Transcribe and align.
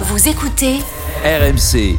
Vous 0.00 0.28
écoutez 0.28 0.74
RMC. 1.24 1.96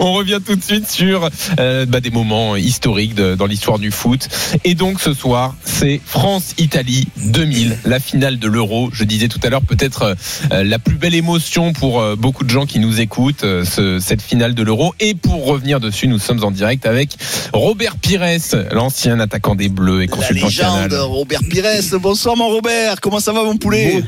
On 0.00 0.12
revient 0.12 0.38
tout 0.44 0.54
de 0.54 0.62
suite 0.62 0.86
sur 0.90 1.30
euh, 1.58 1.86
bah, 1.86 2.00
des 2.00 2.10
moments 2.10 2.56
historiques 2.56 3.14
de- 3.14 3.34
dans 3.34 3.46
l'histoire 3.46 3.78
du 3.78 3.90
foot. 3.90 4.28
Et 4.64 4.74
donc 4.74 5.00
ce 5.00 5.14
soir, 5.14 5.54
c'est 5.64 5.98
France-Italie 6.04 7.08
2000, 7.16 7.78
la 7.86 7.98
finale 7.98 8.38
de 8.38 8.48
l'Euro. 8.48 8.90
Je 8.92 9.04
disais 9.04 9.28
tout 9.28 9.40
à 9.42 9.48
l'heure 9.48 9.62
peut-être 9.62 10.14
euh, 10.52 10.62
la 10.64 10.78
plus 10.78 10.96
belle 10.96 11.14
émotion 11.14 11.72
pour 11.72 12.00
euh, 12.02 12.16
beaucoup 12.16 12.44
de 12.44 12.50
gens 12.50 12.66
qui 12.66 12.78
nous 12.80 13.00
écoutent, 13.00 13.44
euh, 13.44 13.64
ce- 13.64 13.98
cette 13.98 14.20
finale 14.20 14.54
de 14.54 14.62
l'Euro. 14.62 14.94
Et 15.00 15.14
pour 15.14 15.46
revenir 15.46 15.80
dessus, 15.80 16.06
nous 16.08 16.18
sommes 16.18 16.44
en 16.44 16.50
direct 16.50 16.84
avec 16.84 17.16
Robert 17.54 17.96
Pires, 17.96 18.26
l'ancien 18.72 19.18
attaquant 19.20 19.54
des 19.54 19.70
Bleus 19.70 20.02
et 20.02 20.06
La 20.06 20.12
consultant 20.16 20.46
légende, 20.48 20.88
canal. 20.90 21.00
Robert 21.00 21.40
Pires. 21.48 21.64
Bonsoir 21.98 22.36
mon 22.36 22.48
Robert, 22.48 23.00
comment 23.00 23.20
ça 23.20 23.32
va 23.32 23.42
mon 23.44 23.56
poulet? 23.56 24.04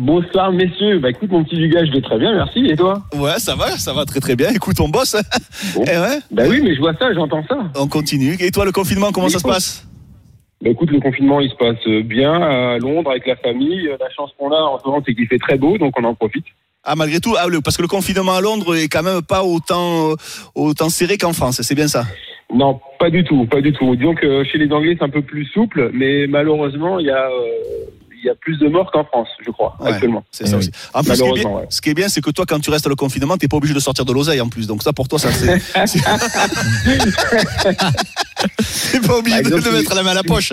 Bonsoir 0.00 0.52
messieurs, 0.52 1.00
bah 1.00 1.10
écoute 1.10 1.28
mon 1.32 1.42
petit 1.42 1.56
Dugas, 1.56 1.84
je 1.86 1.90
vais 1.90 2.00
très 2.00 2.18
bien, 2.20 2.32
merci, 2.32 2.64
et 2.66 2.76
toi? 2.76 3.02
Ouais, 3.16 3.36
ça 3.38 3.56
va, 3.56 3.70
ça 3.72 3.92
va 3.92 4.04
très 4.04 4.20
très 4.20 4.36
bien. 4.36 4.50
Écoute, 4.50 4.78
on 4.78 4.88
bosse. 4.88 5.16
Bon. 5.74 5.82
Eh 5.92 5.98
ouais, 5.98 6.18
Bah 6.30 6.44
oui, 6.48 6.60
mais 6.62 6.72
je 6.76 6.78
vois 6.78 6.94
ça, 6.94 7.12
j'entends 7.12 7.44
ça. 7.48 7.56
on 7.74 7.88
continue. 7.88 8.36
Et 8.38 8.52
toi, 8.52 8.64
le 8.64 8.70
confinement, 8.70 9.10
comment 9.10 9.28
ça 9.28 9.40
se 9.40 9.44
passe? 9.48 9.84
Bah 10.62 10.70
écoute, 10.70 10.90
le 10.92 11.00
confinement 11.00 11.40
il 11.40 11.50
se 11.50 11.56
passe 11.56 11.84
euh, 11.88 12.02
bien 12.02 12.32
à 12.32 12.78
Londres 12.78 13.10
avec 13.10 13.26
la 13.26 13.34
famille. 13.36 13.88
Euh, 13.88 13.96
La 13.98 14.08
chance 14.10 14.30
qu'on 14.38 14.50
a 14.52 14.60
en 14.60 14.78
ce 14.78 14.86
moment 14.86 15.02
c'est 15.04 15.14
qu'il 15.16 15.26
fait 15.26 15.38
très 15.38 15.56
beau, 15.58 15.78
donc 15.78 15.94
on 15.98 16.04
en 16.04 16.14
profite. 16.14 16.44
Ah, 16.84 16.94
malgré 16.94 17.18
tout, 17.18 17.34
ah, 17.36 17.46
parce 17.64 17.76
que 17.76 17.82
le 17.82 17.88
confinement 17.88 18.34
à 18.34 18.40
Londres 18.40 18.76
est 18.76 18.88
quand 18.88 19.02
même 19.02 19.22
pas 19.22 19.42
autant, 19.42 20.10
euh, 20.10 20.14
autant 20.54 20.88
serré 20.90 21.18
qu'en 21.18 21.32
France, 21.32 21.60
c'est 21.62 21.74
bien 21.74 21.88
ça? 21.88 22.04
Non, 22.54 22.80
pas 23.00 23.10
du 23.10 23.24
tout, 23.24 23.46
pas 23.46 23.60
du 23.60 23.72
tout. 23.72 23.94
Disons 23.96 24.14
que 24.14 24.42
chez 24.44 24.58
les 24.58 24.72
Anglais 24.72 24.94
c'est 24.96 25.04
un 25.04 25.08
peu 25.10 25.22
plus 25.22 25.44
souple, 25.46 25.90
mais 25.92 26.26
malheureusement 26.28 26.98
il 27.00 27.06
y 27.06 27.10
a, 27.10 27.28
il 28.22 28.26
y 28.26 28.30
a 28.30 28.34
plus 28.34 28.58
de 28.58 28.68
morts 28.68 28.90
qu'en 28.92 29.04
France, 29.04 29.28
je 29.44 29.50
crois, 29.50 29.76
Ouais. 29.80 29.92
actuellement. 29.92 30.24
C'est 30.30 30.46
ça 30.46 30.56
aussi. 30.56 30.70
En 30.94 31.02
plus, 31.02 31.16
ce 31.16 31.16
qui 31.16 31.22
est 31.22 31.24
bien, 31.24 31.32
Malheureusement, 31.42 31.56
ouais. 31.60 31.66
ce 31.70 31.80
qui 31.80 31.90
est 31.90 31.94
bien, 31.94 32.08
c'est 32.08 32.20
que 32.20 32.30
toi, 32.30 32.44
quand 32.48 32.60
tu 32.60 32.70
restes 32.70 32.86
à 32.86 32.88
le 32.88 32.96
confinement, 32.96 33.36
t'es 33.36 33.48
pas 33.48 33.56
obligé 33.56 33.74
de 33.74 33.80
sortir 33.80 34.04
de 34.04 34.12
l'oseille 34.12 34.40
en 34.40 34.48
plus. 34.48 34.66
Donc 34.66 34.82
ça, 34.82 34.92
pour 34.92 35.08
toi, 35.08 35.18
ça 35.18 35.30
c'est. 35.32 35.48
T'es 38.92 39.00
pas 39.00 39.16
obligé 39.18 39.38
exemple, 39.38 39.62
de 39.64 39.70
mettre 39.70 39.94
la 39.94 40.02
main 40.02 40.12
à 40.12 40.14
la 40.14 40.22
poche. 40.22 40.52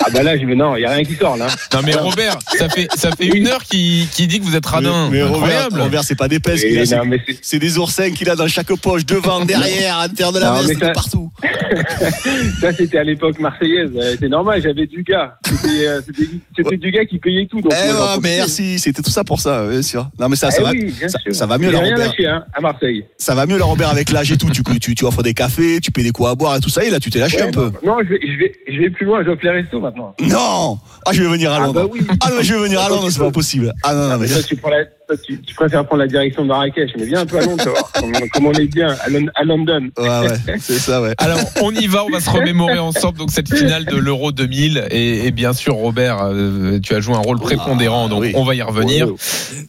Ah 0.00 0.06
bah 0.12 0.22
là, 0.24 0.36
je 0.36 0.44
vais 0.44 0.56
non, 0.56 0.76
il 0.76 0.82
y 0.82 0.84
a 0.84 0.90
rien 0.90 1.04
qui 1.04 1.14
sort 1.14 1.36
là. 1.36 1.46
Non 1.72 1.80
mais 1.84 1.94
Robert, 1.94 2.38
ça 2.58 2.68
fait 2.68 2.88
ça 2.96 3.10
fait 3.12 3.26
une 3.26 3.46
heure 3.46 3.62
qu'il 3.62 4.06
dit 4.08 4.40
que 4.40 4.44
vous 4.44 4.56
êtes 4.56 4.66
radin. 4.66 5.08
mais 5.10 5.22
Robert, 5.22 5.36
Incroyable. 5.36 5.80
Robert, 5.80 6.04
c'est 6.04 6.16
pas 6.16 6.26
des 6.28 6.40
pèses 6.40 6.60
qu'il 6.62 6.76
Et 6.76 6.80
a, 6.80 6.86
c'est- 6.86 7.00
mais 7.04 7.58
des 7.60 7.78
oursins 7.78 8.10
qu'il 8.10 8.28
a 8.30 8.36
dans 8.36 8.48
chaque 8.48 8.74
poche, 8.80 9.06
devant, 9.06 9.44
derrière, 9.44 9.98
à 9.98 10.08
l'intérieur 10.08 10.32
de 10.32 10.38
la 10.40 10.50
Non, 10.50 10.60
mais 10.62 10.66
veste, 10.68 10.80
ça- 10.80 10.90
partout. 10.90 11.30
ça 12.60 12.72
c'était 12.72 12.98
à 12.98 13.04
l'époque 13.04 13.38
marseillaise. 13.38 13.90
Euh, 13.96 14.16
C'est 14.18 14.28
normal, 14.28 14.60
j'avais 14.62 14.86
du 14.86 15.02
gars. 15.04 15.38
C'était 15.46 15.86
euh, 15.86 16.00
c'était- 16.04 16.30
c'était 16.56 16.76
du 16.84 16.90
gars 16.90 17.04
qui 17.04 17.18
payait 17.18 17.46
tout. 17.46 17.60
Donc 17.60 17.72
Eh 17.72 17.88
ouais, 17.88 17.94
profitais. 17.94 18.36
merci, 18.36 18.78
c'était 18.78 19.02
tout 19.02 19.10
ça 19.10 19.24
pour 19.24 19.40
ça, 19.40 19.66
bien 19.66 19.82
sûr. 19.82 20.08
Non 20.18 20.28
mais 20.28 20.36
ça, 20.36 20.50
ça, 20.50 20.58
Eh 20.60 20.64
va, 20.64 20.70
oui, 20.70 20.94
ça, 21.08 21.18
ça 21.32 21.46
va 21.46 21.58
mieux 21.58 21.68
rien 21.70 21.80
Robert. 21.80 21.98
lâché 21.98 22.26
hein, 22.26 22.44
à 22.54 22.60
Marseille. 22.60 23.04
Ça 23.18 23.34
va 23.34 23.46
mieux 23.46 23.58
là, 23.58 23.64
Robert, 23.64 23.88
avec 23.90 24.10
l'âge 24.10 24.30
et 24.32 24.36
tout. 24.36 24.48
Tu, 24.50 24.62
tu, 24.80 24.94
tu 24.94 25.04
offres 25.04 25.22
des 25.22 25.34
cafés, 25.34 25.80
tu 25.80 25.90
payes 25.90 26.04
des 26.04 26.10
coups 26.12 26.28
à 26.28 26.34
boire 26.34 26.56
et 26.56 26.60
tout 26.60 26.68
ça. 26.70 26.84
Et 26.84 26.90
là, 26.90 27.00
tu 27.00 27.10
t'es 27.10 27.18
lâché 27.18 27.40
un 27.42 27.50
peu. 27.50 27.72
Non, 27.84 27.96
je 28.04 28.08
vais, 28.10 28.20
je 28.22 28.38
vais, 28.38 28.52
je 28.68 28.78
vais 28.80 28.90
plus 28.90 29.06
loin. 29.06 29.22
Les 29.42 29.50
restos 29.50 29.80
maintenant. 29.80 30.14
Non 30.22 30.78
Ah, 31.06 31.12
je 31.12 31.22
vais 31.22 31.28
venir 31.28 31.52
à 31.52 31.56
Ah 31.56 31.60
Londres. 31.66 31.72
bah 31.74 31.88
oui. 31.92 32.00
Ah 32.20 32.28
non, 32.30 32.36
je 32.40 32.54
vais 32.54 32.60
venir 32.60 32.80
à 32.80 32.88
Londres, 32.88 33.08
c'est 33.10 33.18
pas 33.18 33.30
possible. 33.30 33.72
Ah 33.82 33.94
non, 33.94 34.08
non, 34.08 34.18
mais 34.18 34.26
Toi, 34.28 34.42
tu, 34.42 34.56
prends 34.56 34.70
la, 34.70 34.84
toi, 34.84 35.16
tu, 35.22 35.40
tu 35.42 35.54
préfères 35.54 35.84
prendre 35.84 36.02
la 36.02 36.08
direction 36.08 36.42
de 36.42 36.48
Marrakech, 36.48 36.90
mais 36.98 37.04
viens 37.04 37.20
un 37.20 37.26
peu 37.26 37.38
à 37.38 37.42
Londres, 37.42 37.58
tu 37.62 37.68
vas 37.68 37.72
voir 37.72 37.92
comment, 37.92 38.18
comment 38.32 38.48
on 38.50 38.52
est 38.54 38.66
bien 38.72 38.96
à, 39.04 39.08
Lon- 39.10 39.30
à 39.34 39.44
London. 39.44 39.88
Ouais, 39.98 40.08
ouais, 40.08 40.56
c'est 40.60 40.78
ça, 40.78 41.02
ouais. 41.02 41.14
Alors, 41.18 41.38
on 41.62 41.72
y 41.72 41.86
va, 41.86 42.04
on 42.04 42.10
va 42.10 42.20
se 42.20 42.30
remémorer 42.30 42.78
ensemble 42.78 43.18
donc 43.18 43.30
cette 43.30 43.54
finale 43.54 43.84
de 43.84 43.96
l'Euro 43.96 44.32
2000 44.32 44.86
et, 44.90 45.26
et 45.26 45.30
bien 45.30 45.52
sûr 45.52 45.74
Robert, 45.74 46.18
euh, 46.22 46.73
tu 46.82 46.94
as 46.94 47.00
joué 47.00 47.14
un 47.14 47.20
rôle 47.20 47.38
prépondérant 47.38 48.08
donc 48.08 48.22
oui. 48.22 48.32
on 48.34 48.44
va 48.44 48.54
y 48.54 48.62
revenir. 48.62 49.08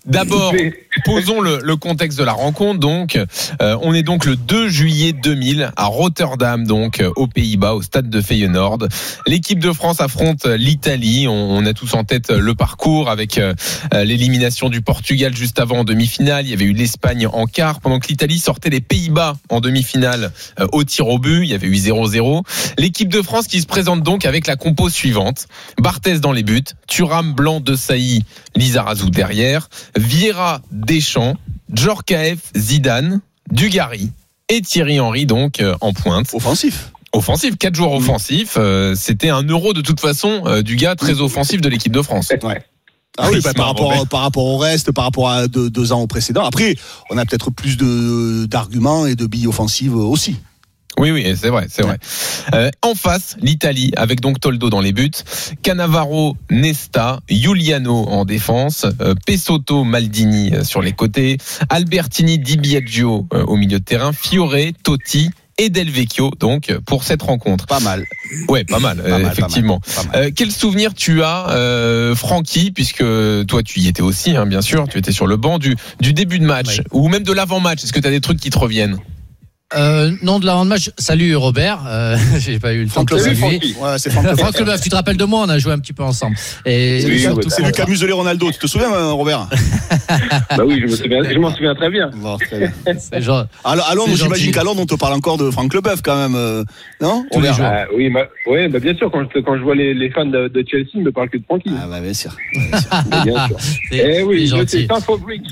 D'abord, 0.05 0.53
posons 1.05 1.41
le, 1.41 1.59
le 1.61 1.75
contexte 1.75 2.17
de 2.17 2.23
la 2.23 2.33
rencontre 2.33 2.79
donc 2.79 3.19
euh, 3.61 3.77
on 3.81 3.93
est 3.93 4.03
donc 4.03 4.25
le 4.25 4.35
2 4.35 4.69
juillet 4.69 5.13
2000 5.13 5.71
à 5.75 5.85
Rotterdam 5.85 6.65
donc 6.65 6.99
euh, 6.99 7.11
aux 7.15 7.27
Pays-Bas 7.27 7.73
au 7.73 7.81
stade 7.81 8.09
de 8.09 8.21
Feyenoord. 8.21 8.87
L'équipe 9.27 9.59
de 9.59 9.71
France 9.71 10.01
affronte 10.01 10.45
l'Italie, 10.45 11.27
on, 11.27 11.57
on 11.57 11.65
a 11.65 11.73
tous 11.73 11.93
en 11.93 12.03
tête 12.03 12.29
le 12.29 12.55
parcours 12.55 13.09
avec 13.09 13.37
euh, 13.37 13.53
l'élimination 13.93 14.69
du 14.69 14.81
Portugal 14.81 15.35
juste 15.35 15.59
avant 15.59 15.79
en 15.79 15.83
demi-finale, 15.83 16.45
il 16.45 16.49
y 16.49 16.53
avait 16.53 16.65
eu 16.65 16.73
l'Espagne 16.73 17.27
en 17.27 17.45
quart 17.45 17.79
pendant 17.79 17.99
que 17.99 18.07
l'Italie 18.07 18.39
sortait 18.39 18.69
les 18.69 18.81
Pays-Bas 18.81 19.35
en 19.49 19.59
demi-finale 19.59 20.31
euh, 20.59 20.67
au 20.71 20.83
tir 20.83 21.07
au 21.07 21.19
but, 21.19 21.43
il 21.43 21.49
y 21.49 21.53
avait 21.53 21.67
eu 21.67 21.75
0-0. 21.75 22.43
L'équipe 22.77 23.09
de 23.09 23.21
France 23.21 23.47
qui 23.47 23.61
se 23.61 23.67
présente 23.67 24.03
donc 24.03 24.25
avec 24.25 24.47
la 24.47 24.55
compo 24.55 24.89
suivante. 24.89 25.47
Barthez 25.79 26.19
dans 26.19 26.31
les 26.31 26.43
buts, 26.43 26.63
Thuram, 26.95 27.33
Blanc, 27.33 27.59
De 27.59 27.75
Sailly, 27.75 28.23
Lizarazu 28.55 29.09
derrière, 29.09 29.67
Vieira, 29.97 30.61
Deschamps, 30.71 31.35
Djorkaeff, 31.73 32.39
Zidane, 32.55 33.19
Dugarry 33.51 34.11
et 34.47 34.61
Thierry 34.61 35.01
Henry 35.01 35.25
donc 35.25 35.59
euh, 35.59 35.75
en 35.81 35.91
pointe. 35.91 36.33
Offensif. 36.33 36.93
Offensif, 37.11 37.57
quatre 37.57 37.75
joueurs 37.75 37.91
offensifs, 37.91 38.55
euh, 38.57 38.95
c'était 38.95 39.27
un 39.27 39.43
euro 39.43 39.73
de 39.73 39.81
toute 39.81 39.99
façon 39.99 40.43
euh, 40.45 40.61
du 40.61 40.77
gars 40.77 40.95
très 40.95 41.19
offensif 41.19 41.59
de 41.59 41.67
l'équipe 41.67 41.91
de 41.91 42.01
France. 42.01 42.31
Ah 43.17 43.29
oui, 43.29 43.41
bah, 43.43 43.53
par, 43.53 43.67
rapport, 43.67 43.89
Robert. 43.89 44.07
par 44.07 44.21
rapport 44.21 44.45
au 44.45 44.57
reste, 44.57 44.93
par 44.93 45.03
rapport 45.03 45.29
à 45.29 45.49
deux, 45.49 45.69
deux 45.69 45.91
ans 45.91 46.01
au 46.01 46.07
précédent. 46.07 46.45
Après, 46.45 46.75
on 47.09 47.17
a 47.17 47.25
peut-être 47.25 47.51
plus 47.51 47.75
de 47.75 48.45
d'arguments 48.45 49.05
et 49.05 49.15
de 49.15 49.25
billes 49.25 49.47
offensives 49.47 49.95
aussi. 49.95 50.37
Oui, 50.97 51.11
oui, 51.11 51.35
c'est 51.39 51.49
vrai, 51.49 51.67
c'est 51.69 51.81
vrai. 51.81 51.97
Euh, 52.53 52.69
en 52.81 52.95
face, 52.95 53.35
l'Italie, 53.41 53.91
avec 53.97 54.21
donc 54.21 54.39
Toldo 54.39 54.69
dans 54.69 54.81
les 54.81 54.93
buts, 54.93 55.11
Cannavaro, 55.61 56.37
Nesta, 56.49 57.19
Giuliano 57.29 58.05
en 58.07 58.23
défense, 58.23 58.85
euh, 59.01 59.13
Pesotto, 59.25 59.83
Maldini 59.83 60.53
euh, 60.53 60.63
sur 60.63 60.81
les 60.81 60.93
côtés, 60.93 61.37
Albertini, 61.69 62.39
Di 62.39 62.57
Biagio 62.57 63.27
euh, 63.33 63.43
au 63.45 63.57
milieu 63.57 63.79
de 63.79 63.83
terrain, 63.83 64.13
Fiore, 64.13 64.55
Totti 64.83 65.29
et 65.57 65.69
Del 65.69 65.89
Vecchio, 65.89 66.31
donc, 66.39 66.69
euh, 66.69 66.79
pour 66.85 67.03
cette 67.03 67.21
rencontre. 67.21 67.65
Pas 67.65 67.79
mal. 67.79 68.05
Ouais, 68.49 68.63
pas 68.63 68.79
mal, 68.79 68.97
Pas 68.97 69.03
euh, 69.03 69.19
mal, 69.19 69.31
effectivement. 69.31 69.79
Pas 69.79 70.03
mal. 70.03 70.15
Euh, 70.15 70.31
quel 70.35 70.51
souvenir 70.51 70.93
tu 70.93 71.23
as, 71.23 71.49
euh, 71.49 72.15
Francky, 72.15 72.71
puisque 72.71 73.03
toi 73.47 73.63
tu 73.63 73.79
y 73.79 73.87
étais 73.87 74.01
aussi, 74.01 74.35
hein, 74.35 74.45
bien 74.45 74.61
sûr, 74.61 74.87
tu 74.89 74.97
étais 74.97 75.11
sur 75.11 75.27
le 75.27 75.37
banc 75.37 75.57
du, 75.57 75.75
du 75.99 76.13
début 76.13 76.39
de 76.39 76.45
match, 76.45 76.81
ou 76.91 77.07
même 77.07 77.23
de 77.23 77.33
l'avant-match. 77.33 77.83
Est-ce 77.83 77.93
que 77.93 77.99
tu 77.99 78.07
as 78.07 78.11
des 78.11 78.21
trucs 78.21 78.39
qui 78.39 78.49
te 78.49 78.57
reviennent? 78.57 78.97
Euh, 79.75 80.11
non, 80.21 80.39
de 80.39 80.45
l'avant-match. 80.45 80.91
Salut 80.97 81.35
Robert. 81.35 81.79
Euh, 81.87 82.17
J'ai 82.39 82.59
pas 82.59 82.73
eu 82.73 82.81
le 82.83 82.85
temps 82.87 83.05
Franck 83.05 83.11
de 83.11 83.17
saluer. 83.17 83.35
Francky. 83.35 83.75
Ouais, 83.79 83.89
c'est 83.97 84.09
Franck 84.11 84.25
Franck 84.37 84.59
Leboeuf, 84.59 84.81
tu 84.81 84.89
te 84.89 84.95
rappelles 84.95 85.17
de 85.17 85.25
moi 85.25 85.43
On 85.45 85.49
a 85.49 85.57
joué 85.59 85.73
un 85.73 85.79
petit 85.79 85.93
peu 85.93 86.03
ensemble. 86.03 86.35
Et 86.65 87.01
Oui, 87.05 87.27
ouais, 87.27 87.41
C'est 87.49 87.79
a 87.81 87.85
muselé 87.85 88.11
Ronaldo. 88.13 88.51
Tu 88.51 88.59
te 88.59 88.67
souviens, 88.67 88.91
hein, 88.93 89.11
Robert? 89.11 89.47
Bah 90.57 90.63
oui, 90.65 90.79
je 90.81 90.85
me 90.91 90.95
souviens, 90.95 91.23
je 91.23 91.37
m'en 91.39 91.51
souviens 91.53 91.75
très 91.75 91.89
bien. 91.89 92.09
Bon, 92.15 92.37
très 92.37 92.59
bien. 92.59 93.19
genre- 93.19 93.45
À, 93.63 93.71
à 93.73 93.95
Londres, 93.95 94.13
j'imagine 94.15 94.51
qu'à 94.51 94.63
Londres, 94.63 94.81
on 94.81 94.85
te 94.85 94.95
parle 94.95 95.13
encore 95.13 95.37
de 95.37 95.49
Franck 95.51 95.73
Leboeuf 95.73 96.01
quand 96.01 96.15
même. 96.17 96.35
euh, 96.35 96.63
non? 97.01 97.25
Tous 97.31 97.41
les 97.41 97.49
Robert 97.49 97.53
jours. 97.55 97.65
Ah, 97.67 97.85
oui, 97.95 98.09
bah, 98.09 98.27
ouais, 98.47 98.67
bah, 98.69 98.79
bien 98.79 98.95
sûr, 98.95 99.11
quand 99.11 99.23
je, 99.33 99.39
quand 99.39 99.57
je 99.57 99.61
vois 99.63 99.75
les, 99.75 99.93
les 99.93 100.09
fans 100.09 100.25
de, 100.25 100.47
de 100.47 100.65
Chelsea, 100.69 100.89
ils 100.95 101.03
me 101.03 101.11
parlent 101.11 101.29
que 101.29 101.37
de 101.37 101.43
Francky. 101.43 101.69
Ah 101.77 101.87
bah 101.89 101.99
bien 101.99 102.13
sûr. 102.13 102.31
Bah, 102.91 103.03
bien 103.23 103.47
sûr. 103.47 103.57
Eh 103.91 104.23
oui, 104.23 104.47
c'est 104.47 104.55
je 104.55 104.59
gentil. 104.61 104.87
sais, 104.87 104.93
Infobricks. 104.93 105.43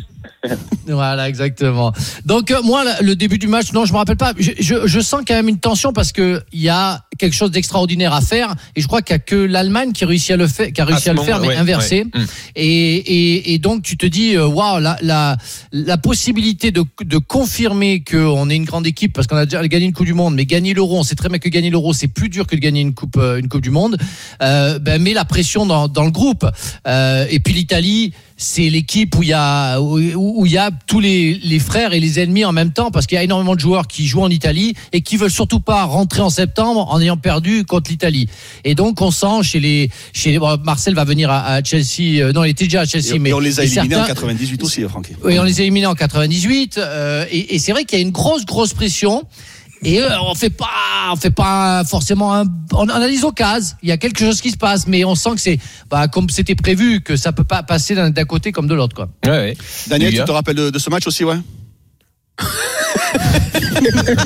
Voilà, 0.88 1.30
exactement. 1.30 1.94
Donc 2.26 2.52
euh, 2.52 2.62
moi, 2.62 2.84
le 3.02 3.16
début 3.16 3.38
du 3.38 3.48
match, 3.48 3.72
non, 3.72 3.86
je 3.86 3.94
me 3.94 3.98
rappelle 3.98 4.18
pas. 4.18 4.34
Je, 4.38 4.52
je, 4.60 4.86
je 4.86 5.00
sens 5.00 5.22
quand 5.26 5.34
même 5.34 5.48
une 5.48 5.60
tension 5.60 5.94
parce 5.94 6.12
que 6.12 6.42
il 6.52 6.62
y 6.62 6.70
a 6.70 7.06
quelque 7.18 7.34
chose 7.34 7.52
d'extraordinaire 7.52 8.14
à 8.14 8.22
faire 8.22 8.54
et 8.76 8.82
je 8.82 8.88
crois 8.88 9.02
qu'il 9.02 9.14
y 9.14 9.16
a 9.16 9.20
que 9.20 9.36
l'Allemagne 9.36 9.94
qui 9.94 10.04
réussit 10.04 10.32
à 10.32 10.38
le 10.38 10.48
faire, 10.48 10.72
qui 10.74 10.82
a 10.82 10.86
réussi 10.86 11.10
à, 11.10 11.14
le 11.14 11.22
faire, 11.22 11.40
mais 11.40 11.50
ouais, 11.50 11.56
inversé. 11.56 12.00
ouais. 12.14 12.22
Mm. 12.22 12.26
Et, 12.56 12.96
et, 12.96 13.54
et 13.54 13.60
donc 13.60 13.84
tu 13.84 13.98
te 13.98 14.06
dis, 14.06 14.36
euh, 14.36 14.46
waouh, 14.46 14.80
la, 14.80 14.98
la, 15.02 15.38
la 15.72 15.98
possibilité 15.98 16.72
de, 16.72 16.84
de 17.04 17.18
confirmer 17.18 18.04
qu'on 18.04 18.50
est 18.50 18.56
une 18.56 18.66
grande 18.66 18.88
équipe 18.88 19.14
parce 19.14 19.28
qu'on 19.28 19.38
a 19.38 19.46
déjà 19.46 19.66
gagné 19.68 19.86
une 19.86 19.94
Coupe 19.94 20.06
du 20.06 20.14
Monde, 20.14 20.36
mais 20.36 20.46
gagner 20.46 20.74
l'Euro, 20.74 21.00
on 21.00 21.04
sait 21.04 21.16
très 21.16 21.30
bien 21.30 21.40
que 21.40 21.50
gagner 21.50 21.70
l'Euro 21.70 21.94
c'est 21.94 22.08
plus 22.08 22.30
dur 22.30 22.48
que 22.48 22.56
de 22.56 22.62
gagner 22.62 22.82
une 22.82 22.94
Coupe, 22.94 23.18
euh, 23.18 23.38
une 23.40 23.48
coupe 23.48 23.62
du 23.62 23.72
Monde. 23.72 23.98
Euh, 24.42 24.80
ben, 24.80 25.02
met 25.02 25.14
la 25.14 25.26
pression 25.26 25.66
dans, 25.66 25.88
dans 25.88 26.04
le 26.06 26.12
groupe. 26.12 26.46
Euh, 26.88 27.26
et 27.30 27.40
puis 27.40 27.54
l'Italie 27.54 28.14
c'est 28.38 28.70
l'équipe 28.70 29.16
où 29.16 29.24
il 29.24 29.30
y 29.30 29.34
a 29.34 29.80
où, 29.80 29.98
où 30.16 30.46
il 30.46 30.52
y 30.52 30.58
a 30.58 30.72
tous 30.88 31.00
les, 31.00 31.36
les 31.44 31.60
frères 31.60 31.94
et 31.94 32.00
les 32.00 32.20
ennemis 32.20 32.46
en 32.46 32.52
même 32.52 32.72
temps 32.74 32.92
parce 32.92 33.06
qu'il 33.06 33.16
y 33.16 33.20
a 33.20 33.24
énormément 33.24 33.56
de 33.56 33.60
joueurs 33.60 33.88
qui 33.88 34.08
jouent 34.08 34.24
en 34.24 34.30
Italie 34.30 34.74
et 34.92 35.02
qui 35.02 35.18
veulent 35.18 35.30
surtout 35.32 35.60
pas 35.60 35.84
rentrer 35.84 36.22
en 36.22 36.30
septembre 36.30 36.88
en 36.92 37.00
ayant 37.00 37.18
perdu 37.18 37.64
contre 37.64 37.92
l'Italie. 37.92 38.28
Et 38.64 38.76
donc 38.76 39.02
on 39.02 39.12
sent 39.12 39.44
chez 39.44 39.60
les 39.60 39.90
chez 40.14 40.32
les, 40.32 40.40
bon, 40.40 40.58
Marcel 40.64 40.96
va 40.96 41.04
venir 41.06 41.30
à, 41.30 41.46
à 41.46 41.64
Chelsea 41.64 42.22
euh, 42.22 42.34
non 42.34 42.44
il 42.44 42.50
était 42.50 42.66
déjà 42.66 42.82
à 42.82 42.86
Chelsea 42.86 43.16
Et, 43.16 43.20
mais 43.20 43.30
et 43.30 43.34
on 43.34 43.40
les 43.40 43.60
a 43.60 43.64
éliminés 43.64 43.96
en 43.96 44.00
certains- 44.06 44.14
98 44.14 44.64
aussi, 44.64 44.82
Francky. 44.84 45.14
oui, 45.24 45.40
on 45.40 45.44
les 45.44 45.60
a 45.60 45.64
éliminés 45.64 45.86
en 45.86 45.96
98 45.96 46.78
euh, 46.78 47.26
et, 47.32 47.56
et 47.56 47.60
c'est 47.60 47.72
vrai 47.72 47.86
qu'il 47.86 47.98
y 48.00 48.02
a 48.02 48.04
une 48.06 48.12
grosse 48.12 48.46
grosse 48.46 48.74
pression. 48.74 49.24
Et 49.84 50.02
euh, 50.02 50.10
on 50.22 50.34
fait 50.36 50.50
pas, 50.50 51.10
on 51.12 51.16
fait 51.16 51.30
pas 51.32 51.84
forcément 51.86 52.34
un, 52.36 52.46
on 52.72 52.88
analyse 52.90 53.24
au 53.24 53.32
cas. 53.32 53.60
Il 53.82 53.90
y 53.90 53.92
a 53.92 53.98
quelque 53.98 54.20
chose 54.20 54.40
qui 54.42 54.52
se 54.52 54.58
passe, 54.58 54.88
mais 54.88 55.04
on 55.06 55.16
sent 55.16 55.32
que 55.36 55.42
c'est, 55.42 55.60
bah, 55.90 56.08
comme 56.08 56.30
c'était 56.30 56.56
prévu, 56.56 57.02
que 57.02 57.16
ça 57.16 57.32
peut 57.34 57.44
pas 57.44 57.64
passer 57.64 57.94
d'un 57.96 58.12
côté 58.26 58.52
comme 58.52 58.68
de 58.68 58.74
l'autre, 58.76 58.96
quoi. 58.96 59.10
Ouais, 59.26 59.32
ouais. 59.32 59.58
Daniel, 59.88 60.14
tu 60.14 60.24
te 60.24 60.32
rappelles 60.32 60.56
de, 60.56 60.70
de 60.70 60.80
ce 60.80 60.90
match 60.90 61.06
aussi, 61.08 61.24
ouais? 61.24 61.38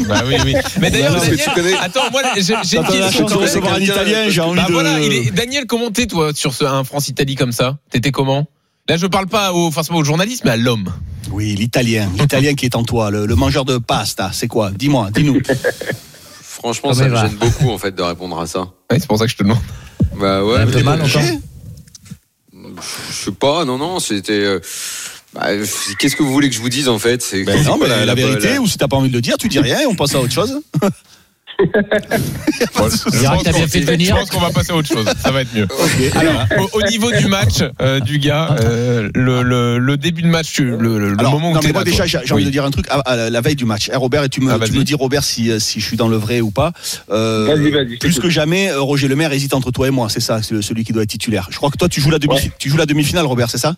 Bah 0.08 0.22
oui, 0.28 0.36
oui. 0.46 0.54
Mais 0.80 0.92
d'ailleurs, 0.92 1.14
Bah 1.14 1.20
Daniel, 1.22 1.50
connais- 1.56 1.78
attends, 1.78 2.12
moi, 2.12 2.22
j'ai 2.36 2.42
j'ai 2.64 2.78
une 2.78 2.84
question. 2.86 3.26
de 3.26 3.34
recevoir 3.34 3.74
un 3.74 3.80
Italien, 3.80 4.30
j'ai 4.30 4.42
envie 4.42 4.58
Bah 4.60 4.68
de. 4.68 4.74
voilà, 4.74 5.00
il 5.00 5.12
est... 5.12 5.32
Daniel, 5.32 5.66
comment 5.66 5.90
t'es, 5.90 6.06
toi, 6.08 6.32
sur 6.34 6.54
ce, 6.54 6.64
un 6.66 6.84
France-Italie 6.84 7.36
comme 7.36 7.52
ça? 7.52 7.78
T'étais 7.90 8.12
comment? 8.12 8.48
Là, 8.90 8.98
je 8.98 9.06
parle 9.08 9.28
pas 9.28 9.52
au, 9.54 9.70
forcément 9.72 10.00
au 10.00 10.04
journaliste, 10.04 10.44
mais 10.46 10.52
à 10.52 10.58
l'homme. 10.58 10.92
Oui, 11.32 11.56
l'italien, 11.56 12.10
l'italien 12.18 12.54
qui 12.54 12.66
est 12.66 12.76
en 12.76 12.84
toi, 12.84 13.12
le, 13.12 13.26
le 13.26 13.36
mangeur 13.36 13.66
de 13.66 13.78
pasta, 13.78 14.32
c'est 14.34 14.48
quoi? 14.48 14.72
Dis-moi, 14.72 15.10
dis-nous. 15.14 15.42
Franchement, 16.42 16.94
ça 16.94 17.04
me 17.06 17.10
va 17.14 17.28
gêne 17.28 17.36
beaucoup 17.36 17.70
en 17.70 17.78
fait 17.78 17.94
de 17.94 18.02
répondre 18.02 18.40
à 18.40 18.48
ça. 18.48 18.62
Ouais, 18.90 18.98
c'est 19.00 19.08
pour 19.08 19.18
ça 19.20 19.26
que 19.26 19.32
je 19.32 19.36
te 19.38 19.44
demande. 19.44 19.60
Bah 20.20 20.44
ouais. 20.44 20.66
Mais 20.66 20.84
mal 20.84 21.02
encore. 21.02 21.22
Je 23.12 23.26
sais 23.26 23.32
pas, 23.32 23.66
non, 23.66 23.78
non, 23.78 24.00
c'était. 24.00 24.32
euh, 24.34 24.60
bah, 25.34 25.48
Qu'est-ce 26.00 26.16
que 26.16 26.24
vous 26.24 26.32
voulez 26.32 26.50
que 26.50 26.56
je 26.56 26.62
vous 26.62 26.70
dise 26.70 26.88
en 26.90 26.98
fait? 26.98 27.24
Ben 27.46 27.62
non, 27.64 27.78
mais 27.78 27.88
la, 27.88 28.16
vérité, 28.16 28.54
la- 28.54 28.62
ou 28.62 28.68
si 28.68 28.78
t'as 28.78 28.88
pas 28.88 28.96
envie 28.98 29.10
de 29.10 29.14
le 29.14 29.22
dire, 29.22 29.38
tu 29.38 29.50
dis 29.50 29.60
rien 29.60 29.82
et 29.82 29.86
on 29.86 29.96
passe 29.96 30.16
à 30.16 30.20
autre 30.22 30.34
chose. 30.34 30.62
Je 32.60 32.66
pense 32.74 33.04
qu'on- 33.04 33.12
fait 33.68 33.80
de 33.82 33.86
venir. 33.86 34.16
Je 34.16 34.20
pense 34.22 34.30
qu'on 34.30 34.40
va 34.40 34.52
passer 34.52 34.72
à 34.72 34.76
autre 34.76 34.88
chose. 34.88 35.06
Ça 35.22 35.32
va 35.32 35.42
être 35.42 35.54
mieux. 35.54 35.68
Alors, 36.16 36.46
au, 36.74 36.80
au 36.80 36.82
niveau 36.84 37.12
du 37.12 37.28
match, 37.28 37.64
euh, 37.82 38.00
du 38.00 38.20
gars, 38.20 38.56
euh, 38.62 39.10
le, 39.16 39.42
le, 39.44 39.78
le 39.80 39.98
début 39.98 40.22
de 40.22 40.28
match, 40.28 40.60
le, 40.60 40.78
le, 40.78 41.16
Alors, 41.20 41.34
moment 41.34 41.52
où 41.52 41.54
non, 41.56 41.60
mais 41.64 41.72
moi 41.72 41.82
là, 41.82 41.86
déjà, 41.86 42.06
j'ai 42.06 42.18
envie 42.18 42.34
Oui. 42.34 42.46
de 42.46 42.50
dire 42.52 42.64
un 42.66 42.72
truc 42.72 42.86
à, 42.90 43.00
à 43.00 43.30
la 43.30 43.42
veille 43.42 43.56
du 43.56 43.66
match. 43.66 43.90
Eh, 43.92 43.96
Robert, 43.96 44.24
et 44.24 44.30
tu 44.30 44.42
me, 44.42 44.52
Ah, 44.52 44.60
tu 44.64 44.74
me 44.74 44.84
dis 44.84 44.94
Robert 44.96 45.24
si, 45.24 45.50
euh, 45.52 45.60
si 45.60 45.80
je 45.80 45.86
suis 45.86 45.98
dans 45.98 46.08
le 46.10 46.18
vrai 46.18 46.42
ou 46.42 46.52
pas. 46.52 46.72
Euh, 47.10 47.46
Vas-y, 47.48 47.72
vas-y, 47.72 47.94
je 47.94 47.98
plus 48.00 48.20
que 48.20 48.30
jamais, 48.30 48.72
Roger 48.74 49.08
Lemaire 49.08 49.32
hésite 49.34 49.54
entre 49.54 49.72
toi 49.72 49.88
et 49.88 49.92
moi. 49.92 50.10
C'est 50.10 50.20
ça, 50.20 50.42
c'est 50.42 50.62
celui 50.62 50.84
qui 50.84 50.94
doit 50.94 51.04
être 51.04 51.10
titulaire. 51.10 51.48
Je 51.52 51.58
crois 51.58 51.70
que 51.72 51.78
toi, 51.78 51.90
tu 51.90 52.02
joues 52.02 52.12
la 52.12 52.20
demi, 52.20 52.36
Ouais. 52.36 52.52
tu 52.60 52.70
joues 52.70 52.78
la 52.78 52.86
demi-finale, 52.86 53.26
Robert, 53.26 53.50
c'est 53.50 53.58
ça? 53.58 53.76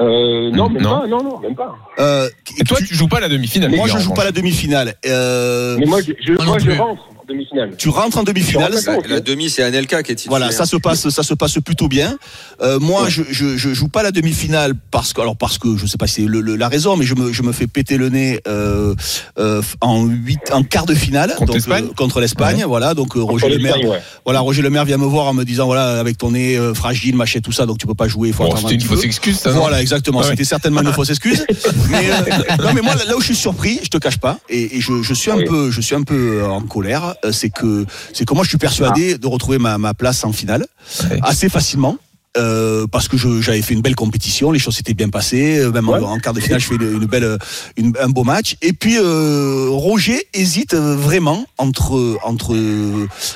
Euh, 0.00 0.50
non, 0.50 0.68
même 0.68 0.82
Non. 0.82 1.00
pas, 1.00 1.06
non, 1.06 1.22
non, 1.22 1.38
même 1.40 1.54
pas. 1.54 1.76
euh, 2.00 2.28
Et 2.58 2.64
toi, 2.64 2.78
tu 2.78 2.94
joues 2.94 3.06
pas 3.08 3.20
la 3.20 3.28
demi-finale. 3.28 3.70
Moi, 3.70 3.86
je 3.86 3.98
joue 3.98 4.12
pas 4.12 4.24
la 4.24 4.32
demi-finale. 4.32 4.94
Euh, 5.06 5.76
Mais 5.78 5.86
moi, 5.86 6.00
je, 6.00 6.12
je- 6.20 6.32
Moi 6.44 6.58
je 6.58 6.70
rentre 6.72 7.02
en 7.10 7.13
demi-finale. 7.28 7.74
tu 7.76 7.88
rentres 7.88 8.18
en 8.18 8.22
demi-finale. 8.22 8.74
La, 8.86 8.96
la 9.08 9.20
demi, 9.20 9.50
c'est 9.50 9.62
Anelka 9.62 10.02
qui 10.02 10.12
est 10.12 10.14
titulaire. 10.14 10.38
Voilà, 10.38 10.52
ça 10.52 10.66
se 10.66 10.76
passe, 10.76 11.08
ça 11.08 11.22
se 11.22 11.34
passe 11.34 11.54
plutôt 11.64 11.88
bien. 11.88 12.16
Euh, 12.62 12.78
moi, 12.78 13.04
Ouais. 13.04 13.10
je, 13.10 13.22
je, 13.30 13.56
je 13.56 13.74
joue 13.74 13.88
pas 13.88 14.02
la 14.02 14.10
demi-finale 14.12 14.74
parce 14.90 15.12
que, 15.12 15.20
alors 15.20 15.36
parce 15.36 15.58
que 15.58 15.76
je 15.76 15.86
sais 15.86 15.96
pas 15.98 16.06
si 16.06 16.22
c'est 16.22 16.28
le- 16.28 16.40
le- 16.40 16.56
la 16.56 16.68
raison, 16.68 16.96
mais 16.96 17.04
je 17.04 17.14
me, 17.14 17.32
je 17.32 17.42
me 17.42 17.52
fais 17.52 17.66
péter 17.66 17.96
le 17.96 18.08
nez 18.08 18.40
euh, 18.46 18.94
euh, 19.38 19.62
en 19.80 20.04
huit, 20.04 20.40
en 20.52 20.62
quart 20.62 20.86
de 20.86 20.94
finale 20.94 21.30
Contre 21.30 21.46
donc, 21.46 21.54
l'Espagne 21.56 21.84
euh, 21.90 21.94
contre 21.94 22.20
l'Espagne. 22.20 22.64
Voilà, 22.66 22.94
donc 22.94 23.16
euh, 23.16 23.20
Roger 23.22 23.48
l'Espagne, 23.48 23.86
ouais. 23.86 24.00
voilà, 24.24 24.40
Roger 24.40 24.62
Lemaire 24.62 24.84
vient 24.84 24.98
me 24.98 25.06
voir 25.06 25.26
en 25.26 25.34
me 25.34 25.44
disant 25.44 25.66
voilà, 25.66 25.98
avec 25.98 26.18
ton 26.18 26.30
nez 26.32 26.56
euh, 26.56 26.74
fragile, 26.74 27.16
machin, 27.16 27.40
tout 27.40 27.52
ça, 27.52 27.66
donc 27.66 27.78
tu 27.78 27.86
peux 27.86 27.94
pas 27.94 28.08
jouer. 28.08 28.32
Bon, 28.32 28.54
c'était 28.56 28.68
un 28.68 28.74
une 28.74 28.80
fausse 28.80 29.04
excuse, 29.04 29.38
ça. 29.38 29.52
non 29.52 29.60
Voilà, 29.60 29.80
exactement. 29.80 30.20
Ah 30.20 30.24
ouais. 30.24 30.30
C'était 30.30 30.44
certainement 30.44 30.82
une 30.82 30.92
fausse 30.92 31.10
excuse. 31.10 31.44
Mais 31.90 32.10
euh, 32.10 32.62
non, 32.62 32.72
mais 32.74 32.82
moi, 32.82 32.94
là 33.06 33.16
où 33.16 33.20
je 33.20 33.26
suis 33.26 33.36
surpris, 33.36 33.80
je 33.82 33.88
te 33.88 33.98
cache 33.98 34.18
pas, 34.18 34.38
et, 34.48 34.76
et 34.76 34.80
je, 34.80 35.02
je 35.02 35.14
suis 35.14 35.30
un 35.30 35.36
Oui. 35.36 35.44
peu, 35.44 35.70
je 35.70 35.80
suis 35.80 35.94
un 35.94 36.02
peu 36.02 36.44
en 36.44 36.60
colère, 36.62 37.13
c'est 37.32 37.50
que, 37.50 37.86
c'est 38.12 38.24
que 38.24 38.34
moi, 38.34 38.44
je 38.44 38.48
suis 38.50 38.58
persuadé 38.58 39.18
de 39.18 39.26
retrouver 39.26 39.58
ma, 39.58 39.78
ma 39.78 39.94
place 39.94 40.24
en 40.24 40.32
finale 40.32 40.66
Ouais. 41.10 41.18
assez 41.22 41.48
facilement. 41.48 41.96
Euh, 42.36 42.86
parce 42.90 43.08
que 43.08 43.16
j'avais 43.40 43.62
fait 43.62 43.74
une 43.74 43.80
belle 43.82 43.94
compétition, 43.94 44.50
les 44.52 44.58
choses 44.58 44.76
s'étaient 44.76 44.94
bien 44.94 45.08
passées, 45.08 45.58
euh, 45.58 45.70
même 45.70 45.88
en- 45.88 45.92
Ouais. 45.92 46.00
en, 46.00 46.18
quart 46.18 46.32
de 46.34 46.40
finale, 46.40 46.60
je 46.60 46.66
fais 46.66 46.74
une, 46.74 46.82
une 47.02 47.06
belle, 47.06 47.38
une- 47.76 47.92
un 48.00 48.08
beau 48.08 48.24
match. 48.24 48.56
Et 48.62 48.72
puis 48.72 48.96
euh, 48.98 49.66
Roger 49.70 50.20
hésite 50.34 50.74
euh, 50.74 50.96
vraiment 50.96 51.46
entre 51.58 52.18
entre 52.24 52.54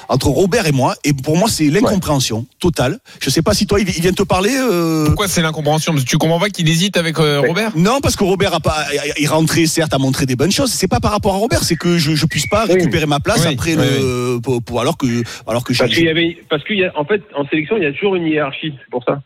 entre 0.09 0.29
Robert 0.29 0.67
et 0.67 0.73
moi. 0.73 0.95
Et 1.05 1.13
pour 1.13 1.37
moi, 1.37 1.49
c'est 1.49 1.69
l'incompréhension 1.69 2.47
totale. 2.61 2.99
Je 3.21 3.31
sais 3.31 3.43
pas 3.43 3.55
si 3.55 3.67
toi, 3.67 3.81
il, 3.81 3.89
il 3.89 4.03
vient 4.03 4.13
te 4.13 4.23
parler. 4.23 4.55
euh, 4.55 5.07
Pourquoi 5.07 5.29
c'est 5.29 5.43
l'incompréhension? 5.43 5.95
Tu 6.07 6.19
comprends 6.19 6.41
pas 6.41 6.51
qu'il 6.51 6.69
hésite 6.69 6.97
avec 6.97 7.19
euh, 7.19 7.41
Robert? 7.47 7.73
non, 7.77 8.01
parce 8.01 8.17
que 8.17 8.25
Robert 8.25 8.55
a 8.55 8.61
pas, 8.61 8.87
il 9.19 9.27
rentrait 9.29 9.67
certes 9.67 9.95
à 9.95 9.99
montrer 9.99 10.27
des 10.27 10.37
bonnes 10.37 10.53
choses. 10.53 10.73
C'est 10.73 10.89
pas 10.89 11.01
par 11.01 11.13
rapport 11.13 11.35
à 11.35 11.39
Robert, 11.39 11.63
c'est 11.65 11.77
que 11.77 11.99
je, 11.99 12.15
je 12.15 12.27
puisse 12.27 12.47
pas 12.47 12.65
Oui. 12.69 12.75
récupérer 12.75 13.07
ma 13.07 13.21
place 13.21 13.45
Oui, 13.47 13.55
après 13.55 13.75
oui, 13.77 13.83
le, 13.83 14.39
pour, 14.41 14.63
pour- 14.63 14.81
alors 14.81 14.97
que, 14.97 15.07
alors 15.47 15.65
que 15.65 15.73
Parce 15.77 15.93
qu'il 15.95 16.05
y 16.05 16.09
avait, 16.09 16.39
parce 16.51 16.65
qu'il 16.65 16.79
y 16.79 16.85
a, 16.85 16.93
en 16.99 17.05
fait, 17.05 17.23
en 17.37 17.47
sélection, 17.49 17.77
il 17.77 17.83
y 17.83 17.87
a 17.87 17.93
toujours 17.93 18.15
une 18.17 18.27
hiérarchie, 18.27 18.73
c'est 18.89 18.91
pour 18.91 19.05
ça. 19.05 19.21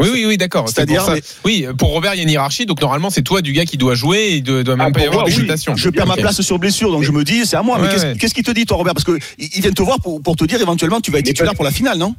Oui, 0.00 0.08
oui, 0.12 0.24
oui, 0.26 0.36
d'accord. 0.38 0.66
c'est 0.68 0.76
C'est-à-dire, 0.76 1.04
mais- 1.12 1.20
Oui, 1.44 1.66
pour 1.78 1.90
Robert, 1.92 2.14
il 2.14 2.18
y 2.18 2.20
a 2.20 2.22
une 2.22 2.30
hiérarchie, 2.30 2.64
donc 2.64 2.80
normalement, 2.80 3.10
c'est 3.10 3.22
toi 3.22 3.42
du 3.42 3.52
gars 3.52 3.66
qui 3.66 3.76
doit 3.76 3.94
jouer 3.94 4.18
et 4.18 4.34
il 4.36 4.42
doit, 4.42 4.62
doit 4.62 4.76
même 4.76 4.86
Ah, 4.88 4.92
pas 4.92 5.00
y 5.00 5.06
avoir 5.06 5.26
oui. 5.26 5.32
je 5.32 5.90
perds 5.90 6.06
ma 6.06 6.16
place 6.16 6.40
sur 6.40 6.58
blessure, 6.58 6.90
donc 6.90 7.02
je 7.02 7.12
me 7.12 7.22
dis 7.22 7.44
c'est 7.44 7.56
à 7.56 7.62
moi. 7.62 7.78
mais 7.80 7.88
qu'est-ce 7.88 8.06
ouais. 8.06 8.16
qu'est-ce 8.18 8.32
qu'il 8.34 8.44
te 8.44 8.50
dit 8.50 8.64
toi, 8.64 8.78
Robert? 8.78 8.94
Parce 8.94 9.04
que 9.04 9.18
il 9.38 9.48
il 9.56 9.60
vient 9.62 9.72
te 9.72 9.82
voir 9.82 10.00
pour, 10.00 10.22
pour 10.22 10.36
te 10.36 10.44
dire 10.44 10.60
éventuellement 10.60 11.00
tu 11.00 11.10
vas 11.10 11.18
être 11.18 11.26
Mais 11.26 11.32
titulaire 11.32 11.54
pour 11.54 11.64
la 11.64 11.70
finale, 11.70 11.98
non? 11.98 12.14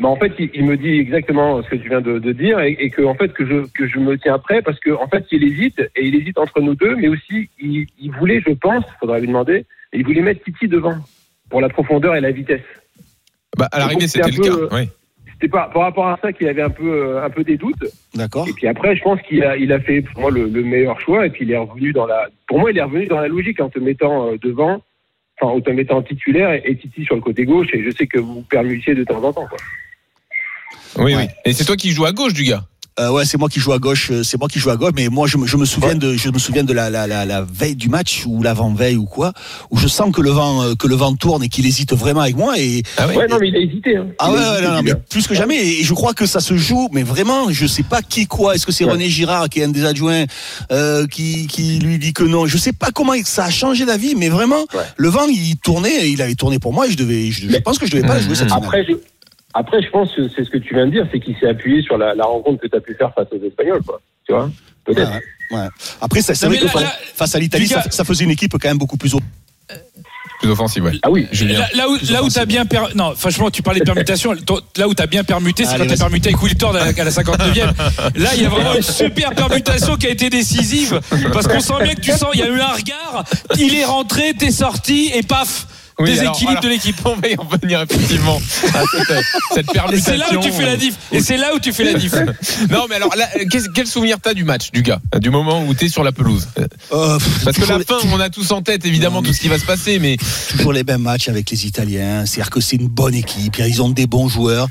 Mais 0.00 0.08
en 0.08 0.16
fait, 0.16 0.32
il, 0.38 0.50
il 0.54 0.64
me 0.64 0.76
dit 0.78 0.88
exactement 0.98 1.62
ce 1.62 1.68
que 1.68 1.76
tu 1.76 1.88
viens 1.90 2.00
de, 2.00 2.18
de 2.18 2.32
dire 2.32 2.58
et, 2.60 2.72
et 2.80 2.88
que 2.90 3.02
en 3.02 3.14
fait 3.14 3.32
que 3.34 3.44
je 3.46 3.66
que 3.74 3.86
je 3.86 3.98
me 3.98 4.16
tiens 4.18 4.38
prêt 4.38 4.62
parce 4.62 4.80
que 4.80 4.90
en 4.90 5.06
fait 5.08 5.24
il 5.30 5.44
hésite 5.44 5.80
et 5.96 6.06
il 6.06 6.14
hésite 6.14 6.38
entre 6.38 6.60
nous 6.62 6.74
deux, 6.74 6.96
mais 6.96 7.08
aussi 7.08 7.50
il, 7.60 7.86
il 8.00 8.10
voulait, 8.18 8.42
je 8.46 8.54
pense, 8.54 8.82
faudra 8.98 9.18
lui 9.20 9.26
demander, 9.26 9.66
il 9.92 10.04
voulait 10.04 10.22
mettre 10.22 10.42
Titi 10.42 10.68
devant 10.68 10.96
pour 11.50 11.60
la 11.60 11.68
profondeur 11.68 12.16
et 12.16 12.22
la 12.22 12.30
vitesse. 12.32 12.62
Bah, 13.58 13.68
à 13.70 13.78
l'arrivée, 13.78 14.08
c'était 14.08 14.30
le 14.30 14.42
cas. 14.42 14.74
oui. 14.74 14.88
C'était 15.34 15.48
pas 15.48 15.70
par 15.72 15.82
rapport 15.82 16.06
à 16.08 16.18
ça 16.22 16.32
qu'il 16.32 16.48
avait 16.48 16.62
un 16.62 16.70
peu 16.70 16.90
euh, 16.90 17.24
un 17.24 17.30
peu 17.30 17.44
des 17.44 17.56
doutes. 17.56 17.84
D'accord. 18.14 18.48
Et 18.48 18.52
puis 18.52 18.66
après, 18.66 18.96
je 18.96 19.02
pense 19.02 19.20
qu'il 19.22 19.44
a 19.44 19.56
il 19.56 19.72
a 19.72 19.80
fait 19.80 20.02
pour 20.02 20.20
moi 20.22 20.30
le, 20.30 20.46
le 20.48 20.62
meilleur 20.62 21.00
choix 21.00 21.26
et 21.26 21.30
puis 21.30 21.44
il 21.44 21.50
est 21.50 21.56
revenu 21.56 21.92
dans 21.92 22.06
la 22.06 22.28
pour 22.46 22.58
moi 22.58 22.70
il 22.70 22.78
est 22.78 22.82
revenu 22.82 23.06
dans 23.06 23.20
la 23.20 23.28
logique 23.28 23.60
en 23.60 23.68
te 23.68 23.78
mettant 23.78 24.28
euh, 24.28 24.36
devant. 24.42 24.82
Enfin, 25.40 25.52
en 25.52 25.60
te 25.60 25.70
mettant 25.70 26.00
titulaire 26.00 26.52
et, 26.52 26.62
et 26.64 26.76
Titi 26.76 27.04
sur 27.04 27.16
le 27.16 27.20
côté 27.20 27.44
gauche, 27.44 27.66
et 27.72 27.82
je 27.82 27.90
sais 27.90 28.06
que 28.06 28.20
vous 28.20 28.42
permutiez 28.42 28.94
de 28.94 29.02
temps 29.02 29.20
en 29.24 29.32
temps. 29.32 29.46
Quoi. 29.48 29.58
Oui, 30.98 31.14
Ouais. 31.16 31.22
oui. 31.22 31.26
Et 31.44 31.52
c'est 31.52 31.64
toi 31.64 31.74
qui 31.74 31.90
joues 31.90 32.04
à 32.06 32.12
gauche 32.12 32.32
du 32.34 32.44
gars. 32.44 32.62
Euh, 33.00 33.10
ouais, 33.10 33.24
c'est 33.24 33.38
moi 33.38 33.48
qui 33.48 33.58
joue 33.58 33.72
à 33.72 33.78
gauche. 33.80 34.10
euh, 34.12 34.22
C'est 34.22 34.38
moi 34.38 34.46
qui 34.48 34.60
joue 34.60 34.70
à 34.70 34.76
gauche. 34.76 34.92
Mais 34.94 35.08
moi, 35.08 35.26
je 35.26 35.36
me, 35.36 35.46
je 35.48 35.56
me 35.56 35.64
souviens 35.64 35.96
de, 35.96 36.14
je 36.16 36.28
me 36.30 36.38
souviens 36.38 36.62
de 36.62 36.72
la, 36.72 36.90
la, 36.90 37.08
la, 37.08 37.24
la 37.24 37.42
veille 37.42 37.74
du 37.74 37.88
match 37.88 38.22
ou 38.24 38.40
l'avant-veille 38.40 38.96
ou 38.96 39.04
quoi, 39.04 39.32
où 39.72 39.78
je 39.78 39.88
sens 39.88 40.14
que 40.14 40.20
le 40.20 40.30
vent, 40.30 40.62
euh, 40.62 40.74
que 40.76 40.86
le 40.86 40.94
vent 40.94 41.12
tourne 41.16 41.42
et 41.42 41.48
qu'il 41.48 41.66
hésite 41.66 41.92
vraiment 41.92 42.20
avec 42.20 42.36
moi. 42.36 42.56
Et 42.56 42.84
Ah 42.96 43.06
oui. 43.08 43.16
Ouais, 43.16 43.26
non, 43.26 43.38
mais 43.40 43.48
il 43.48 43.56
a 43.56 43.58
hésité. 43.58 43.96
Hein. 43.96 44.06
ah 44.20 44.30
ouais, 44.30 44.38
hésité, 44.38 44.62
non, 44.62 44.74
non, 44.74 44.82
mais 44.82 44.92
plus 45.10 45.26
que 45.26 45.34
jamais. 45.34 45.56
Et 45.56 45.82
je 45.82 45.92
crois 45.92 46.14
que 46.14 46.24
ça 46.24 46.38
se 46.38 46.56
joue. 46.56 46.88
Mais 46.92 47.02
vraiment, 47.02 47.50
je 47.50 47.66
sais 47.66 47.82
pas 47.82 48.00
qui 48.00 48.26
quoi. 48.28 48.54
Est-ce 48.54 48.64
que 48.64 48.70
c'est 48.70 48.84
Ouais. 48.84 48.92
René 48.92 49.08
Girard 49.08 49.48
qui 49.48 49.58
est 49.60 49.64
un 49.64 49.68
des 49.68 49.84
adjoints 49.84 50.24
euh, 50.70 51.08
qui, 51.08 51.48
qui 51.48 51.80
lui 51.80 51.98
dit 51.98 52.12
que 52.12 52.22
non. 52.22 52.46
Je 52.46 52.56
sais 52.58 52.72
pas 52.72 52.90
comment 52.94 53.14
ça 53.24 53.46
a 53.46 53.50
changé 53.50 53.86
la 53.86 53.96
vie. 53.96 54.14
Mais 54.14 54.28
vraiment, 54.28 54.66
Ouais. 54.72 54.84
le 54.96 55.08
vent, 55.08 55.26
il 55.26 55.56
tournait. 55.56 56.10
Il 56.10 56.22
avait 56.22 56.36
tourné 56.36 56.60
pour 56.60 56.72
moi. 56.72 56.86
Et 56.86 56.92
je 56.92 56.96
devais, 56.96 57.32
je, 57.32 57.48
je 57.48 57.56
pense 57.56 57.78
que 57.80 57.86
je 57.86 57.90
devais 57.90 58.06
pas 58.06 58.18
Mmh, 58.18 58.22
jouer 58.22 58.34
cette 58.36 58.46
finale. 58.46 58.62
Après, 58.64 58.84
je, 58.88 58.92
après, 59.54 59.80
je 59.82 59.88
pense 59.90 60.12
que 60.14 60.28
c'est 60.28 60.44
ce 60.44 60.50
que 60.50 60.58
tu 60.58 60.74
viens 60.74 60.86
de 60.86 60.90
dire, 60.92 61.06
c'est 61.12 61.20
qu'il 61.20 61.36
s'est 61.38 61.48
appuyé 61.48 61.82
sur 61.82 61.96
la, 61.96 62.14
la 62.14 62.24
rencontre 62.24 62.60
que 62.60 62.66
tu 62.66 62.76
as 62.76 62.80
pu 62.80 62.94
faire 62.94 63.12
face 63.14 63.28
aux 63.32 63.44
Espagnols, 63.46 63.82
quoi. 63.82 64.00
Tu 64.26 64.32
vois? 64.32 64.50
Peut-être. 64.84 65.12
Ouais, 65.50 65.58
ouais. 65.58 65.68
Après, 66.00 66.20
ça- 66.22 66.34
c'est 66.34 66.46
vrai 66.46 66.58
que 66.58 66.64
là- 66.64 66.70
fa- 66.70 66.80
là- 66.80 66.94
face 67.14 67.34
à 67.34 67.38
l'Italie, 67.38 67.66
ça, 67.68 67.82
ça 67.90 68.04
faisait 68.04 68.24
une 68.24 68.30
équipe 68.30 68.52
quand 68.52 68.68
même 68.68 68.78
beaucoup 68.78 68.96
plus 68.96 69.14
offensif, 70.46 70.82
ouais. 70.82 70.92
Ah 71.02 71.10
oui. 71.10 71.26
Julien. 71.32 71.58
Là, 71.60 71.68
là 71.74 71.88
où, 71.88 71.96
là 72.10 72.22
où 72.22 72.28
t'as 72.28 72.44
bien 72.44 72.66
per... 72.66 72.80
non 72.94 73.14
franchement 73.16 73.50
tu 73.50 73.62
parlais 73.62 73.80
de 73.80 73.86
permutation 73.86 74.34
là 74.76 74.88
où 74.88 74.92
t'as 74.92 75.06
bien 75.06 75.24
permuté 75.24 75.64
c'est 75.64 75.78
quand 75.78 75.86
t'as 75.86 75.96
permuté 75.96 76.28
avec 76.28 76.42
Will 76.42 76.54
Thorne 76.54 76.76
à 76.76 76.80
la, 76.80 77.00
à 77.00 77.04
la 77.04 77.10
59e 77.10 77.72
là 78.16 78.30
il 78.34 78.42
y 78.42 78.44
a 78.44 78.50
vraiment 78.50 78.74
une 78.74 78.82
super 78.82 79.30
permutation 79.34 79.96
qui 79.96 80.06
a 80.06 80.10
été 80.10 80.28
décisive 80.28 81.00
parce 81.32 81.48
qu'on 81.48 81.60
sent 81.60 81.82
bien 81.82 81.94
que 81.94 82.00
tu 82.02 82.10
sens 82.12 82.28
il 82.34 82.40
y 82.40 82.42
a 82.42 82.48
eu 82.48 82.60
un 82.60 82.72
regard 82.74 83.24
il 83.58 83.74
est 83.74 83.86
rentré 83.86 84.34
t'es 84.38 84.50
sorti 84.50 85.10
et 85.14 85.22
paf 85.22 85.66
Oui, 85.98 86.10
déséquilibre 86.10 86.50
alors, 86.50 86.62
de 86.62 86.68
l'équipe 86.68 86.96
On 87.04 87.14
va 87.16 87.28
y 87.28 87.36
revenir 87.36 87.80
effectivement 87.82 88.40
à 88.74 88.82
cette, 88.90 89.24
cette 89.54 89.68
et 89.70 89.72
permutation. 89.72 90.04
c'est 90.12 90.16
là 90.16 90.26
où 90.38 90.42
tu 90.42 90.50
fais 90.52 90.64
la 90.66 90.76
diff 90.76 90.94
et 91.12 91.20
c'est 91.20 91.36
là 91.36 91.54
où 91.54 91.58
tu 91.60 91.72
fais 91.72 91.84
la 91.84 91.94
diff 91.94 92.12
Non, 92.70 92.86
mais 92.88 92.96
alors, 92.96 93.14
là, 93.16 93.28
quel 93.74 93.86
souvenir 93.86 94.16
t'as 94.20 94.34
du 94.34 94.44
match, 94.44 94.70
du 94.72 94.82
gars, 94.82 95.00
du 95.20 95.30
moment 95.30 95.64
où 95.64 95.72
t'es 95.74 95.88
sur 95.88 96.02
la 96.02 96.10
pelouse? 96.12 96.48
Euh, 96.92 97.18
pff, 97.18 97.44
Parce 97.44 97.56
que 97.56 97.64
la 97.66 97.78
les- 97.78 97.84
fin, 97.84 97.98
on 98.12 98.18
a 98.20 98.28
tous 98.30 98.50
en 98.50 98.62
tête 98.62 98.84
évidemment 98.86 99.22
tout 99.22 99.32
ce 99.32 99.40
qui 99.40 99.48
va 99.48 99.58
se 99.58 99.64
passer, 99.64 99.98
mais 99.98 100.16
toujours 100.50 100.72
les 100.72 100.82
mêmes 100.84 101.02
matchs 101.02 101.28
avec 101.28 101.50
les 101.50 101.66
Italiens. 101.66 102.26
C'est-à-dire 102.26 102.50
que 102.50 102.60
c'est 102.60 102.76
une 102.76 102.88
bonne 102.88 103.14
équipe. 103.14 103.56
Ils 103.58 103.82
ont 103.82 103.88
des 103.88 104.06
bons 104.06 104.28
joueurs. 104.28 104.68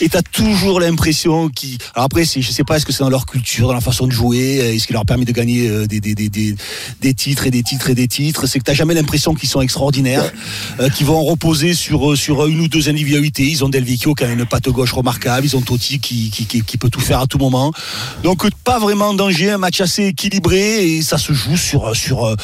Et 0.00 0.08
t'as 0.08 0.22
toujours 0.22 0.78
l'impression 0.80 1.48
qu'ils. 1.48 1.78
Alors 1.94 2.04
après, 2.06 2.24
je 2.24 2.40
sais 2.50 2.64
pas, 2.64 2.76
est-ce 2.76 2.86
que 2.86 2.92
c'est 2.92 3.02
dans 3.02 3.10
leur 3.10 3.26
culture, 3.26 3.68
dans 3.68 3.74
la 3.74 3.80
façon 3.80 4.06
de 4.06 4.12
jouer, 4.12 4.60
euh, 4.60 4.74
est-ce 4.74 4.86
qui 4.86 4.92
leur 4.92 5.04
permet 5.04 5.24
de 5.24 5.32
gagner 5.32 5.68
euh, 5.68 5.86
des, 5.86 6.00
des, 6.00 6.14
des, 6.14 6.28
des, 6.28 6.54
des 7.00 7.14
titres 7.14 7.46
et 7.46 7.50
des 7.50 7.62
titres 7.62 7.90
et 7.90 7.94
des 7.94 8.08
titres. 8.08 8.46
C'est 8.46 8.58
que 8.58 8.64
t'as 8.64 8.74
jamais 8.74 8.94
l'impression 8.94 9.34
qu'ils 9.34 9.48
sont 9.48 9.60
extraordinaires. 9.60 10.30
Euh, 10.80 10.88
qui 10.88 11.04
vont 11.04 11.22
reposer 11.22 11.74
sur, 11.74 12.12
euh, 12.12 12.16
sur 12.16 12.46
une 12.46 12.60
ou 12.60 12.68
deux 12.68 12.88
individualités. 12.88 13.44
Ils 13.44 13.64
ont 13.64 13.68
Del 13.68 13.84
Vecchio 13.84 14.14
qui 14.14 14.24
a 14.24 14.28
une 14.30 14.46
patte 14.46 14.68
gauche 14.68 14.92
remarquable. 14.92 15.44
Ils 15.46 15.56
ont 15.56 15.60
Totti 15.60 15.98
qui, 16.00 16.30
qui, 16.30 16.46
qui, 16.46 16.62
qui 16.62 16.78
peut 16.78 16.90
tout 16.90 17.00
faire 17.00 17.20
à 17.20 17.26
tout 17.26 17.38
moment. 17.38 17.72
Donc 18.22 18.48
pas 18.64 18.78
vraiment 18.78 19.08
en 19.08 19.14
danger, 19.14 19.50
un 19.50 19.58
match 19.58 19.80
assez 19.80 20.04
équilibré 20.06 20.84
et 20.86 21.02
ça 21.02 21.18
se 21.18 21.32
joue 21.32 21.56
sur, 21.56 21.94
sur, 21.96 22.24
euh, 22.26 22.34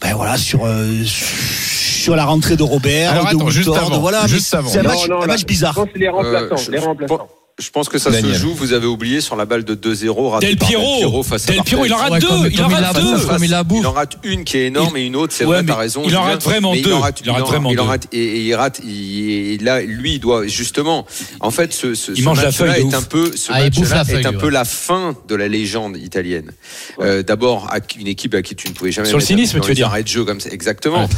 ben 0.00 0.14
voilà, 0.14 0.36
sur, 0.38 0.60
sur 1.06 2.16
la 2.16 2.24
rentrée 2.24 2.56
de 2.56 2.62
Robert, 2.62 3.12
Alors, 3.12 3.24
de 3.24 3.28
attends, 3.36 3.50
juste 3.50 3.68
voilà. 4.00 4.26
juste 4.26 4.52
avant. 4.54 4.68
C'est 4.70 4.78
un 4.80 4.82
Non, 4.82 4.88
match, 4.90 5.08
non, 5.08 5.16
un 5.18 5.20
là, 5.20 5.26
match 5.28 5.44
bizarre. 5.44 5.72
Je 5.74 5.80
pense 5.82 5.90
que 5.92 5.98
les 5.98 6.08
remplaçants. 6.08 6.56
je- 6.56 6.70
les 6.70 6.78
remplaçants. 6.78 7.28
Je 7.28 7.41
pense 7.70 7.88
que 7.88 7.98
ça 7.98 8.10
Daniel. 8.10 8.34
se 8.34 8.40
joue. 8.40 8.54
Vous 8.54 8.72
avez 8.72 8.86
oublié 8.86 9.20
sur 9.20 9.36
la 9.36 9.44
balle 9.44 9.64
de 9.64 9.74
2-0 9.74 10.30
ratée 10.30 10.46
Del 10.48 10.56
Piero. 10.56 11.22
face 11.22 11.48
à 11.48 11.52
Del 11.52 11.62
Piero, 11.62 11.84
il 11.84 11.92
en 11.92 11.96
rate 11.98 12.20
deux. 12.20 12.48
Il 12.50 12.62
en 12.62 12.68
rate 12.68 12.94
deux. 13.00 13.26
comme 13.26 13.44
il 13.44 13.54
en 13.86 13.92
rate 13.92 14.16
une 14.24 14.44
qui 14.44 14.56
est 14.58 14.66
énorme 14.66 14.96
et 14.96 15.04
une 15.06 15.16
autre, 15.16 15.32
c'est 15.32 15.44
Ouais, 15.44 15.56
vrai, 15.56 15.64
t'as 15.66 15.76
raison. 15.76 16.02
il 16.06 16.16
en 16.16 16.22
rate 16.22 16.42
vraiment 16.42 16.74
il 16.74 16.82
deux. 16.82 16.92
en 16.92 17.00
rate, 17.00 17.20
Il 17.24 17.30
en 17.30 17.34
rate 17.34 17.46
vraiment 17.46 17.70
il 17.70 17.78
en 17.80 17.84
deux. 17.84 17.88
rate- 17.90 18.08
et, 18.12 18.18
et 18.22 18.40
il 18.46 18.54
rate. 18.54 18.80
Il, 18.84 19.28
et 19.30 19.58
là, 19.58 19.82
lui, 19.82 20.14
il 20.14 20.18
doit 20.20 20.46
justement. 20.46 21.06
En 21.40 21.50
fait, 21.50 21.72
ce, 21.72 21.94
ce, 21.94 22.12
Il 22.12 22.18
ce 22.18 22.22
mange 22.22 22.38
la 22.38 22.44
match-là 22.46 22.66
feuille 22.72 22.84
de 22.84 22.90
est 22.90 22.94
un 22.94 23.02
peu, 23.02 23.30
ce 23.36 23.50
Ah, 23.52 23.58
feuille, 24.04 24.22
est 24.22 24.26
un 24.26 24.30
ouais. 24.32 24.38
peu 24.38 24.48
la 24.48 24.64
fin 24.64 25.14
de 25.28 25.34
la 25.34 25.48
légende 25.48 25.96
italienne. 25.96 26.52
Euh, 27.00 27.22
D'abord, 27.22 27.70
une 27.98 28.06
équipe 28.08 28.34
à 28.34 28.42
qui 28.42 28.54
tu 28.56 28.68
ne 28.68 28.72
pouvais 28.72 28.92
jamais 28.92 29.08
Sur 29.08 29.18
le 29.18 29.24
cynisme, 29.24 29.60
tu 29.60 29.68
veux 29.68 29.74
dire. 29.74 29.86
arrêts 29.88 30.02
de 30.02 30.08
jeu 30.08 30.24
comme 30.24 30.40
ça. 30.40 30.50
Exactement. 30.50 31.08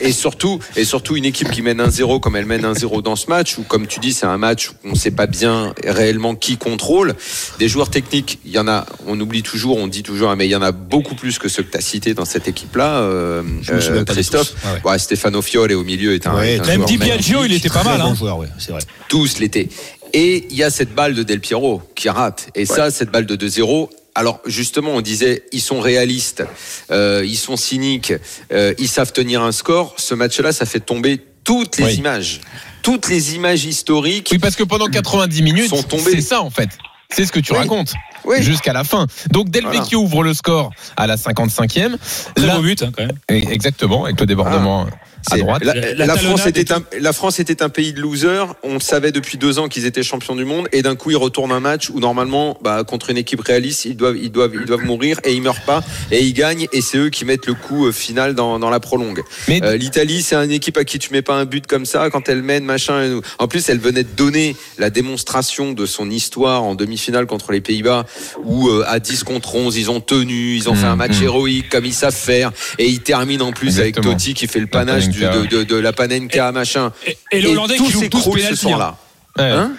Et, 0.00 0.12
surtout, 0.12 0.58
et 0.76 0.84
surtout 0.84 1.16
une 1.16 1.24
équipe 1.24 1.50
qui 1.50 1.62
mène 1.62 1.80
1-0 1.80 2.20
comme 2.20 2.36
elle 2.36 2.46
mène 2.46 2.62
1-0 2.64 3.02
dans 3.02 3.16
ce 3.16 3.26
match, 3.28 3.58
où 3.58 3.62
comme 3.62 3.86
tu 3.86 4.00
dis, 4.00 4.12
c'est 4.12 4.26
un 4.26 4.38
match 4.38 4.70
où 4.70 4.72
on 4.84 4.90
ne 4.90 4.94
sait 4.96 5.10
pas 5.10 5.26
bien 5.26 5.72
réellement 5.84 6.34
qui 6.34 6.56
contrôle. 6.56 7.14
Des 7.58 7.68
joueurs 7.68 7.90
techniques, 7.90 8.38
il 8.44 8.52
y 8.52 8.58
en 8.58 8.68
a, 8.68 8.86
on 9.06 9.18
oublie 9.20 9.42
toujours, 9.42 9.76
on 9.76 9.86
dit 9.86 10.02
toujours, 10.02 10.34
mais 10.36 10.46
il 10.46 10.50
y 10.50 10.56
en 10.56 10.62
a 10.62 10.72
beaucoup 10.72 11.14
plus 11.14 11.38
que 11.38 11.48
ceux 11.48 11.62
que 11.62 11.70
tu 11.72 11.78
as 11.78 11.80
cités 11.80 12.14
dans 12.14 12.24
cette 12.24 12.48
équipe-là, 12.48 13.00
euh, 13.00 13.42
Je 13.62 13.72
me 13.72 13.80
souviens 13.80 14.00
euh, 14.02 14.04
Christophe. 14.04 14.50
tous. 14.52 14.56
Ah 14.64 14.72
ouais. 14.84 14.90
Ouais, 14.92 14.98
Stefano 14.98 15.42
Fiole 15.42 15.72
au 15.72 15.84
milieu 15.84 16.14
est 16.14 16.26
un, 16.26 16.34
Ouais, 16.36 16.54
est 16.54 16.60
un 16.60 16.64
Même 16.66 16.74
joueur 16.76 16.88
Di 16.88 16.98
Biagio, 16.98 17.44
il 17.44 17.52
était 17.52 17.68
pas 17.68 17.82
mal. 17.84 18.00
bon 18.00 18.06
hein. 18.08 18.14
joueur, 18.14 18.38
ouais, 18.38 18.48
c'est 18.58 18.72
vrai. 18.72 18.80
tous 19.08 19.38
l'été. 19.38 19.68
Et 20.12 20.46
il 20.50 20.56
y 20.56 20.62
a 20.62 20.70
cette 20.70 20.94
balle 20.94 21.14
de 21.14 21.22
Del 21.22 21.40
Piero 21.40 21.82
qui 21.94 22.08
rate. 22.08 22.48
Et 22.54 22.64
ça, 22.64 22.90
cette 22.90 23.10
balle 23.10 23.26
de 23.26 23.36
2-0. 23.36 23.90
Alors 24.14 24.40
justement, 24.46 24.92
on 24.94 25.02
disait, 25.02 25.42
ils 25.52 25.60
sont 25.60 25.78
réalistes, 25.80 26.42
euh, 26.90 27.22
ils 27.26 27.36
sont 27.36 27.58
cyniques, 27.58 28.14
euh, 28.50 28.72
ils 28.78 28.88
savent 28.88 29.12
tenir 29.12 29.42
un 29.42 29.52
score. 29.52 29.94
Ce 29.98 30.14
match-là, 30.14 30.52
ça 30.52 30.64
fait 30.64 30.80
tomber 30.80 31.20
toutes 31.44 31.76
les 31.76 31.84
Oui. 31.84 31.94
images, 31.96 32.40
toutes 32.86 33.08
les 33.08 33.34
images 33.34 33.64
historiques. 33.64 34.28
Oui, 34.30 34.38
parce 34.38 34.54
que 34.54 34.62
pendant 34.62 34.86
90 34.86 35.42
minutes, 35.42 35.70
Sont 35.70 35.82
tombés. 35.82 36.12
c'est 36.12 36.20
ça 36.20 36.40
en 36.40 36.50
fait. 36.50 36.68
C'est 37.10 37.26
ce 37.26 37.32
que 37.32 37.40
tu 37.40 37.50
Oui. 37.52 37.58
racontes. 37.58 37.92
Oui. 38.24 38.42
Jusqu'à 38.42 38.72
la 38.72 38.84
fin. 38.84 39.06
Donc 39.30 39.50
Del 39.50 39.64
Voilà. 39.64 39.80
Vecchio 39.80 40.00
ouvre 40.00 40.22
le 40.22 40.34
score 40.34 40.70
à 40.96 41.06
la 41.06 41.16
55e. 41.16 41.96
Très 42.34 42.46
Là- 42.46 42.56
beau 42.56 42.62
but, 42.62 42.82
hein, 42.82 42.90
quand 42.96 43.04
même. 43.06 43.16
Exactement, 43.28 44.04
avec 44.04 44.18
le 44.20 44.26
débordement 44.26 44.86
à 45.30 45.34
C'est- 45.34 45.40
droite. 45.40 45.64
La, 45.64 45.74
La- 45.74 45.94
la 45.94 46.06
la 46.06 46.16
France 46.16 46.46
était 46.46 46.72
un, 46.72 46.82
la 47.00 47.12
France 47.12 47.40
était 47.40 47.62
un 47.62 47.68
pays 47.68 47.92
de 47.92 48.00
losers. 48.00 48.54
On 48.62 48.74
le 48.74 48.80
savait 48.80 49.10
depuis 49.12 49.38
deux 49.38 49.58
ans 49.58 49.66
qu'ils 49.68 49.84
étaient 49.84 50.02
champions 50.04 50.36
du 50.36 50.44
monde. 50.44 50.68
Et 50.72 50.82
d'un 50.82 50.94
coup, 50.94 51.10
ils 51.10 51.16
retournent 51.16 51.50
un 51.52 51.58
match 51.60 51.90
où 51.90 51.98
normalement, 52.00 52.56
bah, 52.62 52.84
contre 52.84 53.10
une 53.10 53.16
équipe 53.16 53.40
réaliste, 53.40 53.84
ils 53.86 53.96
doivent, 53.96 54.16
ils 54.16 54.30
doivent, 54.30 54.52
ils 54.54 54.64
doivent 54.66 54.84
mourir 54.84 55.18
et 55.24 55.32
ils 55.34 55.42
meurent 55.42 55.62
pas 55.62 55.82
et 56.12 56.22
ils 56.22 56.32
gagnent. 56.32 56.66
Et 56.72 56.80
c'est 56.80 56.98
eux 56.98 57.10
qui 57.10 57.24
mettent 57.24 57.46
le 57.46 57.54
coup 57.54 57.86
euh, 57.86 57.92
final 57.92 58.34
dans, 58.34 58.58
dans 58.60 58.70
la 58.70 58.78
prolongue. 58.80 59.22
Mais 59.48 59.60
Euh, 59.64 59.76
L'Italie, 59.76 60.22
c'est 60.22 60.36
une 60.36 60.52
équipe 60.52 60.76
à 60.76 60.84
qui 60.84 60.98
tu 60.98 61.12
mets 61.12 61.22
pas 61.22 61.34
un 61.34 61.44
but 61.44 61.66
comme 61.66 61.86
ça 61.86 62.08
quand 62.10 62.28
elle 62.28 62.42
mène 62.42 62.64
machin. 62.64 63.20
En 63.38 63.48
plus, 63.48 63.68
elle 63.68 63.78
venait 63.80 64.04
de 64.04 64.08
donner 64.16 64.54
la 64.78 64.90
démonstration 64.90 65.72
de 65.72 65.86
son 65.86 66.08
histoire 66.10 66.62
en 66.62 66.74
demi-finale 66.76 67.26
contre 67.26 67.50
les 67.52 67.60
Pays-Bas, 67.60 68.05
où 68.44 68.68
euh, 68.68 68.84
à 68.86 68.98
10 69.00 69.24
contre 69.24 69.54
11, 69.54 69.76
ils 69.76 69.90
ont 69.90 70.00
tenu, 70.00 70.56
ils 70.56 70.68
ont 70.68 70.74
fait 70.74 70.86
un 70.86 70.96
match 70.96 71.18
Mhm. 71.18 71.24
héroïque 71.24 71.68
comme 71.68 71.84
ils 71.86 71.94
savent 71.94 72.14
faire, 72.14 72.52
et 72.78 72.86
ils 72.88 73.00
terminent 73.00 73.46
en 73.46 73.52
plus 73.52 73.68
Exactement. 73.68 74.06
avec 74.08 74.18
Totti 74.18 74.34
qui 74.34 74.46
fait 74.46 74.60
le 74.60 74.66
panache 74.66 75.08
du- 75.08 75.20
de, 75.20 75.46
de- 75.46 75.64
de 75.64 75.76
la 75.76 75.92
Panenka 75.92 76.52
machin. 76.52 76.92
Et, 77.06 77.16
et 77.32 77.40
les 77.40 77.48
Hollandais 77.50 77.76
tout 77.76 77.86
qui 77.86 77.92
tous 77.92 77.98
s'écroule 78.00 78.22
ce 78.38 78.44
pénalty. 78.44 78.56
soir-là. 78.56 78.96
Ouais. 79.38 79.44
Hein 79.50 79.72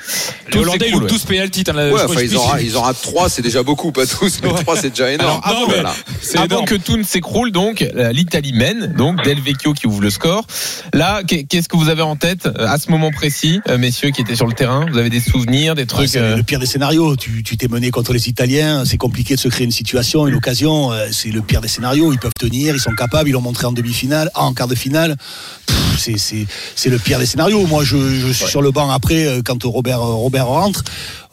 Les 0.53 0.59
Hollandais 0.59 0.85
ils 0.89 0.93
jouent 0.93 1.07
tous 1.07 1.23
pénalty. 1.25 1.63
as- 1.67 1.73
Ouais, 1.73 2.01
enfin, 2.03 2.21
ils, 2.21 2.37
en, 2.37 2.57
ils 2.57 2.77
en 2.77 2.81
ratent 2.81 3.01
3, 3.01 3.29
c'est 3.29 3.41
déjà 3.41 3.63
beaucoup, 3.63 3.91
pas 3.91 4.05
tous, 4.05 4.39
mais 4.43 4.49
3 4.53 4.77
c'est 4.77 4.89
déjà 4.91 5.11
énorme. 5.11 5.41
Alors, 5.43 5.47
avant, 5.47 5.67
mais- 5.67 5.73
Voilà. 5.75 5.93
C'est 6.21 6.37
Avant 6.37 6.45
énorme. 6.45 6.65
que 6.65 6.75
tout 6.75 6.97
ne 6.97 7.03
s'écroule, 7.03 7.51
donc 7.51 7.85
l'Italie 8.11 8.53
mène, 8.53 8.93
donc 8.97 9.23
Del 9.23 9.41
Vecchio 9.41 9.73
qui 9.73 9.87
ouvre 9.87 10.01
le 10.01 10.09
score. 10.09 10.45
Là, 10.93 11.21
qu'est- 11.27 11.43
qu'est-ce 11.45 11.67
que 11.69 11.75
vous 11.77 11.89
avez 11.89 12.01
en 12.01 12.15
tête 12.15 12.45
euh, 12.45 12.67
à 12.67 12.77
ce 12.77 12.89
moment 12.91 13.11
précis, 13.11 13.61
euh, 13.69 13.77
messieurs 13.77 14.11
qui 14.11 14.21
étaient 14.21 14.35
sur 14.35 14.47
le 14.47 14.53
terrain? 14.53 14.85
Vous 14.91 14.97
avez 14.97 15.09
des 15.09 15.19
souvenirs, 15.19 15.75
des 15.75 15.81
Ouais, 15.81 15.85
trucs 15.87 16.09
c'est 16.09 16.19
euh, 16.19 16.35
le 16.37 16.43
pire 16.43 16.59
des 16.59 16.65
scénarios. 16.65 17.15
Tu 17.15 17.43
tu 17.43 17.57
t'es 17.57 17.67
mené 17.67 17.91
contre 17.91 18.13
les 18.13 18.29
Italiens, 18.29 18.83
c'est 18.85 18.97
compliqué 18.97 19.35
de 19.35 19.39
se 19.39 19.47
créer 19.47 19.65
une 19.65 19.71
situation, 19.71 20.27
une 20.27 20.35
occasion. 20.35 20.91
C'est 21.11 21.29
le 21.29 21.41
pire 21.41 21.61
des 21.61 21.67
scénarios. 21.67 22.13
Ils 22.13 22.19
peuvent 22.19 22.31
tenir, 22.39 22.75
ils 22.75 22.79
sont 22.81 22.93
capables, 22.95 23.29
ils 23.29 23.33
l'ont 23.33 23.41
montré 23.41 23.65
en 23.67 23.71
demi-finale, 23.71 24.29
en 24.35 24.53
quart 24.53 24.67
de 24.67 24.75
finale. 24.75 25.15
C'est 25.97 26.89
le 26.89 26.97
pire 26.99 27.19
des 27.19 27.25
scénarios. 27.25 27.65
Moi, 27.67 27.83
je, 27.83 27.97
je 27.97 28.31
suis 28.31 28.47
sur 28.47 28.61
le 28.61 28.71
banc 28.71 28.89
après 28.89 29.25
quand 29.48 29.63
Robert 29.63 30.01
Robert 30.01 30.48
rentre. 30.48 30.84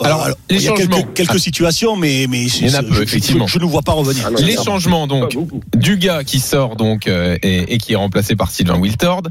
Euh, 0.00 0.06
Alors, 0.06 0.28
les 0.50 0.56
il 0.56 0.62
y 0.62 0.66
a 0.66 0.70
changements. 0.70 0.96
quelques, 0.96 1.12
quelques 1.14 1.38
situations, 1.40 1.94
mais 1.96 2.26
mais 2.28 2.44
Il 2.46 2.66
y 2.66 2.70
en 2.70 2.78
a 2.78 2.82
je- 2.82 2.86
peu, 2.88 2.94
je- 2.96 3.02
effectivement. 3.02 3.46
Je, 3.46 3.58
ne 3.60 3.64
vois 3.64 3.82
pas 3.82 3.92
revenir. 3.92 4.24
Ah 4.26 4.30
non, 4.30 4.38
Les 4.40 4.56
ça- 4.56 4.64
changements 4.64 5.06
donc 5.06 5.36
du 5.76 5.96
gars 5.98 6.24
qui 6.24 6.40
sort 6.40 6.74
donc 6.76 7.06
euh, 7.06 7.38
et, 7.42 7.74
et 7.74 7.78
qui 7.78 7.92
est 7.92 7.96
remplacé 7.96 8.34
par 8.34 8.50
Sylvain 8.50 8.76
Wiltord. 8.78 9.22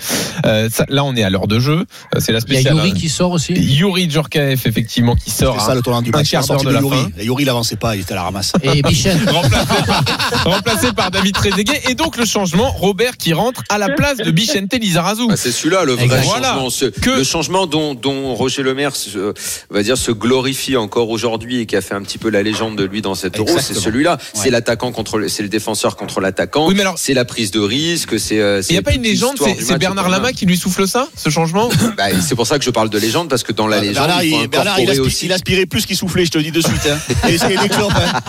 Euh, 0.45 0.69
ça- 0.71 0.85
là, 0.89 1.03
on 1.03 1.15
est 1.15 1.23
à 1.23 1.29
l'heure 1.29 1.47
de 1.47 1.59
jeu. 1.59 1.85
Euh, 2.15 2.19
C'est 2.19 2.31
la 2.31 2.39
Il 2.47 2.53
y 2.53 2.57
a 2.57 2.59
spéciale. 2.61 2.75
Yuri 2.75 2.93
qui 2.93 3.09
sort 3.09 3.31
aussi. 3.31 3.53
Yuri 3.53 4.09
Djorkaeff 4.09 4.65
effectivement 4.65 5.15
qui 5.15 5.31
sort. 5.31 5.55
C'est 5.59 5.65
ça 5.65 5.71
hein, 5.73 5.75
le 5.75 5.81
tournant 5.81 6.01
du 6.01 6.09
un 6.13 6.17
match. 6.17 6.31
quart 6.31 6.45
d'heure 6.45 6.63
de 6.63 6.69
la 6.69 6.79
Yuri. 6.79 6.97
fin. 6.97 7.09
Et 7.19 7.25
Yuri, 7.25 7.43
il 7.43 7.49
avançait 7.49 7.75
pas, 7.75 7.95
il 7.95 8.01
était 8.01 8.13
à 8.13 8.15
la 8.15 8.23
ramasse. 8.23 8.53
Et 8.63 8.81
Bichette. 8.81 9.17
remplacé, 9.29 9.65
par, 9.85 10.03
remplacé 10.45 10.93
par 10.93 11.11
David 11.11 11.35
Trezeguet 11.35 11.81
et 11.89 11.95
donc 11.95 12.17
le 12.17 12.25
changement 12.25 12.71
Robert 12.71 13.17
qui 13.17 13.33
rentre 13.33 13.61
à 13.69 13.77
la 13.77 13.89
place 13.89 14.17
de 14.17 14.31
Bichente 14.31 14.73
Lizarazu. 14.73 15.27
Bah, 15.27 15.35
c'est 15.37 15.51
celui-là 15.51 15.83
le 15.83 15.93
vrai 15.93 16.07
changement. 16.23 16.23
Voilà. 16.39 16.57
Ce- 16.69 16.85
Que- 16.85 17.09
Le 17.17 17.23
changement 17.23 17.67
dont, 17.67 17.93
dont 17.95 18.33
Roger 18.35 18.63
Lemaire 18.73 18.95
se, 18.95 19.33
va 19.69 19.83
dire, 19.83 19.97
se 19.99 20.09
glorifie 20.11 20.77
encore 20.77 21.11
aujourd'hui 21.11 21.59
et 21.59 21.65
qui 21.67 21.75
a 21.75 21.81
fait 21.81 21.93
un 21.93 22.01
petit 22.01 22.17
peu 22.17 22.29
la 22.31 22.41
légende 22.41 22.75
de 22.75 22.83
lui 22.83 23.03
dans 23.03 23.13
cet 23.13 23.37
euro, 23.37 23.51
c'est 23.59 23.75
celui-là. 23.75 24.13
Ouais. 24.13 24.17
C'est 24.33 24.49
l'attaquant 24.49 24.91
contre 24.91 25.19
le, 25.19 25.29
c'est 25.29 25.43
le 25.43 25.49
défenseur 25.49 25.95
contre 25.95 26.21
l'attaquant. 26.21 26.67
Oui, 26.67 26.73
mais 26.73 26.81
alors- 26.81 26.97
c'est 26.97 27.13
la 27.13 27.23
prise 27.23 27.51
de 27.51 27.59
risque. 27.59 28.19
C'est. 28.19 28.39
euh, 28.39 28.63
Il 28.69 28.73
n'y 28.73 28.79
a 28.79 28.81
pas 28.81 28.93
une 28.93 29.03
légende, 29.03 29.37
c'est 29.59 29.77
Bernard 29.77 30.09
Lama 30.09 30.33
qui 30.33 30.47
lui 30.47 30.57
souffle 30.57 30.87
ça, 30.87 31.07
ce 31.15 31.29
changement 31.29 31.69
Bah, 31.97 32.05
c'est 32.19 32.33
pour 32.35 32.47
ça 32.47 32.57
que 32.57 32.65
je 32.65 32.71
parle 32.71 32.89
de 32.89 32.97
légende 32.97 33.29
parce 33.29 33.43
que 33.43 33.51
dans 33.51 33.67
la 33.67 33.79
légende, 33.79 34.07
Bernard, 34.07 34.23
il 34.23 34.47
Bernard, 34.47 34.79
aussi. 35.01 35.31
aspirait 35.31 35.67
plus 35.67 35.85
qu'il 35.85 35.95
soufflait, 35.95 36.25
je 36.25 36.31
te 36.31 36.39
le 36.39 36.45
dis 36.45 36.51
de 36.51 36.61
suite. 36.61 36.87
Hein. 36.89 36.97
Et. 37.29 37.37
Hein. 37.37 38.21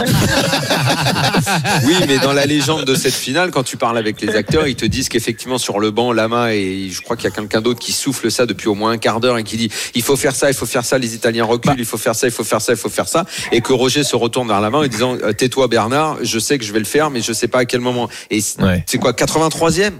Oui, 1.87 1.95
mais 2.07 2.19
dans 2.19 2.33
la 2.35 2.45
légende 2.45 2.85
de 2.85 2.95
cette 2.95 3.15
finale, 3.15 3.51
quand 3.51 3.63
tu 3.63 3.77
parles 3.79 3.97
avec 3.99 4.21
les 4.21 4.35
acteurs, 4.37 4.67
ils 4.67 4.77
te 4.77 4.85
disent 4.85 5.09
qu'effectivement 5.09 5.57
sur 5.59 5.79
le 5.81 5.91
banc, 5.91 6.13
Lama 6.13 6.55
et 6.55 6.91
je 6.91 7.01
crois 7.01 7.17
qu'il 7.17 7.25
y 7.25 7.33
a 7.33 7.35
quelqu'un 7.35 7.61
d'autre 7.61 7.81
qui 7.81 7.93
souffle 7.93 8.31
ça 8.31 8.45
depuis 8.47 8.69
au 8.69 8.75
moins 8.75 8.91
un 8.93 8.99
quart 8.99 9.21
d'heure 9.21 9.39
et 9.39 9.45
qui 9.45 9.57
dit 9.57 9.71
il 9.95 10.03
faut 10.03 10.17
faire 10.17 10.34
ça, 10.35 10.50
il 10.50 10.55
faut 10.55 10.67
faire 10.67 10.85
ça, 10.85 10.99
les 10.99 11.14
Italiens 11.14 11.45
reculent, 11.45 11.75
il 11.79 11.85
faut 11.85 11.97
faire 11.99 12.14
ça, 12.14 12.26
il 12.26 12.33
faut 12.33 12.45
faire 12.45 12.61
ça, 12.61 12.73
il 12.73 12.79
faut 12.79 12.88
faire 12.88 13.09
ça, 13.09 13.25
et 13.53 13.61
que 13.61 13.73
Roger 13.73 14.03
se 14.05 14.17
retourne 14.17 14.49
vers 14.49 14.61
Lama 14.61 14.79
en 14.79 14.87
disant 14.87 15.17
euh, 15.23 15.33
tais-toi 15.33 15.69
Bernard, 15.69 16.19
je 16.23 16.38
sais 16.38 16.59
que 16.59 16.64
je 16.64 16.73
vais 16.73 16.79
le 16.81 16.85
faire, 16.85 17.11
mais 17.11 17.21
je 17.21 17.33
sais 17.33 17.49
pas 17.49 17.61
à 17.61 17.64
quel 17.64 17.81
moment. 17.81 18.09
Et 18.31 18.41
c'est 18.41 18.62
Ouais. 18.62 18.83
c'est 18.87 18.99
quoi 18.99 19.12
83e 19.12 19.93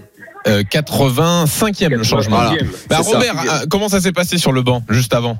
Euh, 0.47 0.61
85e 0.61 1.89
le 1.89 2.03
changement. 2.03 2.37
Voilà. 2.37 2.63
Bah, 2.89 3.01
ça. 3.01 3.11
Robert, 3.17 3.35
euh, 3.39 3.65
comment 3.69 3.89
ça 3.89 3.99
s'est 3.99 4.11
passé 4.11 4.37
sur 4.37 4.51
le 4.51 4.61
banc 4.61 4.83
juste 4.89 5.13
avant? 5.13 5.39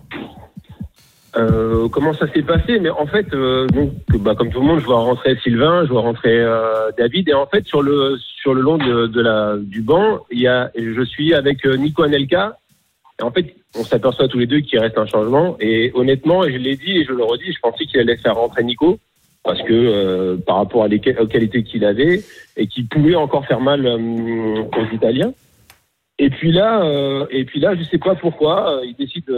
Euh, 1.38 1.90
comment 1.90 2.14
ça 2.14 2.32
s'est 2.34 2.44
passé? 2.44 2.80
Mais 2.80 2.90
en 2.90 3.06
fait, 3.08 3.26
euh, 3.34 3.68
donc, 3.68 3.92
bah, 4.22 4.36
comme 4.38 4.50
tout 4.52 4.62
le 4.62 4.66
monde, 4.66 4.80
je 4.80 4.86
vois 4.86 5.00
rentrer 5.02 5.38
Sylvain, 5.44 5.84
je 5.86 5.90
vois 5.92 6.02
rentrer 6.02 6.40
euh, 6.40 6.92
David, 6.98 7.28
et 7.28 7.34
en 7.34 7.46
fait, 7.46 7.66
sur 7.68 7.82
le 7.82 8.18
sur 8.42 8.54
le 8.54 8.62
long 8.62 8.78
de, 8.78 9.08
de 9.08 9.22
la 9.22 9.56
du 9.60 9.82
banc, 9.82 10.20
il 10.32 10.40
y 10.40 10.48
a, 10.48 10.72
je 10.78 11.04
suis 11.04 11.34
avec 11.34 11.66
euh, 11.66 11.76
Nico 11.76 12.04
Anelka. 12.04 12.58
Et 13.20 13.24
en 13.24 13.32
fait, 13.32 13.56
on 13.78 13.84
s'aperçoit 13.84 14.28
tous 14.28 14.40
les 14.40 14.48
deux 14.48 14.60
qu'il 14.60 14.80
reste 14.80 14.98
un 14.98 15.06
changement. 15.06 15.56
Et 15.60 15.92
honnêtement, 15.94 16.44
je 16.44 16.58
l'ai 16.58 16.76
dit 16.76 16.98
et 16.98 17.06
je 17.06 17.14
le 17.14 17.24
redis, 17.24 17.54
je 17.54 17.60
pensais 17.62 17.86
qu'il 17.86 18.00
allait 18.00 18.18
faire 18.18 18.36
rentrer 18.36 18.64
Nico 18.64 19.00
parce 19.44 19.62
que 19.62 19.74
euh, 19.74 20.38
par 20.38 20.58
rapport 20.58 20.84
à 20.84 20.88
les, 20.88 21.00
aux 21.20 21.28
qualités 21.28 21.64
qu'il 21.64 21.86
avait 21.86 22.24
et 22.58 22.68
qu'il 22.68 22.88
pouvait 22.88 23.16
encore 23.16 23.46
faire 23.46 23.62
mal 23.62 23.86
euh, 23.86 24.64
aux 24.64 24.94
Italiens. 24.96 25.34
Et 26.18 26.30
puis 26.30 26.52
là, 26.52 26.84
euh, 26.84 27.26
et 27.30 27.44
puis 27.46 27.60
là, 27.60 27.76
je 27.76 27.84
sais 27.84 27.98
pas 27.98 28.16
pourquoi, 28.16 28.78
euh, 28.80 28.86
il 28.86 28.96
décide, 28.96 29.30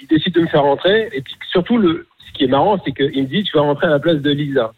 il 0.00 0.06
décide 0.08 0.34
de 0.34 0.40
me 0.42 0.46
faire 0.46 0.62
rentrer. 0.62 1.08
Et 1.12 1.22
puis 1.22 1.34
surtout, 1.50 1.78
le, 1.78 2.06
ce 2.28 2.32
qui 2.38 2.44
est 2.44 2.48
marrant, 2.48 2.78
c'est 2.84 2.92
qu'il 2.92 3.22
me 3.22 3.28
dit, 3.28 3.42
tu 3.42 3.56
vas 3.56 3.62
rentrer 3.62 3.86
à 3.86 3.90
la 3.90 3.98
place 3.98 4.20
de 4.20 4.30
Lisa. 4.30 4.72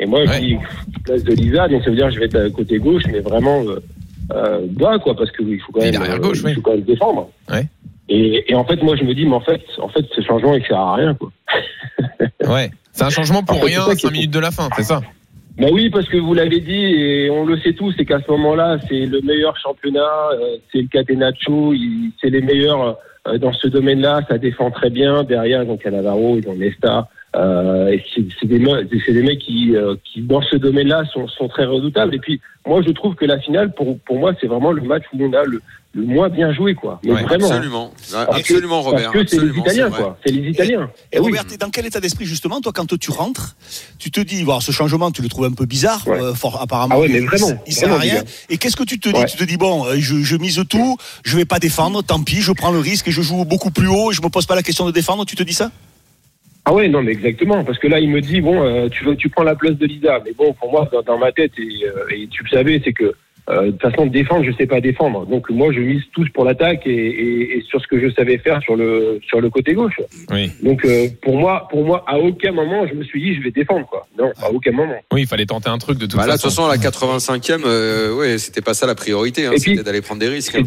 Et 0.00 0.06
moi, 0.06 0.20
Ouais. 0.20 0.26
je 0.26 0.40
dis, 0.40 0.56
place 1.04 1.22
de 1.24 1.34
Lisa, 1.34 1.68
donc 1.68 1.84
ça 1.84 1.90
veut 1.90 1.96
dire 1.96 2.08
que 2.08 2.14
je 2.14 2.18
vais 2.18 2.24
être 2.26 2.36
à 2.40 2.50
côté 2.50 2.78
gauche, 2.78 3.04
mais 3.06 3.20
vraiment 3.20 3.62
euh, 4.32 4.60
bas, 4.70 4.98
quoi, 4.98 5.14
parce 5.16 5.30
que 5.30 5.42
il 5.42 5.60
faut 5.60 5.72
quand 5.72 5.80
même, 5.80 5.94
euh, 6.00 6.18
gauche, 6.18 6.38
il 6.40 6.46
oui. 6.46 6.54
faut 6.54 6.60
quand 6.60 6.72
même 6.72 6.82
défendre. 6.82 7.30
Ouais. 7.50 7.66
Et, 8.08 8.50
et 8.50 8.54
en 8.54 8.64
fait, 8.64 8.82
moi, 8.82 8.96
je 8.96 9.04
me 9.04 9.14
dis, 9.14 9.24
mais 9.24 9.34
en 9.34 9.40
fait, 9.40 9.62
en 9.80 9.88
fait, 9.88 10.04
ce 10.14 10.20
changement, 10.22 10.54
il 10.54 10.64
sert 10.66 10.78
à 10.78 10.94
rien, 10.96 11.14
quoi. 11.14 11.30
Ouais. 12.48 12.70
C'est 12.92 13.04
un 13.04 13.10
changement 13.10 13.42
pour 13.42 13.56
En 13.56 13.60
fait, 13.60 13.66
rien, 13.66 13.80
c'est 13.84 13.90
ça 13.90 13.94
qui 13.96 14.00
5 14.02 14.08
est- 14.08 14.12
minutes 14.12 14.30
de 14.32 14.38
la 14.38 14.50
fin, 14.50 14.68
c'est 14.76 14.82
ça 14.82 15.00
Ben 15.56 15.70
oui, 15.72 15.88
parce 15.90 16.06
que 16.08 16.16
vous 16.18 16.34
l'avez 16.34 16.60
dit 16.60 16.72
et 16.84 17.30
on 17.30 17.46
le 17.46 17.58
sait 17.60 17.72
tous, 17.72 17.94
c'est 17.96 18.04
qu'à 18.04 18.20
ce 18.20 18.30
moment-là, 18.32 18.78
c'est 18.88 19.06
le 19.06 19.20
meilleur 19.22 19.56
championnat, 19.58 20.00
euh, 20.32 20.56
c'est 20.72 20.82
le 20.82 20.88
Catenaccio, 20.88 21.72
il- 21.72 22.10
c'est 22.20 22.30
les 22.30 22.42
meilleurs 22.42 22.98
euh, 23.28 23.38
dans 23.38 23.52
ce 23.52 23.68
domaine-là, 23.68 24.22
ça 24.28 24.36
défend 24.38 24.70
très 24.72 24.90
bien. 24.90 25.22
Derrière, 25.22 25.64
donc 25.64 25.82
Cannavaro, 25.82 26.36
ils 26.38 26.48
ont 26.48 26.56
Nesta, 26.56 27.08
Euh, 27.34 27.88
et 27.88 28.04
c'est 28.14 28.24
c'est 28.40 28.46
des, 28.46 28.58
des 28.58 29.22
mecs 29.22 29.38
qui, 29.38 29.74
euh, 29.74 29.94
qui 30.04 30.20
dans 30.20 30.42
ce 30.42 30.56
domaine-là, 30.56 31.04
sont, 31.12 31.26
sont 31.28 31.48
très 31.48 31.64
redoutables. 31.64 32.14
Et 32.14 32.18
puis, 32.18 32.40
moi, 32.66 32.82
je 32.86 32.90
trouve 32.92 33.14
que 33.14 33.24
la 33.24 33.38
finale, 33.40 33.72
pour, 33.74 33.98
pour 34.00 34.18
moi, 34.18 34.32
c'est 34.40 34.46
vraiment 34.46 34.70
le 34.70 34.82
match 34.82 35.04
où 35.14 35.24
on 35.24 35.32
a 35.32 35.42
le, 35.44 35.62
le 35.94 36.02
moins 36.04 36.28
bien 36.28 36.52
joué, 36.52 36.74
quoi. 36.74 37.00
Mais 37.04 37.12
Ouais, 37.12 37.22
vraiment. 37.22 37.46
hein. 37.46 37.56
Absolument, 37.56 37.92
Parce 38.12 38.26
que- 38.26 38.36
absolument, 38.40 38.82
Robert. 38.82 39.12
Parce 39.12 39.24
que 39.24 39.30
c'est 39.30 39.40
les 39.44 39.58
Italiens, 39.58 39.90
quoi. 39.90 40.18
C'est 40.24 40.32
les 40.32 40.50
Italiens. 40.50 40.90
Et 41.10 41.16
Eh 41.16 41.18
oui. 41.20 41.26
Robert, 41.26 41.46
t'es 41.46 41.56
dans 41.56 41.70
quel 41.70 41.86
état 41.86 42.00
d'esprit 42.00 42.26
justement, 42.26 42.60
toi, 42.60 42.72
quand 42.74 42.98
tu 42.98 43.10
rentres 43.10 43.56
Tu 43.98 44.10
te 44.10 44.20
dis, 44.20 44.42
voilà, 44.42 44.60
ce 44.60 44.70
changement, 44.70 45.10
tu 45.10 45.22
le 45.22 45.28
trouves 45.28 45.46
un 45.46 45.52
peu 45.52 45.64
bizarre, 45.64 46.06
Ouais. 46.06 46.20
euh, 46.20 46.34
fort, 46.34 46.60
apparemment. 46.60 46.96
Ah 46.96 47.00
ouais, 47.00 47.08
mais 47.08 47.20
vraiment, 47.20 47.48
il, 47.66 47.72
il 47.72 47.74
sert 47.74 47.90
à 47.90 47.96
rien. 47.96 48.12
bizarre. 48.12 48.26
Et 48.50 48.58
qu'est-ce 48.58 48.76
que 48.76 48.84
tu 48.84 49.00
te 49.00 49.08
dis 49.08 49.18
Ouais. 49.18 49.24
Tu 49.26 49.38
te 49.38 49.44
dis, 49.44 49.56
bon, 49.56 49.86
euh, 49.86 49.94
je, 49.98 50.16
je 50.22 50.36
mise 50.36 50.62
tout, 50.68 50.98
je 51.24 51.36
vais 51.38 51.46
pas 51.46 51.58
défendre, 51.58 52.02
tant 52.02 52.22
pis, 52.22 52.42
je 52.42 52.52
prends 52.52 52.72
le 52.72 52.78
risque 52.78 53.08
et 53.08 53.12
je 53.12 53.22
joue 53.22 53.44
beaucoup 53.46 53.70
plus 53.70 53.88
haut 53.88 54.12
et 54.12 54.14
je 54.14 54.20
me 54.22 54.28
pose 54.28 54.44
pas 54.44 54.54
la 54.54 54.62
question 54.62 54.84
de 54.86 54.90
défendre. 54.92 55.24
Tu 55.24 55.34
te 55.34 55.42
dis 55.42 55.54
ça? 55.54 55.70
Ah 56.64 56.72
ouais, 56.72 56.88
non, 56.88 57.02
mais 57.02 57.12
exactement. 57.12 57.64
Parce 57.64 57.78
que 57.78 57.88
là, 57.88 57.98
il 57.98 58.08
me 58.10 58.20
dit, 58.20 58.40
bon, 58.40 58.62
euh, 58.62 58.88
tu, 58.88 59.04
veux, 59.04 59.16
tu 59.16 59.28
prends 59.28 59.42
la 59.42 59.56
place 59.56 59.72
de 59.76 59.86
Lisa. 59.86 60.20
Mais 60.24 60.32
bon, 60.32 60.52
pour 60.52 60.70
moi, 60.70 60.88
dans, 60.92 61.02
dans 61.02 61.18
ma 61.18 61.32
tête, 61.32 61.52
et, 61.58 61.84
euh, 61.86 62.14
et 62.14 62.28
tu 62.28 62.44
le 62.44 62.48
savais, 62.50 62.80
c'est 62.84 62.92
que 62.92 63.12
euh, 63.50 63.66
de 63.66 63.70
toute 63.72 63.82
façon, 63.82 64.06
défendre, 64.06 64.44
je 64.44 64.52
sais 64.52 64.66
pas 64.68 64.80
défendre. 64.80 65.26
Donc 65.26 65.50
moi, 65.50 65.72
je 65.72 65.80
mise 65.80 66.02
tous 66.12 66.28
pour 66.28 66.44
l'attaque 66.44 66.86
et, 66.86 66.90
et, 66.92 67.56
et 67.58 67.62
sur 67.62 67.80
ce 67.82 67.88
que 67.88 67.98
je 67.98 68.08
savais 68.14 68.38
faire 68.38 68.62
sur 68.62 68.76
le 68.76 69.18
sur 69.26 69.40
le 69.40 69.50
côté 69.50 69.74
gauche. 69.74 69.96
Oui. 70.30 70.52
Donc 70.62 70.84
euh, 70.84 71.08
pour 71.22 71.36
moi, 71.36 71.66
pour 71.68 71.84
moi, 71.84 72.04
à 72.06 72.16
aucun 72.20 72.52
moment, 72.52 72.86
je 72.86 72.94
me 72.94 73.02
suis 73.02 73.20
dit, 73.20 73.34
je 73.34 73.42
vais 73.42 73.50
défendre, 73.50 73.84
quoi. 73.88 74.06
Non, 74.16 74.30
à 74.40 74.52
aucun 74.52 74.70
moment. 74.70 74.94
Oui, 75.12 75.22
il 75.22 75.26
fallait 75.26 75.46
tenter 75.46 75.68
un 75.70 75.78
truc 75.78 75.98
de 75.98 76.06
toute 76.06 76.14
Bah 76.14 76.28
là, 76.28 76.36
de 76.36 76.40
toute 76.40 76.42
façon. 76.52 76.68
façon, 76.68 76.70
la 76.70 76.76
85e, 76.78 77.62
euh, 77.66 78.14
ouais, 78.14 78.38
c'était 78.38 78.60
pas 78.62 78.74
ça 78.74 78.86
la 78.86 78.94
priorité, 78.94 79.46
hein, 79.46 79.50
Et 79.50 79.58
puis- 79.58 79.72
c'était 79.72 79.82
d'aller 79.82 80.02
prendre 80.02 80.20
des 80.20 80.28
risques. 80.28 80.54
hein. 80.54 80.62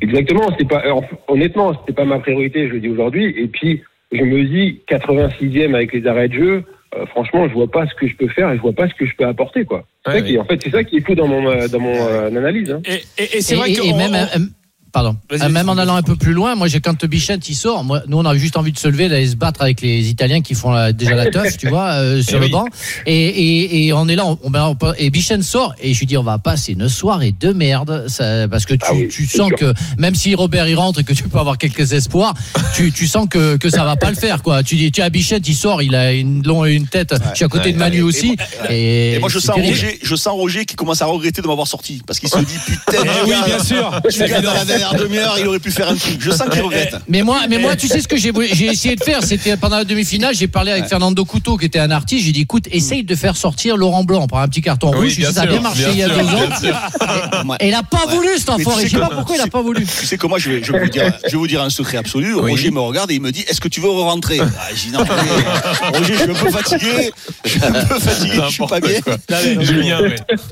Exactement. 0.00 0.50
C'est 0.58 0.66
pas 0.68 0.78
alors, 0.78 1.04
honnêtement, 1.28 1.72
c'était 1.78 1.92
pas 1.92 2.04
ma 2.04 2.18
priorité. 2.18 2.66
Je 2.66 2.72
le 2.72 2.80
dis 2.80 2.88
aujourd'hui. 2.88 3.26
Et 3.38 3.46
puis, 3.46 3.80
je 4.12 4.22
me 4.22 4.44
dis 4.44 4.80
86e 4.88 5.74
avec 5.74 5.92
les 5.92 6.06
arrêts 6.06 6.28
de 6.28 6.34
jeu. 6.34 6.64
euh, 6.94 7.06
franchement, 7.06 7.48
je 7.48 7.54
vois 7.54 7.70
pas 7.70 7.86
ce 7.86 7.94
que 7.94 8.06
je 8.06 8.14
peux 8.16 8.28
faire 8.28 8.50
et 8.52 8.56
je 8.56 8.60
vois 8.60 8.74
pas 8.74 8.86
ce 8.86 8.92
que 8.94 9.06
je 9.06 9.16
peux 9.16 9.24
apporter, 9.24 9.64
quoi. 9.64 9.86
Ouais, 10.06 10.22
qui- 10.22 10.38
en 10.38 10.44
fait, 10.44 10.60
c'est 10.62 10.68
ça 10.70 10.84
qui 10.84 10.98
est 10.98 11.00
fou 11.00 11.14
dans 11.14 11.26
mon 11.26 11.48
euh, 11.48 11.66
dans 11.66 11.80
mon 11.80 11.94
euh, 11.94 12.26
analyse. 12.26 12.70
Hein. 12.70 12.82
Et, 12.84 12.96
et- 13.22 13.38
et 13.38 13.40
c'est 13.40 13.54
vrai 13.54 13.70
et- 13.70 13.74
que 13.74 13.82
et 13.82 13.92
on- 13.94 13.96
même, 13.96 14.12
on- 14.12 14.38
euh, 14.38 14.44
pardon, 14.92 15.16
Euh, 15.32 15.48
même 15.48 15.68
en 15.68 15.78
allant 15.78 15.96
un 15.96 16.02
peu 16.02 16.16
plus 16.16 16.32
loin, 16.32 16.54
moi, 16.54 16.68
j'ai 16.68 16.80
quand 16.80 17.04
Bichette 17.06 17.48
il 17.48 17.54
sort, 17.54 17.82
moi, 17.84 18.02
nous 18.06 18.18
on 18.18 18.24
a 18.24 18.36
juste 18.36 18.56
envie 18.56 18.72
de 18.72 18.78
se 18.78 18.88
lever, 18.88 19.08
d'aller 19.08 19.26
se 19.28 19.36
battre 19.36 19.62
avec 19.62 19.80
les 19.80 20.08
Italiens 20.08 20.40
qui 20.42 20.54
font 20.54 20.70
la- 20.70 20.92
déjà 20.92 21.14
la 21.14 21.30
teuf, 21.30 21.56
tu 21.56 21.68
vois, 21.68 21.92
euh, 21.92 22.22
sur 22.28 22.36
Eh 22.36 22.40
le 22.40 22.44
oui. 22.46 22.50
banc. 22.52 22.66
Et, 23.06 23.14
et, 23.26 23.86
et 23.86 23.92
on 23.92 24.06
est 24.08 24.16
là, 24.16 24.24
on, 24.26 24.50
ben, 24.50 24.76
on 24.80 24.92
et 24.98 25.10
Bichette 25.10 25.42
sort, 25.42 25.74
et 25.80 25.94
je 25.94 25.98
lui 26.00 26.06
dis, 26.06 26.16
on 26.16 26.22
va 26.22 26.38
passer 26.38 26.72
une 26.72 26.88
soirée 26.88 27.34
de 27.38 27.52
merde, 27.52 28.04
ça, 28.08 28.46
parce 28.48 28.66
que 28.66 28.74
tu, 28.74 28.80
Ah 28.88 28.92
oui, 28.94 29.08
tu 29.08 29.26
sens 29.26 29.48
sûr. 29.48 29.56
que 29.56 29.74
même 29.98 30.14
si 30.14 30.34
Robert 30.34 30.68
il 30.68 30.74
rentre 30.76 31.00
et 31.00 31.04
que 31.04 31.12
tu 31.14 31.22
peux 31.24 31.38
avoir 31.38 31.56
quelques 31.58 31.92
espoirs, 31.92 32.34
tu, 32.74 32.92
tu 32.92 33.06
sens 33.06 33.26
que, 33.30 33.56
que 33.56 33.70
ça 33.70 33.84
va 33.84 33.96
pas 33.96 34.10
le 34.10 34.16
faire, 34.16 34.42
quoi. 34.42 34.62
Tu 34.62 34.76
dis, 34.76 34.92
tiens, 34.92 35.08
Bichette 35.08 35.46
il 35.48 35.54
sort, 35.54 35.82
il 35.82 35.94
a 35.94 36.12
une, 36.12 36.42
long- 36.46 36.64
une 36.64 36.86
tête, 36.86 37.14
je 37.30 37.36
suis 37.36 37.44
à 37.44 37.48
côté 37.48 37.72
de 37.72 37.78
Manu 37.78 37.98
Et- 37.98 38.02
aussi. 38.02 38.36
Et, 38.68 39.14
Et 39.14 39.18
moi, 39.18 39.28
je 39.28 39.38
sens. 39.38 39.56
Roger, 39.56 39.98
je 40.02 40.14
sens 40.16 40.34
Roger 40.34 40.64
qui 40.66 40.74
commence 40.76 41.00
à 41.02 41.06
regretter 41.06 41.40
de 41.42 41.46
m'avoir 41.46 41.66
sorti. 41.66 42.02
Parce 42.06 42.18
qu'il 42.20 42.28
se 42.28 42.38
dit, 42.38 42.58
putain, 42.66 42.98
Eh 43.02 43.04
le 43.06 43.24
oui, 43.30 43.34
bien 43.46 43.62
sûr. 43.62 44.00
le 44.04 44.26
gars, 44.28 44.40
dans 44.40 44.52
la 44.54 44.64
dernière 44.82 45.00
demi-heure, 45.00 45.36
il 45.38 45.46
aurait 45.46 45.58
pu 45.58 45.70
faire 45.70 45.88
un 45.88 45.96
truc. 45.96 46.16
Je 46.20 46.30
sens 46.30 46.48
qu'il 46.50 46.62
regrette. 46.62 46.96
Mais 47.08 47.22
moi, 47.22 47.40
mais 47.48 47.58
moi, 47.58 47.76
tu 47.76 47.88
sais 47.88 48.00
ce 48.00 48.08
que 48.08 48.16
j'ai 48.16 48.32
essayé 48.66 48.96
de 48.96 49.04
faire, 49.04 49.22
c'était 49.22 49.56
pendant 49.56 49.76
la 49.76 49.84
demi-finale, 49.84 50.34
j'ai 50.34 50.48
parlé 50.48 50.72
avec 50.72 50.86
Fernando 50.86 51.24
Couteau 51.24 51.56
qui 51.56 51.66
était 51.66 51.78
un 51.78 51.90
artiste, 51.90 52.26
j'ai 52.26 52.32
dit 52.32 52.42
écoute, 52.42 52.64
essaye 52.70 53.04
de 53.04 53.14
faire 53.14 53.36
sortir 53.36 53.76
Laurent 53.76 54.04
Blanc 54.04 54.26
par 54.26 54.40
un 54.40 54.48
petit 54.48 54.60
carton 54.62 54.90
Oui, 54.92 55.06
rouge, 55.06 55.16
bien 55.16 55.32
ça 55.32 55.42
a 55.42 55.46
bien 55.46 55.60
marché 55.60 55.84
bien 55.84 55.90
il 55.92 55.98
y 55.98 56.02
a 56.02 56.08
deux 56.08 56.26
ans. 56.26 57.56
Et 57.60 57.68
il 57.68 57.74
a 57.74 57.82
pas 57.82 58.06
voulu 58.08 58.28
cet 58.38 58.50
enfoiré, 58.50 58.82
sais 58.82 58.88
je 58.88 58.92
sais 58.94 59.00
pas 59.00 59.08
pourquoi 59.08 59.36
il 59.36 59.40
a 59.40 59.46
pas 59.46 59.62
voulu. 59.62 59.86
Tu 59.86 60.06
sais 60.06 60.18
que 60.18 60.26
moi, 60.26 60.38
je 60.38 60.50
vais, 60.50 60.62
je 60.62 60.72
vais 60.72 60.80
vous 60.80 60.88
dire, 60.90 61.12
je 61.24 61.30
vais 61.30 61.36
vous 61.36 61.46
dire 61.46 61.62
un 61.62 61.70
secret 61.70 61.98
absolu. 61.98 62.34
Roger 62.34 62.70
me 62.70 62.80
regarde 62.80 63.10
et 63.10 63.14
il 63.14 63.22
me 63.22 63.32
dit 63.32 63.44
Est-ce 63.48 63.60
que 63.60 63.68
tu 63.68 63.80
veux 63.80 63.88
rentrer 63.88 64.40
ah, 64.40 64.68
Je 64.74 64.82
dis 64.82 64.90
Non, 64.90 65.00
Roger, 65.00 65.98
Roger, 65.98 66.14
je 66.14 66.22
suis 66.22 66.30
un 66.30 66.34
peu 66.34 66.50
fatigué. 66.50 67.12
Je 67.44 67.50
suis 67.50 67.64
un 67.64 67.72
peu 67.72 67.98
fatigué, 67.98 68.40
je 68.46 68.50
suis 68.50 68.66
pas 68.66 68.80
bien. 68.80 69.62
Julien, 69.62 70.00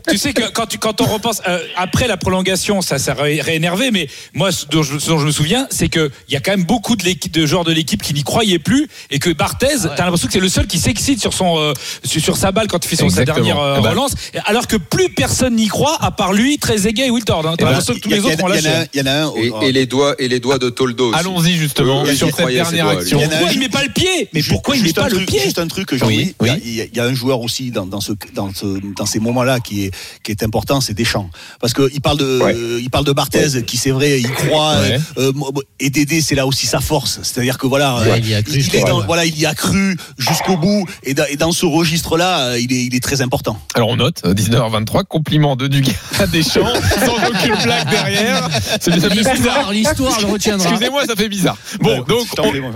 tu 0.09 0.19
sais 0.19 0.33
que 0.33 0.51
quand, 0.51 0.67
tu, 0.67 0.79
quand 0.79 1.01
on 1.01 1.07
repense 1.07 1.43
euh, 1.49 1.59
après 1.77 2.07
la 2.07 2.17
prolongation, 2.17 2.83
ça 2.83 2.99
s'est 2.99 3.13
ré- 3.13 3.41
réénervé, 3.41 3.91
mais 3.91 4.09
moi, 4.35 4.53
ce 4.53 4.67
dont 4.67 4.83
je, 4.83 4.99
ce 4.99 5.09
dont 5.09 5.19
je 5.19 5.27
me 5.27 5.31
souviens, 5.33 5.67
c'est 5.71 5.89
que 5.89 6.11
il 6.29 6.35
y 6.35 6.37
a 6.37 6.41
quand 6.41 6.51
même 6.53 6.65
beaucoup 6.65 6.97
de, 6.97 7.05
de 7.31 7.47
joueurs 7.47 7.65
de 7.65 7.73
l'équipe 7.73 8.03
qui 8.03 8.15
n'y 8.15 8.23
croyaient 8.23 8.59
plus 8.59 8.89
et 9.11 9.19
que 9.19 9.31
Barthez, 9.31 9.67
t'as 9.97 10.05
l'impression 10.05 10.27
que 10.27 10.33
c'est 10.33 10.41
le 10.41 10.49
seul 10.49 10.67
qui 10.67 10.79
s'excite 10.79 11.21
sur 11.21 11.33
son 11.35 11.59
euh, 11.59 11.73
sur, 12.05 12.21
sur 12.23 12.37
sa 12.37 12.53
balle 12.53 12.67
quand 12.69 12.85
il 12.85 12.89
fait 12.89 12.97
son, 12.97 13.09
sa 13.09 13.25
dernière 13.25 13.59
euh, 13.59 13.77
Eh 13.79 13.83
ben- 13.83 13.91
relance, 13.91 14.13
alors 14.47 14.67
que 14.67 14.77
plus 14.77 15.09
personne 15.11 15.57
n'y 15.57 15.69
croit 15.69 15.97
à 16.01 16.11
part 16.11 16.33
lui, 16.33 16.59
Trezeguet 16.59 17.07
et 17.07 17.11
Wiltord. 17.11 17.47
Hein. 17.47 17.55
T'as 17.59 17.65
Eh 17.65 17.65
ben, 17.65 17.71
l'impression 17.71 17.95
que 17.95 18.01
tous 18.01 18.09
il 18.09 18.13
y 18.13 18.15
a- 18.15 18.17
les 18.19 18.25
autres 18.27 18.45
ont 18.45 18.49
il 18.49 18.61
y 18.65 18.67
en 18.69 18.71
a- 18.71 18.75
lâché. 18.75 18.89
Il 18.95 19.01
y 19.01 19.03
en 19.03 19.07
a 19.07 19.13
un. 19.13 19.33
Et, 19.63 19.69
et 19.69 19.73
les 19.73 19.87
doigts 19.87 20.15
et 20.19 20.29
les 20.29 20.41
doigts 20.41 20.59
de 20.59 20.71
Toldo. 20.71 21.11
aussi. 21.11 21.19
Allons-y 21.19 21.53
justement 21.55 22.03
Oui, 22.03 22.17
sur 22.17 22.35
cette 22.35 22.47
dernière 22.49 22.85
doigts, 22.85 23.01
action. 23.01 23.19
Il 23.19 23.23
y 23.23 23.27
en 23.27 23.29
a 23.29 23.31
Pourquoi 23.33 23.49
un- 23.49 23.53
il 23.53 23.59
met 23.61 23.69
pas 23.69 23.83
le 23.85 23.91
pied? 23.91 24.29
Mais 24.33 24.43
pourquoi 24.43 24.77
il 24.77 24.83
met 24.83 24.93
pas 24.93 25.09
le 25.09 25.21
pied? 25.25 25.41
Juste 25.41 25.59
un 25.59 25.67
truc 25.69 25.87
que 25.87 25.97
j'ai 25.99 26.05
Oui, 26.05 26.35
envie. 26.41 26.53
oui. 26.55 26.61
Il 26.65 26.97
y 26.97 27.01
a- 27.01 27.05
un 27.05 27.15
joueur 27.15 27.41
aussi 27.41 27.71
dans, 27.71 27.87
dans, 27.87 28.01
ce, 28.01 28.13
dans, 28.35 28.53
ce, 28.55 28.67
dans 28.97 29.07
ces 29.07 29.21
moments-là 29.21 29.59
qui 29.61 29.87
est, 29.87 29.91
qui 30.23 30.31
est 30.33 30.43
important, 30.43 30.81
c'est 30.81 30.95
Deschamps. 30.95 31.31
Parce 31.61 31.73
qu'il 31.73 32.01
parle 32.01 32.19
de, 32.19 32.41
Ouais. 32.41 32.55
il 32.81 32.91
parle 32.91 33.05
de 33.05 33.13
Barthez, 33.13 33.63
qui 33.67 33.77
c'est 33.77 33.91
vrai, 33.91 34.10
il 34.19 34.31
croit. 34.31 34.79
Ouais. 34.81 34.99
euh, 35.19 35.33
euh, 35.37 35.61
et 35.79 35.91
Dédé, 35.91 36.21
c'est 36.21 36.35
là 36.35 36.47
aussi 36.47 36.67
sa 36.67 36.81
force. 36.81 37.21
C'est-à-dire 37.23 37.59
que 37.59 37.67
voilà, 37.67 37.97
Ouais, 38.01 38.11
euh, 38.11 38.19
il 38.19 38.29
y 38.29 38.35
a 38.35 38.43
cru, 38.43 38.59
il, 38.59 38.77
est 38.77 38.85
dans, 38.85 39.05
voilà, 39.05 39.25
il 39.25 39.39
y 39.39 39.47
a 39.47 39.55
cru 39.55 39.97
jusqu'au 40.19 40.57
bout. 40.57 40.87
Et 41.03 41.15
dans, 41.15 41.25
et 41.29 41.37
dans 41.37 41.53
ce 41.53 41.67
registre-là, 41.67 42.57
il 42.59 42.73
est, 42.73 42.85
il 42.85 42.95
est 42.95 43.03
très 43.03 43.21
important. 43.23 43.59
Alors 43.75 43.89
on 43.89 43.97
note, 43.97 44.23
euh, 44.25 44.35
19h23, 44.35 45.05
compliment 45.05 45.57
de 45.57 45.67
Dugas 45.67 45.93
à 46.19 46.27
Deschamps, 46.27 46.67
sans 47.07 47.29
aucune 47.29 47.57
blague 47.63 47.89
derrière. 47.91 48.49
C'est 48.81 48.99
ça 48.99 49.09
fait 49.09 49.17
bizarre. 49.35 49.73
L'histoire, 49.73 49.73
l'histoire 49.73 50.21
le 50.21 50.27
retiendra. 50.27 50.69
Excusez-moi, 50.69 51.05
ça 51.07 51.17
fait 51.17 51.29
bizarre. 51.29 51.57
Bon, 51.81 51.91
Ouais, 52.01 52.05
donc 52.07 52.27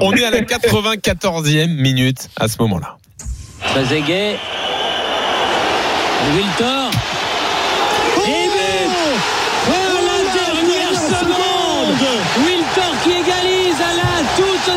on, 0.01 0.13
est 0.13 0.25
à 0.25 0.31
la 0.31 0.41
94e 0.41 1.69
minute 1.69 2.29
à 2.39 2.49
ce 2.49 2.57
moment-là. 2.61 2.97
Trezeguet. 3.73 4.37
Wiltor. 6.35 6.91
Et 8.27 8.49
but 8.55 8.91
À 9.67 9.85
la 9.93 10.19
dernière 10.33 10.95
seconde 10.95 12.03
Wiltor 12.47 12.93
qui 13.03 13.11
égalise 13.11 13.81
à 13.81 13.95
la 14.01 14.15
toute 14.37 14.69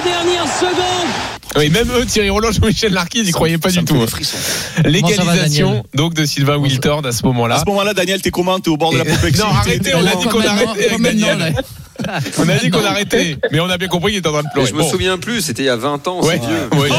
Oui, 1.55 1.69
même 1.69 1.89
eux, 1.91 2.05
Thierry 2.05 2.29
Roland, 2.29 2.51
Jean-Michel 2.51 2.93
Larquis, 2.93 3.19
ils 3.19 3.25
n'y 3.25 3.31
croyaient 3.31 3.57
pas 3.57 3.69
du 3.71 3.83
tout. 3.83 4.05
Légalisation 4.85 5.83
donc 5.93 6.13
de 6.13 6.25
Sylvain 6.25 6.57
Wiltord 6.57 7.05
à 7.05 7.11
ce 7.11 7.23
À 7.23 7.27
moment-là. 7.27 7.59
ce 7.59 7.65
moment-là, 7.65 7.93
Daniel, 7.93 8.21
t'es 8.21 8.29
comment 8.31 8.59
T'es 8.59 8.69
au 8.69 8.77
bord 8.77 8.91
de 8.93 8.97
la 8.97 9.05
complexité 9.05 9.43
Non, 9.47 9.53
arrêtez, 9.55 9.95
on 9.95 10.05
a 10.05 10.15
dit 10.15 10.25
qu'on 10.27 10.41
arrêtait 10.41 10.89
avec 10.89 11.01
Daniel. 11.01 11.55
On 12.39 12.49
a 12.49 12.55
dit 12.57 12.69
qu'on 12.69 12.83
arrêtait, 12.85 13.37
mais 13.51 13.59
on 13.59 13.69
a 13.69 13.77
bien 13.77 13.87
compris 13.87 14.11
qu'il 14.11 14.19
était 14.19 14.27
en 14.29 14.33
train 14.33 14.41
de 14.41 14.47
Mais 14.47 14.51
pleurer. 14.53 14.69
je 14.69 14.73
me 14.75 14.81
Bon. 14.81 14.89
souviens 14.89 15.17
plus, 15.17 15.41
c'était 15.41 15.63
il 15.63 15.65
y 15.65 15.69
a 15.69 15.75
20 15.75 16.07
ans, 16.07 16.21
Ouais, 16.23 16.39
c'est 16.41 16.47
vieux. 16.47 16.79
Ouais, 16.81 16.89
bien 16.89 16.97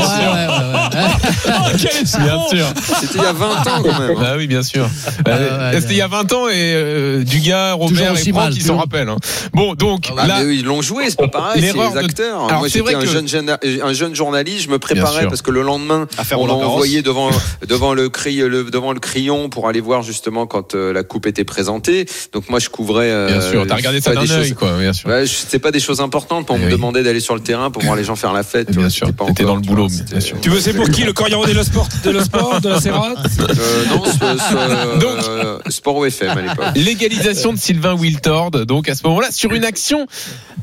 sûr. 2.51 2.67
C'était 3.01 3.19
il 3.19 3.23
y 3.23 3.27
a 3.27 3.33
20 3.33 3.47
ans 3.47 3.83
quand 3.83 3.99
même. 4.01 4.17
Ah 4.25 4.35
oui, 4.37 4.47
bien 4.47 4.63
sûr. 4.63 4.89
Euh, 5.29 5.73
ouais, 5.73 5.81
C'était 5.81 5.95
il 5.95 5.99
y 5.99 6.03
a 6.03 6.09
20 6.09 6.33
un 6.33 6.49
et 6.49 6.75
euh, 6.75 7.25
Dugas, 7.25 7.75
Robert 7.75 8.13
et 8.19 8.33
Franck, 8.33 8.55
ils 8.57 8.63
s'en 8.63 8.79
rappellent. 8.79 9.09
hein. 9.09 9.17
Bon, 9.53 9.75
donc 9.75 10.11
Ah, 10.17 10.27
là, 10.27 10.37
mais 10.39 10.45
eux, 10.47 10.55
ils 10.55 10.65
l'ont 10.65 10.83
joué, 10.83 11.05
c'est 11.09 11.19
pas 11.19 11.29
pareil, 11.29 11.63
c'est 11.63 11.73
les 11.73 11.79
de- 11.79 11.99
acteurs. 11.99 12.45
Alors, 12.47 12.59
Moi, 12.61 12.69
c'est 12.69 12.79
j'étais 12.79 12.85
vrai 12.85 12.95
un, 12.95 13.01
que- 13.01 13.07
jeune, 13.07 13.29
jeune- 13.29 13.57
un 13.83 13.93
jeune 13.93 14.15
journaliste, 14.15 14.65
je 14.65 14.71
me 14.71 14.79
préparais 14.79 15.27
parce 15.27 15.43
que 15.43 15.51
le 15.51 15.63
lendemain, 15.63 16.07
on 16.33 16.47
Garros. 16.47 16.63
envoyé 16.65 17.03
devant, 17.03 17.31
devant, 17.69 17.95
le, 17.95 18.09
cri, 18.09 18.37
le, 18.37 18.65
devant 18.65 18.93
le 18.93 19.01
crayon 19.01 19.49
pour 19.49 19.69
aller 19.69 19.81
voir 19.81 20.03
justement 20.03 20.47
quand 20.47 20.75
euh, 20.75 20.93
la 20.93 21.03
coupe 21.03 21.27
était 21.27 21.45
présentée. 21.45 22.07
Donc 22.33 22.49
moi, 22.49 22.59
je 22.59 22.69
couvrais. 22.69 23.11
euh, 23.11 23.27
bien 23.29 23.41
sûr, 23.41 23.67
t'as 23.67 23.77
regardé 23.77 24.01
ça 24.01 24.15
d'un 24.15 24.23
des 24.23 24.33
œil, 24.33 24.55
quoi, 24.55 24.73
bien 24.89 24.93
sûr. 24.95 25.09
Ouais, 25.11 25.25
c'est 25.27 25.59
pas 25.59 25.71
des 25.71 25.81
choses 25.81 26.01
importantes. 26.01 26.47
On 26.51 26.57
Eh 26.57 26.61
me 26.61 26.65
oui. 26.67 26.73
demandait 26.73 27.03
d'aller 27.03 27.21
sur 27.21 27.35
le 27.35 27.41
terrain 27.43 27.71
pour 27.71 27.83
voir 27.83 27.95
les 27.97 28.05
gens 28.05 28.17
faire 28.17 28.33
la 28.33 28.43
fête. 28.43 28.69
tu 28.69 28.73
Bien 28.73 28.83
vois, 28.83 28.91
sûr, 28.91 29.07
c'était 29.07 29.17
pas 29.17 29.27
t'étais 29.27 29.45
encore, 29.45 29.57
dans 29.57 29.61
le 29.61 29.67
vois, 29.67 29.77
boulot, 29.77 29.89
c'était- 29.89 30.11
bien 30.13 30.21
sûr. 30.21 30.41
Tu 30.41 30.49
veux 30.51 30.61
c'est 30.61 30.73
pour 30.73 30.89
qui 30.89 31.05
Le 31.05 31.13
Corriere 31.13 31.45
dello 31.45 31.63
Sport 31.63 31.89
De 32.05 32.11
le 32.11 32.21
sport 32.25 32.61
De 32.61 32.69
la 32.71 32.81
Serra 32.81 33.11
Euh, 33.11 33.85
non, 33.91 34.05
ce- 34.05 34.13
ce- 34.13 34.99
Donc- 35.01 35.25
euh, 35.29 35.59
Sport 35.69 35.97
OFM 35.97 36.31
à 36.39 36.41
l'époque. 36.43 36.65
Légalisation 36.77 37.53
de 37.53 37.59
Sylvain 37.59 37.95
Wiltord, 37.95 38.51
donc 38.67 38.89
à 38.89 38.95
ce 38.95 39.03
moment-là, 39.07 39.31
sur 39.31 39.53
une 39.53 39.65
action 39.65 40.07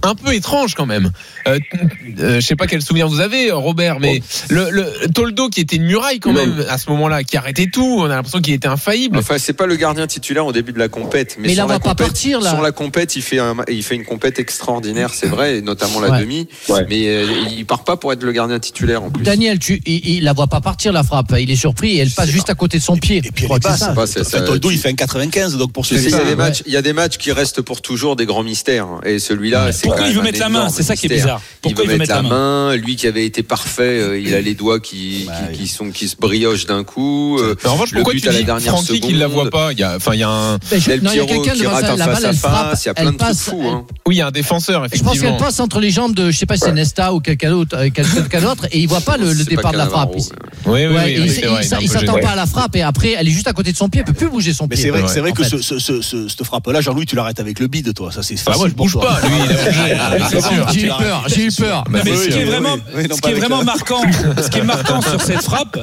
un 0.01 0.15
peu 0.15 0.33
étrange 0.33 0.73
quand 0.75 0.85
même. 0.85 1.11
Euh, 1.47 1.59
je 2.19 2.39
sais 2.41 2.55
pas 2.55 2.67
quel 2.67 2.81
souvenir 2.81 3.07
vous 3.07 3.19
avez, 3.21 3.51
Robert, 3.51 3.99
mais 3.99 4.21
le, 4.49 4.69
le 4.71 4.85
Toldo 5.13 5.49
qui 5.49 5.61
était 5.61 5.75
une 5.77 5.85
muraille 5.85 6.19
quand 6.19 6.33
même 6.33 6.65
à 6.69 6.77
ce 6.77 6.89
moment-là, 6.89 7.23
qui 7.23 7.37
arrêtait 7.37 7.67
tout, 7.71 7.97
on 7.99 8.05
a 8.05 8.09
l'impression 8.15 8.41
qu'il 8.41 8.53
était 8.53 8.67
infaillible. 8.67 9.17
Enfin, 9.17 9.37
c'est 9.37 9.53
pas 9.53 9.65
le 9.67 9.75
gardien 9.75 10.07
titulaire 10.07 10.45
au 10.45 10.51
début 10.51 10.71
de 10.73 10.79
la 10.79 10.87
compète, 10.89 11.35
mais, 11.39 11.47
Mais 11.47 11.53
il 11.53 11.55
sur 11.55 11.67
la 11.67 11.73
la 11.73 11.79
voit 11.79 11.93
pas 11.95 11.95
partir, 11.95 12.39
là. 12.41 12.49
Sur 12.51 12.61
la 12.61 12.71
compète, 12.71 13.15
il 13.15 13.21
fait 13.21 13.39
un, 13.39 13.55
il 13.69 13.83
fait 13.83 13.95
une 13.95 14.05
compète 14.05 14.14
extraordinaire, 14.39 15.11
c'est 15.13 15.27
vrai, 15.27 15.57
et 15.57 15.61
notamment 15.61 15.99
la 15.99 16.09
Ouais. 16.11 16.19
demi. 16.21 16.47
Ouais. 16.69 16.85
Mais 16.89 17.07
euh, 17.07 17.25
il 17.57 17.65
part 17.65 17.83
pas 17.83 17.97
pour 17.97 18.13
être 18.13 18.23
le 18.23 18.31
gardien 18.31 18.59
titulaire 18.59 19.03
en 19.03 19.09
plus. 19.09 19.23
Daniel, 19.23 19.59
tu, 19.59 19.81
il, 19.85 20.07
il 20.17 20.23
la 20.23 20.33
voit 20.33 20.47
pas 20.47 20.61
partir 20.61 20.91
la 20.93 21.03
frappe. 21.03 21.33
Il 21.39 21.49
est 21.51 21.55
surpris 21.55 21.97
et 21.97 21.99
elle 21.99 22.11
passe 22.11 22.29
juste 22.29 22.49
à 22.49 22.55
côté 22.55 22.77
de 22.77 22.83
son 22.83 22.97
pied. 22.97 23.17
Et 23.17 23.31
puis 23.31 23.45
elle 23.49 23.61
ça. 24.07 24.23
Ça, 24.23 24.41
Toldo, 24.41 24.69
tu- 24.69 24.75
il 24.75 24.79
fait 24.79 24.89
un 24.89 24.93
95, 24.93 25.57
donc 25.57 25.71
pour 25.71 25.85
qui 25.85 25.95
il 25.95 26.09
y 26.09 26.13
a 26.13 26.19
des 26.19 26.25
ouais. 26.29 26.35
matchs, 26.35 26.63
il 26.65 26.73
y 26.73 26.77
a 26.77 26.81
des 26.81 26.93
matchs 26.93 27.17
qui 27.17 27.31
restent 27.31 27.61
pour 27.61 27.81
toujours 27.81 28.15
des 28.15 28.25
grands 28.25 28.43
mystères. 28.43 28.85
hein. 28.85 29.01
Et 29.05 29.19
celui-là, 29.19 29.71
c'est 29.71 29.87
Pourquoi 29.87 30.07
il 30.07 30.13
veut 30.15 30.21
mettre 30.21 30.39
la 30.39 30.49
main 30.49 30.69
C'est 30.69 30.83
ça 30.83 30.95
qui 30.95 31.05
est 31.07 31.09
bizarre. 31.09 31.41
Pourquoi 31.61 31.83
il 31.85 31.89
veut 31.91 31.97
mettre 31.97 32.13
la 32.13 32.21
main 32.21 32.75
Lui 32.75 32.95
qui 32.95 33.07
avait 33.07 33.25
été 33.25 33.43
parfait, 33.43 33.83
euh, 33.99 34.19
il 34.19 34.33
a 34.33 34.41
les 34.41 34.53
doigts 34.55 34.79
qui, 34.79 35.27
qui, 35.51 35.57
qui 35.57 35.67
sont 35.67 35.89
qui 35.91 36.07
se 36.07 36.15
briochent 36.15 36.65
d'un 36.65 36.83
coup. 36.83 37.37
euh, 37.39 37.55
en 37.65 37.73
revanche, 37.73 37.91
le 37.91 37.97
pourquoi 37.97 38.13
but 38.13 38.21
tu 38.21 38.29
à 38.29 38.31
la 38.31 38.39
dis 38.39 38.45
dernière 38.45 38.71
Francky 38.73 38.99
qu'il 38.99 39.17
la 39.19 39.27
voit 39.27 39.49
pas 39.49 39.71
Il 39.71 39.79
y 39.79 39.83
a, 39.83 39.95
enfin, 39.95 40.13
il 40.13 40.19
y 40.19 40.23
a 40.23 40.29
un. 40.29 40.57
Ben, 40.57 40.59
il 40.71 40.87
y 40.87 40.91
a 40.93 40.97
Piero 41.11 41.27
quelqu'un 41.27 41.53
qui 41.53 41.65
un 41.65 41.95
La 41.97 42.05
face 42.05 42.15
balle, 42.15 42.25
à 42.25 42.29
elle 42.29 42.35
frappe. 42.35 42.69
face, 42.71 42.83
il 42.83 42.87
y 42.87 42.89
a 42.89 42.93
plein 42.93 43.03
de 43.11 43.17
trucs 43.17 43.19
passe, 43.19 43.41
fous. 43.43 43.85
Oui, 44.07 44.17
il 44.17 44.19
y 44.19 44.21
a 44.21 44.27
un 44.27 44.31
défenseur, 44.31 44.83
Je 44.83 44.89
pense 44.89 44.99
effectivement. 44.99 45.31
qu'elle 45.31 45.43
passe 45.43 45.59
entre 45.59 45.79
les 45.79 45.89
jambes 45.89 46.13
de, 46.13 46.29
je 46.29 46.37
sais 46.37 46.45
pas 46.45 46.57
si 46.57 46.65
c'est 46.65 46.71
Nesta 46.73 47.11
ou 47.11 47.21
quelqu'un 47.21 47.49
d'autre, 47.49 47.75
euh, 47.75 47.89
quelqu'un 47.93 48.39
d'autre, 48.39 48.67
et 48.71 48.77
il 48.77 48.87
voit 48.87 49.01
pas 49.01 49.17
le, 49.17 49.33
le 49.33 49.43
départ 49.43 49.63
pas 49.63 49.71
de 49.71 49.77
la 49.77 49.87
frappe. 49.87 50.11
Oui, 50.15 50.21
oui, 50.67 50.85
Ouais, 50.85 50.85
oui, 51.05 51.13
il 51.15 51.21
oui, 51.23 51.41
vrai, 51.67 51.77
il 51.81 51.89
s'attend 51.89 52.19
pas 52.19 52.29
à 52.29 52.35
la 52.35 52.45
frappe 52.45 52.75
et 52.75 52.83
après 52.83 53.13
elle 53.17 53.27
est 53.27 53.31
juste 53.31 53.47
à 53.47 53.53
côté 53.53 53.71
de 53.71 53.77
son 53.77 53.89
pied, 53.89 54.01
elle 54.01 54.05
peut 54.05 54.13
plus 54.13 54.29
bouger 54.29 54.53
son 54.53 54.67
Mais 54.67 54.75
pied. 54.75 54.83
c'est 54.83 54.89
vrai, 54.91 55.01
Ouais, 55.01 55.07
c'est 55.11 55.21
vrai 55.21 55.31
que 55.31 55.43
ce, 55.43 55.57
ce, 55.57 55.79
ce, 55.79 56.01
ce- 56.03 56.27
cette 56.27 56.43
frappe-là, 56.43 56.81
Jean-Louis, 56.81 57.07
tu 57.07 57.15
l'arrêtes 57.15 57.39
avec 57.39 57.59
le 57.59 57.65
bide, 57.65 57.95
toi. 57.95 58.11
Ça, 58.11 58.21
c'est 58.21 58.35
Bah, 58.35 58.53
facile. 58.53 58.59
moi, 58.59 58.67
je 58.69 58.73
pour 58.75 58.85
bouge 58.85 58.91
toi. 58.93 59.05
pas, 59.19 59.27
lui, 59.27 59.35
il. 59.43 59.97
Ah, 59.99 60.11
c'est 60.29 60.41
sûr. 60.41 60.69
J'ai 60.71 60.85
eu 60.85 60.89
peur, 60.89 61.23
j'ai 61.27 61.45
eu 61.47 61.51
peur. 61.51 61.83
Non, 61.89 61.99
mais 62.05 62.15
ce 62.15 62.27
qui 62.27 62.37
est 62.37 62.45
vraiment, 62.45 62.77
ce 62.95 63.21
qui 63.21 63.29
est 63.31 63.49
marquant, 63.63 64.01
ce 64.43 64.49
qui 64.51 64.59
est 64.59 64.63
marquant 64.63 65.01
sur 65.01 65.19
cette 65.19 65.41
frappe, 65.41 65.79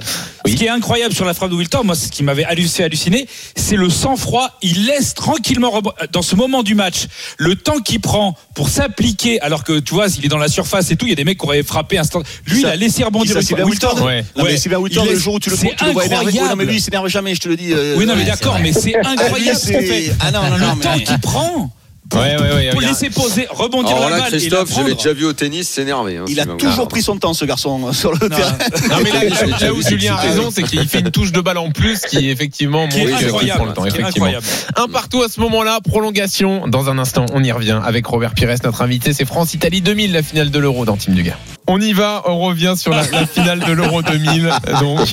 ce 0.46 0.52
qui 0.52 0.64
est 0.64 0.68
incroyable 0.70 1.12
sur 1.12 1.24
la 1.24 1.34
frappe 1.34 1.50
de 1.50 1.56
Wilton, 1.56 1.82
moi, 1.82 1.96
ce 1.96 2.06
qui 2.08 2.22
m'avait 2.22 2.44
hallu- 2.44 2.68
fait 2.68 2.84
halluciner, 2.84 3.26
c'est 3.56 3.76
le 3.76 3.90
sang-froid. 3.90 4.50
Il 4.62 4.86
laisse 4.86 5.14
tranquillement 5.14 5.72
dans 6.12 6.22
ce 6.22 6.36
moment 6.36 6.62
du 6.62 6.76
match 6.76 7.06
le 7.38 7.56
temps 7.56 7.78
qu'il 7.80 7.98
prend 8.00 8.11
pour 8.54 8.68
s'appliquer, 8.68 9.40
alors 9.40 9.64
que 9.64 9.78
tu 9.80 9.94
vois, 9.94 10.06
il 10.18 10.24
est 10.24 10.28
dans 10.28 10.38
la 10.38 10.48
surface 10.48 10.90
et 10.90 10.96
tout. 10.96 11.06
Il 11.06 11.10
y 11.10 11.12
a 11.12 11.16
des 11.16 11.24
mecs 11.24 11.38
qui 11.38 11.44
auraient 11.46 11.62
frappé 11.62 11.98
instant. 11.98 12.22
Lui, 12.46 12.60
il 12.60 12.66
a 12.66 12.76
laissé 12.76 13.04
rebondir 13.04 13.36
une 13.36 13.42
fois. 13.42 13.46
Sylvain 13.46 13.64
Wilton 13.64 14.04
Ouais. 14.04 14.24
Non, 14.36 14.44
mais 14.44 14.50
Ouais. 14.52 14.56
Sylvain 14.56 14.78
Wilton, 14.78 15.02
Il 15.06 15.12
le 15.12 15.18
jour 15.18 15.34
où 15.34 15.40
tu 15.40 15.50
le, 15.50 15.56
c'est 15.56 15.74
tu 15.76 15.84
le 15.84 15.90
vois 15.92 16.04
énervé, 16.06 16.32
oui, 16.32 16.38
non, 16.38 16.56
mais 16.56 16.64
lui, 16.64 16.76
il 16.76 16.80
s'énerve 16.80 17.08
jamais, 17.08 17.34
je 17.34 17.40
te 17.40 17.48
le 17.48 17.56
dis. 17.56 17.72
euh, 17.72 17.94
Oui, 17.96 18.06
non, 18.06 18.14
mais 18.14 18.22
ouais, 18.22 18.26
d'accord, 18.28 18.58
mais 18.60 18.72
c'est 18.74 18.94
incroyable 18.96 19.58
ce 19.58 19.66
qu'il 19.66 19.74
c'est- 19.76 19.82
fait. 19.86 20.12
Ah 20.20 20.30
non, 20.30 20.42
non, 20.42 20.58
non, 20.58 20.74
le 20.76 20.80
temps 20.82 20.90
mais- 20.96 21.04
qu'il 21.04 21.18
prend 21.20 21.70
Ouais, 22.14 22.20
ouais, 22.20 22.54
ouais, 22.54 22.70
pour 22.70 22.82
il 22.82 22.84
y 22.84 22.86
a- 22.86 22.88
laisser 22.90 23.10
poser, 23.10 23.46
rebondir 23.50 23.96
Alors 23.96 24.10
la 24.10 24.16
là, 24.16 24.22
balle 24.24 24.28
et 24.28 24.32
la 24.32 24.38
Christophe, 24.38 24.70
je 24.76 24.82
l'ai 24.86 24.94
déjà 24.94 25.12
vu 25.12 25.24
au 25.24 25.32
tennis 25.32 25.68
s'énerver. 25.68 26.16
hein, 26.18 26.24
Il 26.28 26.38
a 26.40 26.46
toujours 26.46 26.88
pris 26.88 27.02
son 27.02 27.16
temps, 27.16 27.32
ce 27.34 27.44
garçon, 27.44 27.92
sur 27.92 28.12
le 28.12 28.28
terrain. 28.28 28.56
Non, 28.90 28.96
mais 29.02 29.10
là, 29.10 29.24
là, 29.46 29.58
là 29.60 29.72
où 29.72 29.82
Julien 29.82 30.14
a 30.14 30.16
raison, 30.16 30.50
c'est 30.50 30.62
qu'il 30.62 30.86
fait 30.88 31.00
une 31.00 31.10
touche 31.10 31.32
de 31.32 31.40
balle 31.40 31.58
en 31.58 31.70
plus 31.70 32.00
qui 32.00 32.28
effectivement 32.28 32.88
Qui 32.88 32.98
est 33.00 33.04
montre 33.06 33.16
qu'il 33.18 33.26
incroyable, 33.26 33.58
prend 33.58 33.66
le 33.68 33.72
temps. 33.74 33.84
Effectivement. 33.86 34.26
incroyable. 34.26 34.46
Un 34.76 34.88
partout 34.88 35.22
à 35.22 35.28
ce 35.28 35.40
moment-là, 35.40 35.80
prolongation. 35.82 36.66
Dans 36.68 36.88
un 36.90 36.98
instant, 36.98 37.26
on 37.32 37.42
y 37.42 37.52
revient 37.52 37.80
avec 37.84 38.06
Robert 38.06 38.34
Pires, 38.34 38.48
notre 38.64 38.82
invité. 38.82 39.12
C'est 39.12 39.24
France-Italie 39.24 39.80
2000, 39.80 40.12
la 40.12 40.22
finale 40.22 40.50
de 40.50 40.58
l'Euro 40.58 40.84
dans 40.84 40.96
Team 40.96 41.14
Dugas. 41.14 41.36
On 41.74 41.80
y 41.80 41.94
va, 41.94 42.22
on 42.26 42.38
revient 42.38 42.74
sur 42.76 42.90
la, 42.90 43.00
la 43.12 43.24
finale 43.24 43.60
de 43.60 43.72
l'Euro 43.72 44.02
2000. 44.02 44.50
Donc, 44.80 45.08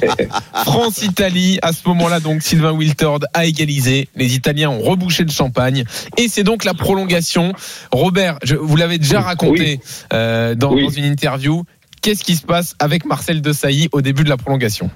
France-Italie. 0.51 1.57
À 1.61 1.71
ce 1.71 1.87
moment-là, 1.87 2.19
donc, 2.19 2.41
Sylvain 2.41 2.73
Wiltord 2.73 3.19
a 3.33 3.45
égalisé. 3.45 4.09
Les 4.17 4.35
Italiens 4.35 4.69
ont 4.69 4.81
rebouché 4.81 5.23
le 5.23 5.31
champagne. 5.31 5.85
Et 6.17 6.27
c'est 6.27 6.43
donc 6.43 6.65
la 6.65 6.73
prolongation. 6.73 7.53
Robert, 7.93 8.39
je, 8.43 8.57
vous 8.57 8.75
l'avez 8.75 8.97
déjà 8.97 9.21
raconté 9.21 9.79
euh, 10.11 10.53
dans, 10.53 10.73
Oui. 10.73 10.83
dans 10.83 10.89
une 10.89 11.05
interview. 11.05 11.63
Qu'est-ce 12.01 12.25
qui 12.25 12.35
se 12.35 12.45
passe 12.45 12.75
avec 12.79 13.05
Marcel 13.05 13.41
Desailly 13.41 13.87
au 13.93 14.01
début 14.01 14.25
de 14.25 14.29
la 14.29 14.35
prolongation? 14.35 14.89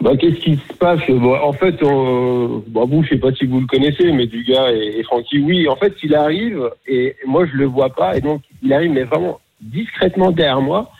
Bah, 0.00 0.12
Qu'est-ce 0.16 0.36
qui 0.36 0.54
se 0.54 0.72
passe? 0.74 1.00
Bon, 1.08 1.34
En 1.34 1.52
fait, 1.52 1.80
bon, 1.80 2.62
vous, 2.86 3.02
je 3.02 3.08
sais 3.08 3.16
pas 3.16 3.32
si 3.32 3.46
vous 3.46 3.58
le 3.58 3.66
connaissez, 3.66 4.12
mais 4.12 4.28
Dugas 4.28 4.70
et, 4.70 5.00
et 5.00 5.02
Francky, 5.02 5.40
oui. 5.40 5.68
En 5.68 5.74
fait, 5.74 5.94
il 6.04 6.14
arrive 6.14 6.70
et 6.86 7.16
moi, 7.26 7.44
je 7.52 7.56
le 7.56 7.66
vois 7.66 7.90
pas. 7.90 8.16
Et 8.16 8.20
donc, 8.20 8.42
il 8.62 8.72
arrive, 8.72 8.92
mais 8.92 9.02
vraiment 9.02 9.40
discrètement 9.62 10.30
derrière 10.32 10.60
moi. 10.60 10.90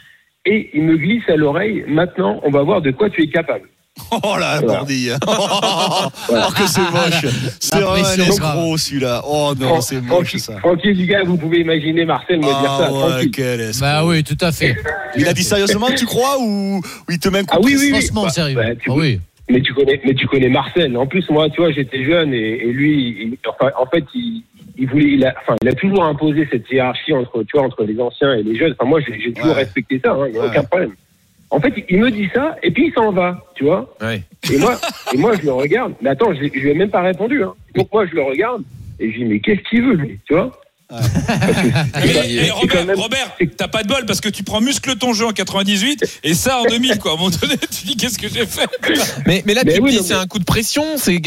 Et 0.44 0.70
il 0.74 0.82
me 0.82 0.96
glisse 0.96 1.28
à 1.28 1.36
l'oreille. 1.36 1.84
Maintenant, 1.86 2.40
on 2.44 2.50
va 2.50 2.62
voir 2.62 2.82
de 2.82 2.90
quoi 2.90 3.08
tu 3.10 3.22
es 3.22 3.28
capable. 3.28 3.68
Oh 4.10 4.36
là, 4.38 4.58
Voilà. 4.60 4.78
bordille. 4.78 5.14
Oh, 5.26 6.52
que 6.56 6.66
c'est 6.66 6.80
moche. 6.80 7.26
C'est 7.60 7.80
La 7.80 7.92
un 7.92 7.96
escroc, 7.96 8.76
celui-là. 8.78 9.22
Oh 9.26 9.52
non, 9.58 9.80
c'est 9.80 10.00
moche, 10.00 10.36
ça. 10.36 10.58
Francky 10.58 10.94
Dugas, 10.94 11.24
vous 11.24 11.36
pouvez 11.36 11.60
imaginer 11.60 12.04
Marcel 12.04 12.38
me 12.38 12.42
dire 12.44 12.52
ça. 12.52 12.86
Ah 12.88 12.92
ouais, 12.92 13.10
tranquille. 13.10 13.30
quel. 13.32 13.70
Bah 13.80 14.04
oui, 14.04 14.24
tout 14.24 14.36
à 14.40 14.50
fait. 14.50 14.76
Il 15.16 15.28
a 15.28 15.32
dit 15.32 15.42
sérieusement, 15.44 15.88
tu 15.96 16.06
crois, 16.06 16.38
ou, 16.40 16.78
ou 16.78 16.82
il 17.10 17.18
te 17.18 17.28
met 17.28 17.40
un 17.40 17.44
coup 17.44 17.56
Ah 17.56 17.60
oui, 17.62 17.74
de 17.74 17.78
oui. 17.78 17.90
Franchement, 17.90 18.24
Bah, 18.24 18.30
sérieux. 18.30 18.56
bah, 18.56 18.74
tu 18.74 18.90
Ah 18.90 18.94
oui. 18.94 19.20
Mais 19.50 19.60
tu 19.60 19.74
connais, 19.74 20.00
mais 20.06 20.14
tu 20.14 20.26
connais 20.26 20.48
Marcel. 20.48 20.96
En 20.96 21.06
plus, 21.06 21.28
moi, 21.28 21.50
tu 21.50 21.60
vois, 21.60 21.70
j'étais 21.72 22.04
jeune 22.04 22.32
et, 22.32 22.62
et 22.64 22.72
lui, 22.72 23.08
il- 23.20 23.36
enfin, 23.46 23.70
en 23.78 23.86
fait, 23.86 24.04
il, 24.14 24.42
il 24.76 24.88
voulait, 24.88 25.10
il 25.12 25.24
a, 25.26 25.34
enfin, 25.40 25.56
il 25.62 25.68
a 25.68 25.74
toujours 25.74 26.04
imposé 26.04 26.46
cette 26.50 26.70
hiérarchie 26.70 27.12
entre, 27.12 27.42
tu 27.42 27.56
vois, 27.56 27.66
entre 27.66 27.84
les 27.84 27.98
anciens 28.00 28.34
et 28.34 28.42
les 28.42 28.56
jeunes. 28.56 28.74
Enfin, 28.78 28.88
moi, 28.88 29.00
j'ai 29.00 29.32
toujours 29.32 29.50
Ouais. 29.54 29.62
respecté 29.62 30.00
ça. 30.04 30.12
hein, 30.12 30.26
Il 30.28 30.32
n'y 30.32 30.38
a 30.38 30.42
Ouais. 30.42 30.48
aucun 30.48 30.64
problème. 30.64 30.92
En 31.50 31.60
fait, 31.60 31.74
il 31.88 31.98
me 32.00 32.10
dit 32.10 32.28
ça 32.34 32.56
et 32.62 32.70
puis 32.70 32.86
il 32.86 32.92
s'en 32.94 33.12
va, 33.12 33.44
tu 33.54 33.64
vois. 33.64 33.94
Ouais. 34.00 34.22
Et 34.52 34.56
moi, 34.58 34.78
et 35.14 35.18
moi, 35.18 35.32
je 35.38 35.42
le 35.44 35.52
regarde. 35.52 35.92
Mais 36.00 36.10
attends, 36.10 36.32
je, 36.32 36.40
je 36.44 36.60
lui 36.60 36.70
ai 36.70 36.74
même 36.74 36.88
pas 36.90 37.02
répondu. 37.02 37.42
Hein. 37.42 37.52
Donc 37.74 37.92
moi, 37.92 38.06
je 38.06 38.14
le 38.14 38.22
regarde 38.22 38.62
et 38.98 39.10
je 39.12 39.18
dis, 39.18 39.24
mais 39.26 39.38
qu'est-ce 39.40 39.60
qu'il 39.68 39.82
veut 39.82 39.94
lui, 39.94 40.18
tu 40.26 40.32
vois? 40.34 40.50
Mais, 40.92 42.50
Robert, 42.50 42.68
quand 42.80 42.84
même- 42.86 42.98
Robert, 42.98 43.36
t'as 43.56 43.68
pas 43.68 43.82
de 43.82 43.88
bol 43.88 44.04
parce 44.06 44.20
que 44.20 44.28
tu 44.28 44.42
prends 44.42 44.60
muscle 44.60 44.94
ton 44.96 45.12
jeu 45.12 45.26
en 45.26 45.32
98 45.32 46.20
et 46.24 46.34
ça 46.34 46.58
en 46.60 46.64
2000 46.64 46.98
quoi. 46.98 47.12
À 47.12 47.14
un 47.14 47.16
moment 47.18 47.30
donné, 47.30 47.54
tu 47.58 47.86
dis 47.86 47.96
qu'est-ce 47.96 48.18
que 48.18 48.28
j'ai 48.28 48.46
fait? 48.46 48.66
Mais, 49.26 49.42
mais 49.46 49.54
là, 49.54 49.62
Mais 49.64 49.72
tu 49.74 49.78
te 49.78 49.84
oui, 49.84 49.90
dis, 49.92 50.02
c'est 50.02 50.14
mais- 50.14 50.20
un 50.20 50.26
coup 50.26 50.38
de 50.38 50.44
pression. 50.44 50.84
C'est 50.96 51.18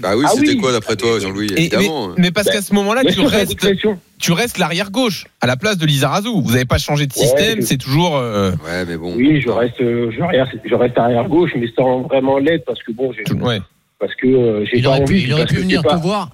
Bah 0.00 0.16
oui, 0.16 0.24
Ah 0.26 0.32
c'était 0.34 0.50
oui. 0.50 0.56
quoi 0.58 0.72
d'après 0.72 0.96
toi, 0.96 1.18
Jean-Louis 1.20 1.48
Évidemment. 1.56 2.10
mais 2.18 2.30
parce 2.30 2.48
qu'à 2.50 2.62
ce 2.62 2.72
moment-là, 2.74 3.02
tu 3.04 3.20
restes, 3.20 3.56
pression. 3.56 3.98
tu 4.18 4.32
restes 4.32 4.58
l'arrière 4.58 4.90
gauche 4.90 5.26
à 5.40 5.46
la 5.46 5.56
place 5.56 5.76
de 5.78 5.86
Lizarazu. 5.86 6.28
Vous 6.42 6.50
n'avez 6.52 6.64
pas 6.64 6.78
changé 6.78 7.06
de 7.06 7.12
Ouais, 7.14 7.20
système. 7.26 7.60
je- 7.60 7.66
C'est 7.66 7.76
toujours. 7.78 8.16
euh, 8.16 8.52
Ouais, 8.64 8.84
mais 8.86 8.96
bon. 8.96 9.14
Oui, 9.16 9.40
je 9.40 9.48
reste, 9.50 9.80
euh, 9.80 10.10
je 10.16 10.22
reste, 10.22 10.52
je 10.64 10.74
reste 10.74 10.98
arrière 10.98 11.28
gauche, 11.28 11.50
mais 11.56 11.66
sans 11.76 12.02
vraiment 12.02 12.38
l'aide 12.38 12.62
parce 12.66 12.82
que 12.82 12.92
bon, 12.92 13.12
j'ai, 13.12 13.32
ouais. 13.34 13.60
parce 13.98 14.14
que 14.14 14.26
euh, 14.26 14.64
j'ai 14.66 14.78
Il 14.78 14.82
pas 14.84 14.90
aurait 14.90 15.04
pu, 15.04 15.12
envie. 15.14 15.22
il 15.24 15.32
aurait 15.32 15.46
pu 15.46 15.56
venir 15.56 15.82
te 15.82 15.94
voir. 15.96 16.30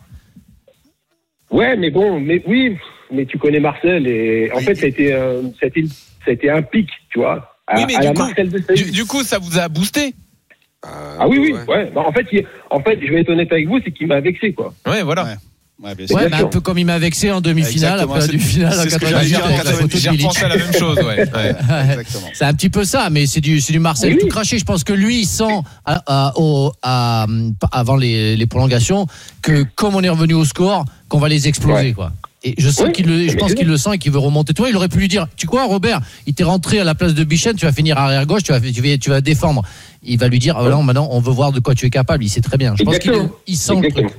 Ouais, 1.50 1.76
mais 1.76 1.90
bon, 1.90 2.20
mais 2.20 2.42
oui, 2.46 2.76
mais 3.10 3.26
tu 3.26 3.38
connais 3.38 3.60
Marcel 3.60 4.06
et 4.06 4.50
en 4.52 4.60
fait, 4.60 4.74
ça 4.76 4.84
a 4.86 4.88
été, 4.88 5.12
euh, 5.12 5.42
ça 5.58 5.64
a 5.64 5.66
été, 5.66 5.84
ça 5.86 6.28
a 6.28 6.30
été 6.30 6.48
un 6.50 6.62
pic, 6.62 6.88
tu 7.10 7.18
vois, 7.18 7.56
à, 7.66 7.76
Oui, 7.78 7.84
mais 7.88 7.96
à 7.96 8.00
du 8.00 8.06
la 8.06 8.12
coup- 8.12 8.18
Marcel 8.20 8.48
de 8.50 8.90
Du, 8.90 9.04
coup, 9.04 9.22
ça 9.22 9.38
vous 9.38 9.58
a 9.58 9.68
boosté. 9.68 10.14
Ah 10.82 11.26
oui, 11.28 11.38
oui, 11.38 11.52
ouais. 11.68 11.90
Bah, 11.94 12.02
en 12.06 12.12
fait, 12.12 12.26
il- 12.32 12.46
en 12.70 12.80
fait, 12.80 12.98
je 13.04 13.12
vais 13.12 13.20
être 13.20 13.28
honnête 13.30 13.52
avec 13.52 13.66
vous, 13.68 13.78
c'est 13.84 13.90
qu'il 13.90 14.06
m'a 14.06 14.20
vexé, 14.20 14.52
quoi. 14.52 14.72
Ouais, 14.86 15.02
voilà. 15.02 15.24
Ouais. 15.24 15.34
Ouais, 15.82 15.94
bien 15.94 16.06
sûr. 16.06 16.16
Ouais, 16.16 16.28
bien 16.28 16.36
mais 16.38 16.44
un 16.44 16.48
peu 16.48 16.60
comme 16.60 16.78
il 16.78 16.84
m'a 16.84 16.98
vexé 16.98 17.30
en 17.30 17.40
demi-finale, 17.40 18.00
après 18.00 18.26
demi-finale 18.26 18.78
en 18.78 18.82
c'est 18.82 18.90
ce 18.90 18.96
que 18.96 19.00
98 19.06 19.10
j'allais 19.10 19.26
dire 19.28 19.40
en 19.42 19.48
avec 19.48 19.64
la 19.64 19.72
photo 19.72 19.86
de 19.86 19.96
J'ai 19.98 20.10
repensé 20.10 20.44
à 20.44 20.48
la 20.48 20.56
même 20.58 20.72
chose. 20.74 20.96
Ouais. 20.98 21.28
ouais. 21.34 22.04
C'est 22.34 22.44
un 22.44 22.52
petit 22.54 22.68
peu 22.68 22.84
ça, 22.84 23.08
mais 23.10 23.26
c'est 23.26 23.40
du, 23.40 23.54
Oui, 23.56 23.78
oui. 24.04 24.18
tout 24.20 24.26
craché. 24.28 24.58
Je 24.58 24.64
pense 24.64 24.84
que 24.84 24.92
lui, 24.92 25.20
il 25.20 25.26
sent 25.26 25.60
à- 25.86 26.02
à- 26.06 26.32
au- 26.36 26.72
à- 26.82 27.26
avant 27.72 27.96
les, 27.96 28.36
les 28.36 28.46
prolongations 28.46 29.06
que 29.40 29.64
comme 29.74 29.94
on 29.94 30.02
est 30.02 30.08
revenu 30.10 30.34
au 30.34 30.44
score, 30.44 30.84
qu'on 31.08 31.18
va 31.18 31.28
les 31.30 31.48
exploser, 31.48 31.72
Ouais. 31.88 31.92
quoi. 31.92 32.12
Et 32.42 32.54
je 32.56 32.70
sens 32.70 32.86
Oui, 32.86 32.92
qu'il 32.92 33.06
le, 33.06 33.28
je 33.28 33.36
pense 33.36 33.52
qu'il 33.54 33.66
le 33.66 33.76
sent 33.76 33.90
et 33.94 33.98
qu'il 33.98 34.12
veut 34.12 34.18
remonter. 34.18 34.54
Toi, 34.54 34.68
il 34.70 34.76
aurait 34.76 34.88
pu 34.88 34.98
lui 34.98 35.08
dire, 35.08 35.26
tu 35.36 35.46
quoi, 35.46 35.64
Robert, 35.66 36.00
il 36.26 36.32
t'est 36.34 36.44
rentré 36.44 36.78
à 36.80 36.84
la 36.84 36.94
place 36.94 37.12
de 37.14 37.22
Bichen, 37.24 37.54
tu 37.54 37.66
vas 37.66 37.72
finir 37.72 37.98
arrière 37.98 38.24
gauche, 38.26 38.42
tu 38.42 38.52
vas, 38.52 38.60
tu 38.60 38.80
vas, 38.80 38.96
tu 38.98 39.10
vas 39.10 39.20
défendre. 39.20 39.62
Il 40.02 40.18
va 40.18 40.28
lui 40.28 40.38
dire, 40.38 40.56
ah, 40.58 40.66
non, 40.70 40.82
maintenant, 40.82 41.08
on 41.10 41.20
veut 41.20 41.32
voir 41.32 41.52
de 41.52 41.60
quoi 41.60 41.74
tu 41.74 41.84
es 41.86 41.90
capable. 41.90 42.24
Il 42.24 42.28
sait 42.30 42.40
très 42.40 42.56
bien. 42.56 42.74
Je 42.78 42.82
pense 42.84 42.98
qu'il 42.98 43.10
Exactement. 43.10 43.30
sent 43.46 43.72
le 43.72 43.78
Exactement. 43.88 44.08
truc. 44.08 44.18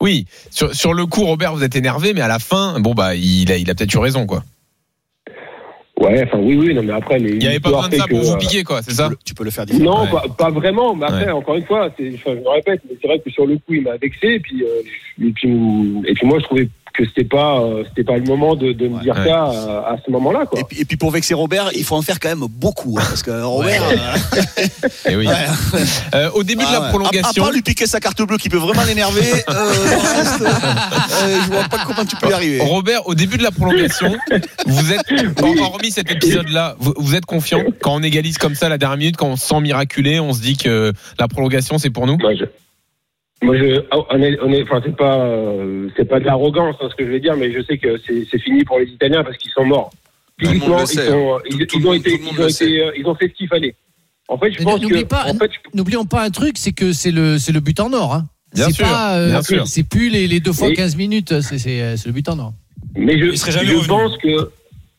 Oui. 0.00 0.26
Sur, 0.50 0.74
sur 0.74 0.94
le 0.94 1.06
coup, 1.06 1.24
Robert, 1.24 1.54
vous 1.54 1.64
êtes 1.64 1.76
énervé, 1.76 2.12
mais 2.14 2.20
à 2.20 2.28
la 2.28 2.38
fin, 2.38 2.78
bon 2.80 2.94
bah, 2.94 3.14
il 3.14 3.50
a, 3.52 3.56
il 3.56 3.70
a 3.70 3.74
peut-être 3.74 3.94
eu 3.94 3.98
raison, 3.98 4.26
quoi. 4.26 4.42
Ouais, 6.00 6.24
enfin, 6.26 6.38
oui, 6.38 6.56
oui, 6.56 6.74
non, 6.74 6.82
mais 6.82 6.92
après, 6.92 7.18
les. 7.20 7.30
Il 7.34 7.38
n'y 7.38 7.46
avait 7.46 7.60
pas 7.60 7.68
besoin 7.70 7.88
de 7.88 7.94
ça 7.94 8.06
pour 8.08 8.20
vous 8.20 8.36
piquer, 8.36 8.64
quoi. 8.64 8.82
C'est 8.82 8.94
ça. 8.94 9.10
Tu 9.24 9.32
peux 9.32 9.44
le 9.44 9.50
faire 9.50 9.64
différemment. 9.64 10.04
Non, 10.04 10.04
Ouais. 10.04 10.10
pas, 10.10 10.28
pas 10.46 10.50
vraiment. 10.50 10.94
Mais 10.96 11.06
après, 11.06 11.26
Ouais. 11.26 11.30
encore 11.30 11.54
une 11.54 11.64
fois, 11.64 11.86
enfin, 11.86 11.94
je 11.98 12.30
me 12.30 12.48
répète, 12.48 12.80
mais 12.90 12.96
c'est 13.00 13.06
vrai 13.06 13.20
que 13.20 13.30
sur 13.30 13.46
le 13.46 13.54
coup, 13.58 13.74
il 13.74 13.82
m'a 13.82 13.96
vexé. 13.96 14.26
Et 14.34 14.40
puis, 14.40 14.64
euh, 14.64 14.82
et 15.24 15.30
puis, 15.30 15.48
et 16.08 16.14
puis 16.14 16.26
moi, 16.26 16.40
je 16.40 16.44
trouvais 16.44 16.68
que 16.94 17.04
c'était 17.06 17.24
pas, 17.24 17.58
euh, 17.60 17.82
c'était 17.88 18.04
pas 18.04 18.16
le 18.16 18.22
moment 18.24 18.54
de, 18.54 18.72
de 18.72 18.88
me 18.88 18.94
Ouais. 18.96 19.02
dire 19.02 19.16
Ouais. 19.16 19.28
ça 19.28 19.42
à, 19.44 19.92
à 19.92 19.96
ce 20.06 20.10
moment-là, 20.12 20.46
quoi. 20.46 20.60
Et 20.60 20.64
puis, 20.64 20.80
et 20.80 20.84
puis 20.84 20.96
pour 20.96 21.10
vexer 21.10 21.34
Robert, 21.34 21.70
il 21.74 21.82
faut 21.84 21.96
en 21.96 22.02
faire 22.02 22.20
quand 22.20 22.28
même 22.28 22.46
beaucoup. 22.48 22.96
hein, 22.98 23.04
parce 23.08 23.22
que 23.22 23.42
Robert. 23.42 23.82
euh, 23.82 24.40
Eh 25.10 25.16
oui. 25.16 25.26
ouais. 25.26 25.34
Euh, 26.14 26.30
au 26.34 26.42
début 26.44 26.62
de 26.62 26.68
Ah 26.68 26.72
la 26.74 26.80
ouais. 26.82 26.88
prolongation. 26.90 27.42
À, 27.42 27.46
à 27.46 27.46
part 27.48 27.52
lui 27.52 27.62
piquer 27.62 27.86
sa 27.86 27.98
carte 28.00 28.22
bleue 28.22 28.38
qui 28.38 28.48
peut 28.48 28.56
vraiment 28.58 28.84
l'énerver, 28.84 29.22
euh, 29.50 29.52
euh, 30.40 31.38
je 31.44 31.50
vois 31.50 31.64
pas 31.64 31.78
comment 31.86 32.04
tu 32.04 32.16
peux 32.16 32.28
y 32.28 32.32
arriver. 32.32 32.60
Robert, 32.60 33.06
au 33.06 33.14
début 33.14 33.38
de 33.38 33.42
la 33.42 33.50
prolongation, 33.50 34.16
vous 34.66 34.92
êtes, 34.92 35.00
en- 35.42 35.62
hormis 35.64 35.90
cet 35.90 36.10
épisode-là, 36.10 36.76
vous, 36.78 36.94
vous 36.96 37.14
êtes 37.14 37.26
confiant? 37.26 37.62
Quand 37.82 37.94
on 37.94 38.02
égalise 38.02 38.38
comme 38.38 38.54
ça 38.54 38.66
à 38.66 38.68
la 38.68 38.78
dernière 38.78 38.98
minute, 38.98 39.16
quand 39.16 39.28
on 39.28 39.36
se 39.36 39.46
sent 39.46 39.60
miraculé, 39.60 40.20
on 40.20 40.32
se 40.32 40.40
dit 40.40 40.56
que 40.56 40.92
la 41.18 41.28
prolongation 41.28 41.78
c'est 41.78 41.90
pour 41.90 42.06
nous? 42.06 42.18
Je, 42.38 42.44
moi, 43.44 43.56
je, 43.56 43.82
oh, 43.92 44.06
on 44.10 44.22
est, 44.22 44.38
on 44.42 44.52
est, 44.52 44.62
enfin, 44.62 44.80
c'est 44.84 44.96
pas, 44.96 45.20
euh, 45.20 45.88
c'est 45.96 46.04
pas 46.06 46.18
de 46.20 46.24
l'arrogance, 46.24 46.76
hein, 46.80 46.88
ce 46.90 46.94
que 46.96 47.04
je 47.06 47.10
veux 47.12 47.20
dire, 47.20 47.36
mais 47.36 47.52
je 47.52 47.62
sais 47.62 47.78
que 47.78 47.98
c'est, 48.06 48.26
c'est 48.30 48.38
fini 48.40 48.64
pour 48.64 48.78
les 48.78 48.86
Italiens 48.86 49.22
parce 49.24 49.36
qu'ils 49.36 49.50
sont 49.52 49.64
morts. 49.64 49.90
Physiquement, 50.38 50.80
ils, 50.80 50.86
sait, 50.88 51.06
sont, 51.08 51.38
ils, 51.48 51.66
Tout 51.66 51.78
ils 51.78 51.82
le 51.82 51.88
ont 51.88 51.92
monde- 51.92 52.00
été, 52.00 52.10
ils 52.20 52.40
ont 52.40 52.42
euh, 52.44 52.90
ils 52.96 53.06
ont 53.06 53.14
fait 53.14 53.28
ce 53.28 53.34
qu'il 53.34 53.48
fallait. 53.48 53.74
En 54.28 54.38
fait, 54.38 54.50
je 54.52 54.58
Mais 54.58 54.64
pense 54.64 54.80
que, 54.80 55.02
pas- 55.04 55.26
en 55.30 55.34
fait, 55.34 55.50
je- 55.52 55.76
N'oublions 55.76 56.04
pas 56.06 56.22
un 56.24 56.30
truc, 56.30 56.56
c'est 56.58 56.72
que 56.72 56.92
c'est 56.92 57.10
le, 57.12 57.38
c'est 57.38 57.52
le 57.52 57.60
but 57.60 57.78
en 57.80 57.92
or. 57.92 58.14
Hein. 58.14 58.24
Bien 58.54 58.66
C'est 58.66 58.72
sûr, 58.74 58.86
pas, 58.86 59.16
euh, 59.18 59.30
bien 59.30 59.42
sûr. 59.42 59.66
C'est 59.66 59.82
plus 59.82 60.08
les, 60.10 60.26
les 60.26 60.40
deux 60.40 60.52
fois 60.52 60.68
Oui. 60.68 60.74
15 60.74 60.96
minutes, 60.96 61.40
c'est, 61.40 61.58
c'est, 61.58 61.96
c'est 61.96 62.06
le 62.06 62.12
but 62.12 62.28
en 62.28 62.38
or. 62.38 62.52
mais 62.96 63.18
je, 63.18 63.86
pense 63.86 64.16
que, 64.18 64.50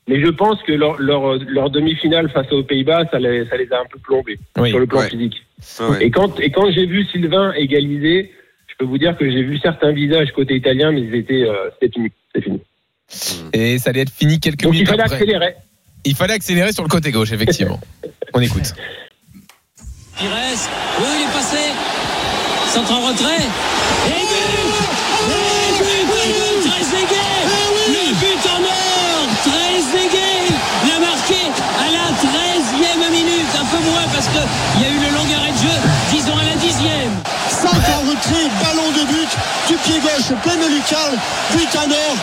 mais 0.07 0.21
je 0.23 0.29
pense 0.29 0.61
que 0.63 0.71
leur, 0.71 0.99
leur, 0.99 1.35
leur 1.45 1.69
demi-finale 1.69 2.29
face 2.31 2.51
aux 2.51 2.63
Pays-Bas, 2.63 3.05
ça 3.11 3.19
les, 3.19 3.45
ça 3.47 3.57
les 3.57 3.71
a 3.71 3.79
un 3.79 3.85
peu 3.91 3.99
plombés 3.99 4.39
Oui. 4.57 4.69
sur 4.69 4.79
le 4.79 4.85
plan 4.87 4.99
Ouais. 4.99 5.09
physique. 5.09 5.43
Ah 5.79 5.89
ouais. 5.89 6.05
Et 6.05 6.11
quand, 6.11 6.39
et 6.39 6.51
quand 6.51 6.69
j'ai 6.71 6.85
vu 6.85 7.05
Sylvain 7.05 7.53
égaliser, 7.53 8.31
je 8.67 8.73
peux 8.77 8.85
vous 8.85 8.97
dire 8.97 9.17
que 9.17 9.29
j'ai 9.29 9.41
vu 9.43 9.57
certains 9.59 9.91
visages 9.93 10.31
côté 10.31 10.55
italien, 10.55 10.91
mais 10.91 11.01
ils 11.01 11.15
étaient, 11.15 11.43
euh, 11.43 11.69
c'était 11.81 11.99
fini. 12.41 12.59
Et 13.53 13.77
ça 13.79 13.91
allait 13.91 14.01
être 14.01 14.11
fini 14.13 14.39
quelques 14.39 14.63
Donc 14.63 14.73
il 14.73 14.77
minutes 14.77 14.89
fallait 14.89 15.03
après. 15.03 15.15
accélérer. 15.15 15.55
Il 16.03 16.15
fallait 16.15 16.33
accélérer 16.33 16.71
sur 16.71 16.83
le 16.83 16.89
côté 16.89 17.11
gauche, 17.11 17.31
effectivement. 17.31 17.79
On 18.33 18.39
écoute. 18.41 18.73
Pires, 20.17 20.29
oui, 20.99 21.05
il 21.17 21.29
est 21.29 21.33
passé. 21.33 21.57
Centre 22.67 22.91
en 22.93 23.07
retrait. 23.07 23.41
Et 24.07 24.23
parce 34.25 34.47
qu'il 34.75 34.81
y 34.81 34.85
a 34.85 34.89
eu 34.89 34.99
le 34.99 35.13
long 35.13 35.25
arrêt 35.39 35.51
de 35.51 35.57
jeu, 35.57 35.77
disons 36.11 36.37
à 36.37 36.43
la 36.43 36.55
dixième. 36.55 37.11
5 37.49 37.67
en 37.69 38.09
retrait, 38.09 38.49
ballon 38.63 38.91
de 38.91 39.07
but, 39.07 39.29
du 39.67 39.75
pied 39.83 39.99
gauche, 40.01 40.37
plein 40.43 40.55
de 40.55 40.73
lucarne, 40.75 41.17
but 41.53 41.77
en 41.77 41.91
or. 41.91 42.17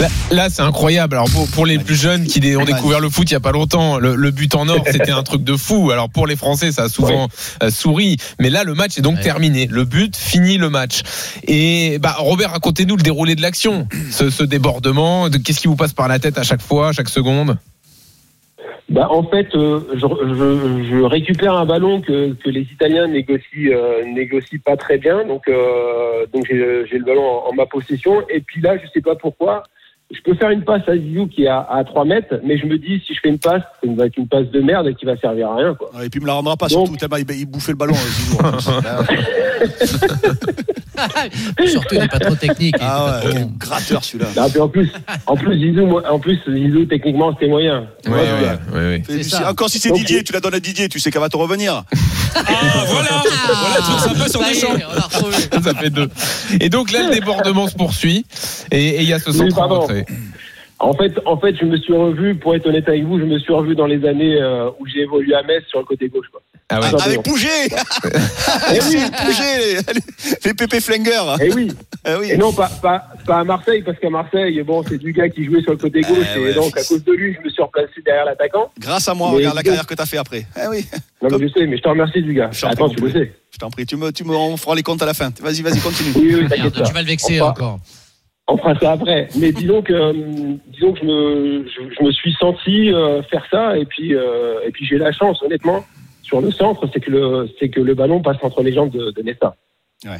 Là, 0.00 0.08
là, 0.32 0.48
c'est 0.50 0.62
incroyable. 0.62 1.14
Alors 1.16 1.30
pour, 1.30 1.46
pour 1.48 1.66
les 1.66 1.78
plus 1.78 1.94
jeunes 1.94 2.26
qui 2.26 2.40
ont 2.56 2.64
découvert 2.64 2.98
le 2.98 3.08
foot 3.08 3.30
il 3.30 3.34
y 3.34 3.36
a 3.36 3.40
pas 3.40 3.52
longtemps, 3.52 3.98
le, 3.98 4.16
le 4.16 4.30
but 4.32 4.52
en 4.56 4.68
or, 4.68 4.84
c'était 4.90 5.12
un 5.12 5.22
truc 5.22 5.44
de 5.44 5.56
fou. 5.56 5.90
Alors 5.92 6.08
pour 6.10 6.26
les 6.26 6.34
Français, 6.34 6.72
ça 6.72 6.84
a 6.84 6.88
souvent 6.88 7.28
euh, 7.62 7.70
souri. 7.70 8.16
Mais 8.40 8.50
là, 8.50 8.64
le 8.64 8.74
match 8.74 8.98
est 8.98 9.02
donc 9.02 9.20
terminé. 9.20 9.68
Le 9.70 9.84
but 9.84 10.16
finit 10.16 10.56
le 10.58 10.70
match. 10.70 11.02
Et 11.46 11.98
bah, 12.00 12.16
Robert, 12.18 12.50
racontez-nous 12.52 12.96
le 12.96 13.02
déroulé 13.02 13.36
de 13.36 13.42
l'action, 13.42 13.86
ce, 14.10 14.30
ce 14.30 14.42
débordement. 14.42 15.28
de- 15.28 15.38
Qu'est-ce 15.38 15.60
qui 15.60 15.68
vous 15.68 15.76
passe 15.76 15.92
par 15.92 16.08
la 16.08 16.18
tête 16.18 16.38
à 16.38 16.42
chaque 16.42 16.62
fois, 16.62 16.88
à 16.88 16.92
chaque 16.92 17.08
seconde? 17.08 17.56
Bah, 18.92 19.08
en 19.10 19.22
fait, 19.22 19.54
euh, 19.54 19.80
je, 19.94 20.00
je, 20.00 20.82
je 20.84 21.02
récupère 21.02 21.54
un 21.54 21.64
ballon 21.64 22.02
que, 22.02 22.36
les 22.44 22.60
Italiens 22.60 23.06
négocient, 23.06 23.72
euh, 23.72 24.04
négocient 24.04 24.58
pas 24.62 24.76
très 24.76 24.98
bien. 24.98 25.24
Donc, 25.24 25.48
euh, 25.48 26.26
donc 26.32 26.44
j'ai 26.46 26.84
j'ai 26.86 26.98
le 26.98 27.04
ballon 27.04 27.24
en, 27.24 27.48
en 27.48 27.52
ma 27.54 27.64
possession. 27.64 28.22
Et 28.28 28.40
puis 28.40 28.60
là, 28.60 28.76
je 28.76 28.86
sais 28.92 29.00
pas 29.00 29.14
pourquoi, 29.14 29.62
je 30.12 30.20
peux 30.22 30.34
faire 30.36 30.50
une 30.50 30.62
passe 30.62 30.82
à 30.88 30.96
Zizou 30.96 31.26
qui 31.26 31.44
est 31.44 31.48
à, 31.48 31.60
à 31.70 31.82
3 31.84 32.04
mètres, 32.04 32.34
mais 32.44 32.58
je 32.58 32.66
me 32.66 32.76
dis, 32.78 33.02
si 33.06 33.14
je 33.14 33.20
fais 33.22 33.28
une 33.30 33.38
passe, 33.38 33.62
ça 33.82 33.90
va 33.96 34.06
être 34.06 34.16
une 34.16 34.28
passe 34.28 34.46
de 34.50 34.60
merde 34.60 34.86
et 34.88 34.94
qui 34.94 35.04
va 35.06 35.16
servir 35.16 35.50
à 35.50 35.56
rien. 35.56 35.74
Quoi. 35.74 35.90
Et 36.04 36.08
puis 36.10 36.20
il 36.20 36.22
me 36.22 36.26
la 36.26 36.34
rendra 36.34 36.56
pas 36.56 36.68
Donc- 36.68 36.86
surtout 36.86 36.96
tellement 36.96 37.16
il, 37.16 37.36
il 37.38 37.46
bouffait 37.46 37.72
le 37.72 37.78
ballon. 37.78 37.94
euh, 37.94 37.96
Zizou, 37.96 38.38
en 38.38 39.04
plus. 39.04 39.18
Surtout, 41.66 41.94
il 41.94 42.00
n'est 42.00 42.08
pas 42.08 42.18
trop 42.18 42.34
technique. 42.34 42.76
ah 42.80 43.20
pas 43.22 43.28
ouais, 43.28 43.34
trop 43.34 43.50
gratteur 43.58 44.04
celui-là. 44.04 44.28
Ah, 44.36 44.46
puis 44.50 44.60
en 44.60 44.68
plus, 44.68 44.90
en 45.26 45.36
plus 45.36 45.58
Zizou, 45.58 45.86
moi- 45.86 46.02
en 46.10 46.18
plus 46.18 46.38
Zizou 46.46 46.84
techniquement 46.84 47.32
c'était 47.32 47.48
moyen. 47.48 47.86
Ouais, 48.06 48.12
Ouais, 48.12 48.18
ouais, 48.18 48.22
ouais. 48.22 48.58
ouais, 48.80 48.86
ouais. 48.96 49.02
C'est 49.06 49.22
Si- 49.22 49.30
ça. 49.30 49.50
Encore 49.50 49.68
si 49.70 49.78
c'est 49.78 49.88
Donc, 49.88 49.98
Didier, 49.98 50.22
tu 50.22 50.32
la 50.32 50.40
donnes 50.40 50.54
à 50.54 50.60
Didier, 50.60 50.88
tu 50.88 51.00
sais 51.00 51.10
qu'elle 51.10 51.20
va 51.22 51.28
te 51.28 51.36
revenir. 51.36 51.84
Ah, 52.34 52.42
voilà 52.88 53.08
Voilà, 53.46 53.76
truc 53.76 53.98
sympa 54.00 54.26
sur 54.28 54.40
Ça 54.42 54.50
est, 54.52 54.64
on 54.86 54.94
l'a 54.94 55.00
retrouvé. 55.02 55.36
Ça 55.62 55.74
fait 55.74 55.90
deux. 55.90 56.08
Et 56.60 56.70
donc 56.70 56.90
là, 56.90 57.02
le 57.06 57.14
débordement 57.14 57.68
se 57.68 57.74
poursuit. 57.74 58.24
Et 58.70 59.02
il 59.02 59.08
y 59.08 59.12
a 59.12 59.18
ce 59.18 59.28
Oui, 59.30 59.36
centre 59.36 59.60
en 59.60 59.86
En 60.78 60.94
fait, 60.94 61.12
en 61.26 61.38
fait, 61.38 61.54
je 61.60 61.64
me 61.64 61.76
suis 61.76 61.92
revu, 61.94 62.34
pour 62.34 62.56
être 62.56 62.66
honnête 62.66 62.88
avec 62.88 63.04
vous, 63.04 63.16
je 63.20 63.24
me 63.24 63.38
suis 63.38 63.52
revu 63.52 63.76
dans 63.76 63.86
les 63.86 64.04
années 64.04 64.36
euh, 64.42 64.68
où 64.80 64.86
j'ai 64.88 65.02
évolué 65.02 65.32
à 65.32 65.42
Metz 65.44 65.62
sur 65.68 65.78
le 65.78 65.84
côté 65.84 66.08
gauche. 66.08 66.26
Quoi. 66.32 66.42
Ah 66.70 66.80
ouais. 66.80 66.86
Ah, 66.98 67.04
Avec 67.04 67.22
Pouget 67.22 67.66
Eh 68.74 68.78
oui, 68.88 68.96
Pouget, 69.24 69.74
les, 69.94 70.00
les 70.44 70.54
pépés 70.54 70.78
eh 71.40 71.52
oui. 71.54 71.68
Ah 72.04 72.16
oui. 72.18 72.32
Et 72.32 72.36
non, 72.36 72.52
pas, 72.52 72.68
pas, 72.82 73.06
pas 73.24 73.38
à 73.38 73.44
Marseille, 73.44 73.82
parce 73.82 73.96
qu'à 74.00 74.10
Marseille, 74.10 74.60
bon, 74.62 74.82
c'est 74.88 74.98
du 74.98 75.12
gars 75.12 75.28
qui 75.28 75.44
jouait 75.44 75.62
sur 75.62 75.70
le 75.70 75.76
côté 75.76 76.00
gauche, 76.00 76.26
Eh 76.34 76.40
et 76.40 76.42
ouais. 76.46 76.54
donc 76.54 76.76
à 76.76 76.82
cause 76.82 77.04
de 77.04 77.12
lui, 77.12 77.32
je 77.38 77.44
me 77.44 77.48
suis 77.48 77.62
replacé 77.62 77.92
derrière 78.04 78.24
l'attaquant. 78.24 78.72
Grâce 78.80 79.06
à 79.06 79.14
moi, 79.14 79.28
Mais 79.30 79.36
regarde 79.36 79.54
la 79.54 79.62
carrière 79.62 79.86
que 79.86 79.94
t'as 79.94 80.06
fait 80.06 80.16
après. 80.18 80.44
Eh 80.56 80.66
oui, 80.68 80.84
Non, 81.22 81.38
mais 81.38 81.46
je 81.46 81.52
sais, 81.52 81.64
mais 81.68 81.76
je 81.76 81.82
te 81.82 81.88
remercie, 81.88 82.22
du 82.22 82.34
gars. 82.34 82.50
Je 82.50 82.60
t'en 82.62 82.70
Attends, 82.70 82.88
prie, 82.88 82.96
tu 82.96 83.02
le 83.04 83.12
sais. 83.12 83.32
je 83.52 83.58
t'en 83.58 83.70
prie, 83.70 83.86
tu 83.86 83.94
me, 83.96 84.10
tu 84.10 84.24
me, 84.24 84.34
on 84.34 84.56
fera 84.56 84.74
les 84.74 84.82
comptes 84.82 85.00
à 85.02 85.06
la 85.06 85.14
fin. 85.14 85.30
Vas-y, 85.40 85.62
vas-y, 85.62 85.78
continue. 85.78 86.10
Oui, 86.16 86.48
t'inquiète 86.48 86.72
tu 86.82 86.92
vas 86.92 87.02
le 87.02 87.06
vexer 87.06 87.40
encore. 87.40 87.78
On 88.48 88.56
fera 88.58 88.78
ça 88.78 88.92
après. 88.92 89.28
Mais 89.38 89.52
disons 89.52 89.82
que, 89.82 89.92
euh, 89.92 90.12
disons 90.72 90.92
que 90.92 90.98
je 91.00 91.04
me, 91.04 91.64
je, 91.68 91.94
je 91.98 92.04
me 92.04 92.10
suis 92.12 92.32
senti 92.34 92.92
euh, 92.92 93.22
faire 93.24 93.46
ça, 93.50 93.78
et 93.78 93.84
puis, 93.84 94.14
euh, 94.14 94.56
et 94.66 94.70
puis 94.72 94.84
j'ai 94.84 94.98
la 94.98 95.12
chance, 95.12 95.40
honnêtement, 95.42 95.84
sur 96.22 96.40
le 96.40 96.50
centre, 96.50 96.88
c'est 96.92 97.00
que 97.00 97.10
le, 97.10 97.48
c'est 97.60 97.68
que 97.68 97.80
le 97.80 97.94
ballon 97.94 98.20
passe 98.20 98.38
entre 98.42 98.62
les 98.62 98.72
jambes 98.72 98.90
de, 98.90 99.10
de 99.12 99.22
Nesta. 99.22 99.54
Oui, 100.04 100.10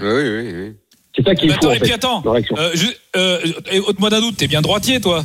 oui, 0.00 0.52
oui. 0.54 0.72
C'est 1.16 1.24
ça 1.24 1.34
qui 1.34 1.46
est 1.46 1.48
Mais 1.48 1.54
fou, 1.54 1.58
attends, 1.58 1.68
en 1.68 1.74
et 1.74 1.80
puis 1.80 1.92
attends, 1.92 2.22
euh, 2.58 2.70
je- 2.74 2.86
euh, 3.16 3.38
Haute-moi 3.86 4.10
d'un 4.10 4.20
doute, 4.20 4.36
t'es 4.36 4.46
bien 4.48 4.62
droitier, 4.62 5.00
toi 5.00 5.24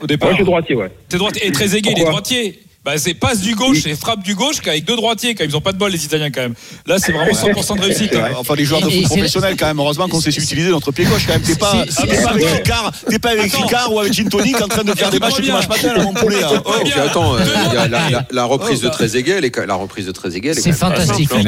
Au 0.00 0.06
départ. 0.06 0.28
Moi, 0.28 0.32
je 0.32 0.36
suis 0.36 0.44
droitier, 0.44 0.74
ouais. 0.76 0.90
T'es 1.08 1.16
droitier. 1.16 1.46
Et 1.46 1.52
très 1.52 1.66
il 1.70 1.88
est 1.88 2.04
droitier. 2.04 2.60
Bah, 2.86 2.92
c'est 2.98 3.14
passe 3.14 3.40
du 3.40 3.56
gauche 3.56 3.84
et 3.86 3.96
frappe 3.96 4.22
du 4.22 4.36
gauche 4.36 4.60
qu'avec 4.60 4.84
deux 4.84 4.94
droitiers, 4.94 5.34
quand 5.34 5.42
ils 5.42 5.56
ont 5.56 5.60
pas 5.60 5.72
de 5.72 5.76
bol, 5.76 5.90
les 5.90 6.04
Italiens, 6.04 6.30
quand 6.30 6.40
même. 6.42 6.54
Là, 6.86 6.98
c'est 7.00 7.10
vraiment 7.10 7.32
100% 7.32 7.76
de 7.76 7.80
réussite. 7.82 8.14
hein. 8.14 8.28
Enfin, 8.38 8.54
les 8.54 8.64
joueurs 8.64 8.80
de 8.80 8.88
foot 8.88 9.02
professionnels, 9.06 9.56
quand 9.58 9.66
même, 9.66 9.80
heureusement 9.80 10.06
qu'on 10.06 10.20
sait 10.20 10.30
utiliser 10.30 10.70
notre 10.70 10.92
pied 10.92 11.04
gauche, 11.04 11.26
quand 11.26 11.32
même. 11.32 11.42
T'es 11.42 11.56
pas, 11.56 11.84
pas 11.84 12.30
avec. 12.30 12.46
Ricard, 12.46 12.92
t'es 13.10 13.18
pas 13.18 13.30
avec. 13.30 13.52
Ricard 13.52 13.92
ou 13.92 13.98
avec 13.98 14.12
Gin 14.12 14.28
Tonic 14.28 14.62
en 14.62 14.68
train 14.68 14.84
de 14.84 14.94
faire 14.94 15.10
des 15.10 15.18
matchs 15.18 15.40
dimanche 15.40 15.66
bien. 15.68 15.76
matin, 15.76 15.94
là, 15.98 16.04
mon 16.04 16.14
poulet, 16.14 16.40
là. 16.40 16.50
Écoute-moi 16.52 16.76
Oh. 16.80 16.84
bien. 16.84 16.92
Puis 16.92 17.00
attends, 17.00 17.34
euh, 17.34 17.40
il 17.70 17.74
y 17.74 17.76
a 17.76 17.88
la, 17.88 18.08
la- 18.10 18.26
la 18.30 18.44
reprise 18.44 18.80
de. 18.80 18.88
Trezeguet, 18.88 19.32
elle 19.38 19.44
est, 19.44 19.66
la 19.66 19.74
reprise 19.74 20.06
de 20.06 20.12
Trezeguet, 20.12 20.54
C'est 20.54 20.62
quand 20.62 20.68
même 20.70 20.78
pas 20.78 21.00
fantastique. 21.04 21.30
hein. 21.34 21.42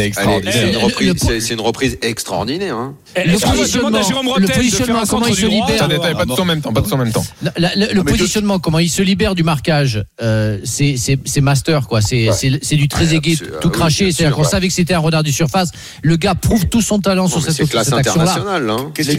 C'est 0.51 0.69
une, 0.71 0.77
reprise- 0.77 1.09
le- 1.13 1.19
c'est- 1.19 1.41
c'est 1.41 1.55
une 1.55 1.61
reprise 1.61 1.99
extraordinaire. 2.03 2.75
hein. 2.77 2.95
Eh, 3.15 3.29
Le 3.29 3.39
positionnement- 3.39 3.89
à 3.89 4.39
le 4.41 4.49
positionnement, 4.49 5.03
comment 5.09 5.27
il 5.27 5.35
se 5.37 5.41
du 5.43 5.49
libère 5.49 5.89
pas 6.17 6.25
de 6.25 6.33
son 6.33 6.43
en 6.43 6.45
même 6.45 6.61
temps, 6.61 6.73
pas 6.73 6.81
de 6.81 6.89
son 6.89 6.97
même 6.99 7.13
temps. 7.13 7.25
Le 7.57 8.03
positionnement, 8.03 8.59
comment 8.59 8.81
il 8.81 8.91
se 8.91 9.03
libère 9.03 9.35
du 9.37 9.45
marquage, 9.45 10.03
euh, 10.21 10.59
c'est 10.65 10.97
c'est- 11.29 11.41
master 11.41 11.87
quoi. 11.87 12.01
C'est 12.01 12.31
c'est- 12.33 12.59
c'est 12.63 12.77
du 12.77 12.89
très 12.89 13.15
aigué, 13.15 13.35
Ah, 13.37 13.39
c'est- 13.45 13.51
tout 13.51 13.55
ah 13.63 13.67
oui, 13.67 13.71
craché. 13.73 14.05
bien 14.07 14.13
C'est-à-dire 14.13 14.37
qu'on 14.37 14.43
ouais. 14.43 14.49
savait 14.49 14.69
que 14.69 14.75
c'était 14.75 14.95
un 14.95 14.99
renard 14.99 15.23
du 15.23 15.33
surface. 15.33 15.71
Le 16.03 16.17
gars 16.17 16.35
prouve 16.35 16.67
tout 16.67 16.83
son 16.83 16.99
talent 16.99 17.29
sur 17.29 17.41
cette, 17.41 17.51
C'est 17.53 17.57
sur 17.65 17.69
classe 17.69 17.87
cette 17.87 17.95
action-là. 17.95 18.33
internationale. 18.33 18.71
Hein. 18.71 18.91
Qu'est-ce 18.95 19.11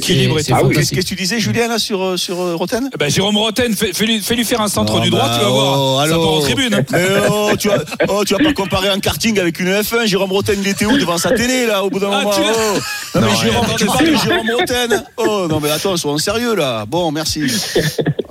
Ah 0.54 0.62
oui, 0.64 0.76
qu'est-ce 0.76 0.92
que 0.94 1.02
tu 1.02 1.16
disais, 1.16 1.40
Julien, 1.40 1.68
là, 1.68 1.80
sur, 1.80 2.02
euh, 2.04 2.18
sur 2.18 2.40
euh, 2.42 2.56
Roten 2.56 2.90
Bah, 3.00 3.08
Jérôme 3.10 3.38
Rotten, 3.38 3.74
fais, 3.76 3.94
fais 3.94 4.06
lui, 4.06 4.20
fais 4.22 4.36
lui 4.36 4.44
faire 4.46 4.62
un 4.62 4.68
centre 4.68 4.96
Oh, 4.98 5.00
du 5.00 5.10
droit, 5.10 5.28
bah, 5.28 5.36
tu 5.40 5.44
vas 5.46 5.50
voir. 5.52 5.80
oh, 5.80 6.02
ça 6.08 6.16
part 6.16 6.28
en 6.34 6.40
tribune. 6.42 6.74
hein. 6.74 6.82
Mais 6.92 7.06
oh, 7.30 7.52
tu 7.58 7.68
vas, 7.70 7.78
oh, 8.10 8.24
tu 8.26 8.34
vas 8.36 8.44
pas 8.44 8.54
comparer 8.54 8.90
un 8.90 9.00
karting 9.00 9.40
avec 9.40 9.60
une 9.60 9.68
F1. 9.70 10.06
Jérôme 10.08 10.32
Roten, 10.32 10.58
il 10.62 10.68
était 10.68 10.86
où 10.86 10.98
devant 10.98 11.18
sa 11.18 11.32
télé, 11.32 11.66
là, 11.68 11.84
au 11.84 11.90
bout 11.90 12.00
d'un 12.00 12.10
Ah, 12.12 12.24
moment 12.24 12.32
oh. 12.36 12.80
Non, 13.20 13.22
mais 13.22 13.36
Jérôme, 13.42 13.66
ouais, 13.68 13.76
tu 13.78 13.86
parles 13.86 14.06
de. 14.06 14.16
Jérôme 14.16 14.50
Roten 14.60 15.04
Oh, 15.18 15.48
non, 15.50 15.60
mais 15.60 15.70
attends, 15.72 15.96
sois 15.98 16.14
en 16.14 16.18
sérieux, 16.18 16.56
là. 16.56 16.86
Bon, 16.88 17.12
merci. 17.12 17.42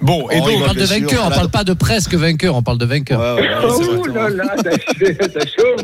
Bon, 0.00 0.28
et 0.30 0.38
Oh, 0.40 0.46
donc, 0.46 0.54
On 0.58 0.64
parle 0.64 0.76
de 0.76 0.84
vainqueur, 0.84 1.24
on 1.26 1.30
parle 1.30 1.48
pas 1.50 1.64
de 1.64 1.72
presque 1.72 2.14
vainqueur, 2.14 2.54
on 2.54 2.62
parle 2.62 2.78
de 2.78 2.84
vainqueur. 2.86 3.36
Oh 3.68 4.06
là 4.06 4.28
là, 4.30 4.56
chaud. 5.46 5.76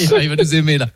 il, 0.00 0.08
va, 0.10 0.22
il 0.22 0.28
va 0.28 0.36
nous 0.36 0.54
aimer 0.54 0.78
là. 0.78 0.88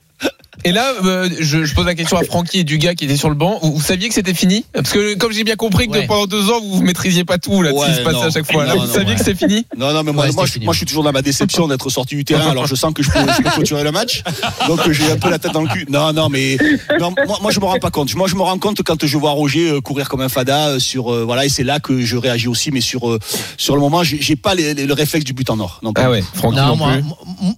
Et 0.65 0.73
là, 0.73 0.95
euh, 1.05 1.29
je, 1.39 1.65
je 1.65 1.75
pose 1.75 1.85
la 1.87 1.95
question 1.95 2.17
à 2.17 2.25
Francky 2.25 2.61
et 2.61 2.65
Dugas 2.65 2.95
qui 2.95 3.05
étaient 3.05 3.17
sur 3.19 3.29
le 3.29 3.37
banc. 3.37 3.61
Vous, 3.63 3.75
vous 3.75 3.81
saviez 3.81 4.09
que 4.09 4.15
c'était 4.15 4.35
fini? 4.35 4.65
Parce 4.73 4.91
que 4.91 5.15
comme 5.15 5.31
j'ai 5.31 5.45
bien 5.45 5.55
compris 5.55 5.87
que 5.87 5.93
Ouais. 5.93 6.07
pendant 6.07 6.27
deux 6.27 6.51
ans, 6.51 6.61
vous 6.61 6.81
ne 6.81 6.87
maîtrisiez 6.87 7.25
pas 7.25 7.39
tout 7.39 7.63
là, 7.63 7.71
ce 7.71 7.87
qui 7.87 7.95
se 7.95 8.01
passait 8.01 8.17
non. 8.17 8.23
à 8.23 8.31
chaque 8.31 8.51
fois. 8.51 8.65
Là, 8.65 8.75
Non, 8.75 8.81
vous 8.81 8.87
non, 8.89 8.93
saviez 8.93 9.13
ouais. 9.13 9.19
que 9.19 9.25
c'est 9.25 9.35
fini? 9.37 9.65
Non, 9.77 9.93
non, 9.93 10.03
mais 10.03 10.13
moi, 10.13 10.25
Ouais, 10.25 10.33
moi, 10.33 10.45
c'était 10.45 10.47
je, 10.47 10.53
fini. 10.55 10.65
moi, 10.65 10.73
je 10.75 10.79
suis 10.79 10.87
toujours 10.87 11.05
dans 11.05 11.13
ma 11.13 11.23
déception 11.23 11.69
d'être 11.69 11.89
sorti 11.91 12.17
du 12.17 12.25
terrain. 12.25 12.51
Alors, 12.51 12.67
je 12.67 12.75
sens 12.75 12.93
que 12.95 13.03
je 13.03 13.11
peux, 13.11 13.19
je 13.21 13.43
peux 13.43 13.51
clôturer 13.51 13.85
le 13.85 13.93
match. 13.93 14.25
Donc, 14.67 14.91
j'ai 14.91 15.13
un 15.13 15.19
peu 15.19 15.29
la 15.31 15.39
tête 15.39 15.53
dans 15.53 15.61
le 15.63 15.69
cul. 15.69 15.87
Non, 15.89 16.13
non, 16.13 16.31
mais 16.31 16.57
non, 16.99 17.15
moi, 17.29 17.39
moi, 17.43 17.53
je 17.53 17.61
me 17.61 17.67
rends 17.67 17.79
pas 17.79 17.91
compte. 17.91 18.13
Moi, 18.17 18.27
je 18.27 18.35
me 18.35 18.43
rends 18.43 18.59
compte 18.59 18.83
quand 18.83 19.07
je 19.07 19.19
vois 19.19 19.33
Roger 19.33 19.69
euh, 19.71 19.81
courir 19.81 20.09
comme 20.09 20.23
un 20.23 20.29
fada 20.31 20.69
euh, 20.71 20.79
sur, 20.81 21.13
euh, 21.13 21.23
voilà, 21.25 21.45
et 21.45 21.49
c'est 21.51 21.65
là 21.65 21.79
que 21.81 22.01
je 22.01 22.17
réagis 22.17 22.49
aussi. 22.49 22.71
Mais 22.73 22.81
sur, 22.81 23.09
euh, 23.09 23.21
sur 23.59 23.75
le 23.77 23.81
moment, 23.83 24.03
j'ai 24.03 24.37
pas 24.37 24.55
les- 24.57 24.75
les- 24.75 24.87
le 24.87 24.95
réflexe 24.95 25.25
du 25.27 25.35
but 25.35 25.49
en 25.51 25.61
or. 25.61 25.79
Non. 25.85 25.93
Ah 25.97 26.11
ouais, 26.11 26.25
Francky 26.35 26.57
non, 26.57 26.67
Non, 26.69 26.77
moi, 26.77 26.93
plus. 26.95 27.05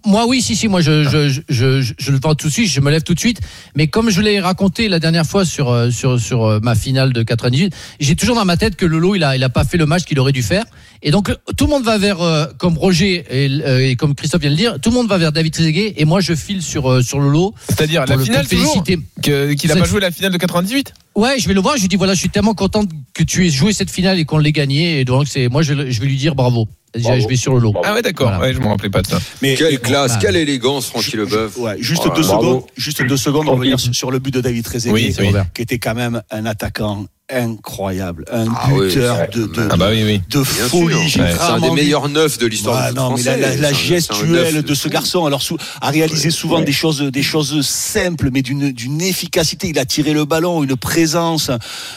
moi- 0.05 0.27
oui, 0.27 0.43
si, 0.43 0.57
si, 0.57 0.69
moi, 0.69 0.83
je, 0.83 1.05
je, 1.05 1.29
je, 1.31 1.41
je, 1.49 1.93
je 1.99 2.11
le 2.13 2.19
vends 2.21 2.35
tout 2.35 2.48
je 2.49 2.81
me 2.81 2.91
lève 2.91 3.03
tout 3.03 3.15
de 3.15 3.21
suite. 3.21 3.41
Mais 3.77 3.87
comme 3.89 4.11
je 4.11 4.21
l'ai 4.21 4.41
raconté 4.41 4.89
la 4.89 4.99
dernière 4.99 5.27
fois 5.27 5.45
sur, 5.45 5.71
euh, 5.71 5.91
sur, 5.91 6.21
sur 6.21 6.45
euh, 6.45 6.61
ma 6.63 6.75
finale 6.75 7.13
de 7.13 7.23
98, 7.23 7.73
j'ai 8.01 8.17
toujours 8.17 8.37
dans 8.37 8.45
ma 8.45 8.57
tête 8.57 8.77
que 8.77 8.87
Lolo, 8.87 9.15
il 9.15 9.25
a, 9.25 9.37
il 9.37 9.45
a 9.45 9.49
pas 9.49 9.65
fait 9.65 9.77
le 9.77 9.87
match 9.87 10.05
qu'il 10.05 10.19
aurait 10.21 10.33
dû 10.33 10.43
faire. 10.43 10.65
Et 11.03 11.11
donc, 11.11 11.33
tout 11.57 11.65
le 11.67 11.71
monde 11.71 11.85
va 11.85 11.97
vers, 11.99 12.21
euh, 12.23 12.47
comme 12.59 12.77
Roger 12.77 13.25
et, 13.31 13.49
euh, 13.65 13.89
et 13.89 13.95
comme 13.97 14.15
Christophe 14.15 14.41
vient 14.41 14.51
de 14.51 14.55
le 14.57 14.61
dire, 14.61 14.81
tout 14.81 14.91
le 14.91 14.97
monde 14.97 15.09
va 15.09 15.19
vers 15.19 15.31
David 15.33 15.53
Trezeguet 15.53 15.95
et 15.97 16.05
moi, 16.05 16.21
je 16.21 16.35
file 16.35 16.63
sur, 16.63 16.91
euh, 16.91 17.03
sur 17.03 17.21
Lolo. 17.21 17.55
C'est-à-dire 17.69 18.05
pour 18.05 18.11
la 18.11 18.17
le- 18.17 18.25
finale 18.25 18.47
toujours 18.49 18.83
qu'il 19.23 19.71
a 19.71 19.75
C'est- 19.75 19.81
pas 19.81 19.87
joué 19.87 20.01
la 20.01 20.11
finale 20.11 20.33
de 20.33 20.39
98 20.39 20.93
Ouais, 21.15 21.37
je 21.39 21.49
vais 21.49 21.55
le 21.55 21.61
voir. 21.61 21.77
Je 21.77 21.83
lui 21.83 21.89
dis 21.89 21.97
voilà, 21.97 22.15
je 22.15 22.21
suis 22.21 22.29
tellement 22.29 22.55
content 22.55 22.85
que 23.15 23.23
tu 23.25 23.45
aies 23.47 23.51
joué 23.51 23.73
cette 23.73 23.91
finale 23.91 24.19
et 24.21 24.25
qu'on 24.25 24.39
l'ait 24.39 24.53
gagnée. 24.53 25.01
Et 25.01 25.05
donc, 25.05 25.27
c'est 25.29 25.49
moi, 25.49 25.63
je, 25.63 25.91
je 25.91 26.01
vais 26.01 26.07
lui 26.07 26.17
dire 26.17 26.35
bravo. 26.37 26.69
Bravo. 26.97 27.21
Je 27.21 27.29
vais 27.29 27.37
sur 27.37 27.53
Lolo. 27.53 27.73
Ah 27.85 27.95
ouais, 27.95 28.03
d'accord. 28.03 28.29
Voilà. 28.29 28.45
Ouais, 28.45 28.55
je 28.55 28.61
me 28.61 28.67
rappelais 28.67 28.91
pas 28.91 29.03
de 29.03 29.07
ça. 29.07 29.19
Mais, 29.43 29.55
Quelle 29.55 29.79
classe, 29.81 30.15
bah. 30.15 30.19
quelle 30.23 30.37
élégance, 30.37 30.87
Francky 30.87 31.17
Leboeuf. 31.17 31.57
Ouais, 31.59 31.77
juste 31.81 32.05
là 32.05 32.13
deux 32.15 32.23
secondes, 32.23 32.63
juste 32.77 33.03
deux 33.03 33.17
secondes, 33.17 33.49
revenir 33.49 33.79
sur, 33.79 34.11
le 34.11 34.19
but 34.19 34.33
de 34.33 34.41
David 34.41 34.65
Trezeguet, 34.65 34.93
Oui, 34.93 35.15
qui 35.55 35.63
était 35.63 35.79
quand 35.79 35.95
même 35.95 36.23
un 36.31 36.47
attaquant 36.47 37.07
incroyable, 37.31 38.25
un 38.33 38.47
Ah 38.55 38.69
buteur 38.69 39.29
de, 39.33 39.47
de, 39.47 39.69
Ah 39.71 39.77
bah 39.77 39.89
oui, 39.91 40.03
oui. 40.05 40.21
de 40.31 40.41
Bien 40.41 40.69
folie. 40.69 41.11
C'est 41.11 41.21
un 41.21 41.61
des 41.61 41.71
meilleurs 41.71 42.09
neufs 42.09 42.39
de 42.39 42.47
l'histoire 42.47 42.89
foot 42.89 42.97
non, 42.97 43.15
mais 43.15 43.57
la, 43.57 43.73
gestuelle 43.73 44.63
de 44.63 44.75
ce 44.75 44.85
fou. 44.85 44.89
garçon, 44.89 45.27
alors 45.27 45.43
sous, 45.43 45.59
a 45.81 45.91
réalisé 45.91 46.31
souvent 46.31 46.61
des 46.61 46.73
choses, 46.73 47.03
des 47.03 47.23
choses 47.23 47.67
simples, 47.67 48.31
mais 48.33 48.43
d'une 48.43 49.03
efficacité. 49.03 49.69
Il 49.69 49.79
a 49.79 49.85
tiré 49.85 50.13
le 50.13 50.25
ballon, 50.25 50.63
une 50.63 50.77
présence. 50.77 51.51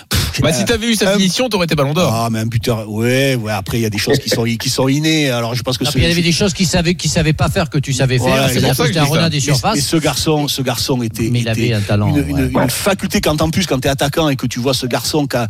Pff, 0.10 0.41
Bah 0.41 0.50
euh, 0.50 0.54
si 0.54 0.65
t'avais 0.65 0.88
eu 0.88 0.96
sa 0.96 1.13
finition, 1.13 1.50
t'aurais 1.50 1.65
été 1.65 1.76
ballon 1.76 1.94
d'or. 1.94 2.13
Ah, 2.13 2.30
mais 2.30 2.39
un 2.39 2.46
buteur, 2.46 2.89
ouais, 2.89 3.36
ouais. 3.36 3.52
Après, 3.52 3.80
il 3.80 3.82
y 3.82 3.86
a 3.86 3.89
des 3.89 3.98
choses 3.98 4.20
qui 4.20 4.30
sont, 4.30 4.44
qui 4.44 4.70
sont 4.70 4.88
innées. 4.88 5.30
Alors, 5.30 5.56
je 5.56 5.63
pense 5.63 5.78
que 5.78 5.86
Non, 5.86 5.91
il 5.96 6.04
y 6.04 6.12
avait 6.12 6.22
des 6.22 6.32
choses 6.32 6.54
qu'il 6.54 6.67
savait, 6.67 6.96
qu'il 6.96 7.10
savait 7.10 7.34
pas 7.34 7.50
faire 7.50 7.70
que 7.70 7.78
tu 7.78 7.94
savais 7.94 8.17
faire. 8.17 8.28
Voilà, 8.28 8.48
que 8.48 8.60
c'était 8.60 8.94
je 8.94 9.00
un 9.00 9.04
renard 9.04 9.30
des 9.30 9.39
surfaces. 9.39 9.76
mais 9.76 9.82
ce 9.82 9.98
garçon, 9.98 10.48
ce 10.48 10.62
garçon 10.62 11.02
était, 11.02 11.30
Mais 11.32 11.41
il 11.41 11.50
avait 11.50 11.74
un 11.74 11.82
talent, 11.82 12.13
une, 12.15 12.70
faculté 12.70 13.22
quand 13.22 13.41
en 13.41 13.50
plus 13.50 13.65
quand 13.65 13.80
tu 13.80 13.88
es 13.88 13.91
attaquant 13.91 14.30
et 14.30 14.36
que 14.36 14.48
tu 14.48 14.60
vois 14.60 14.74
ce 14.74 14.86
garçon 14.86 15.21
qui 15.28 15.38
a 15.38 15.48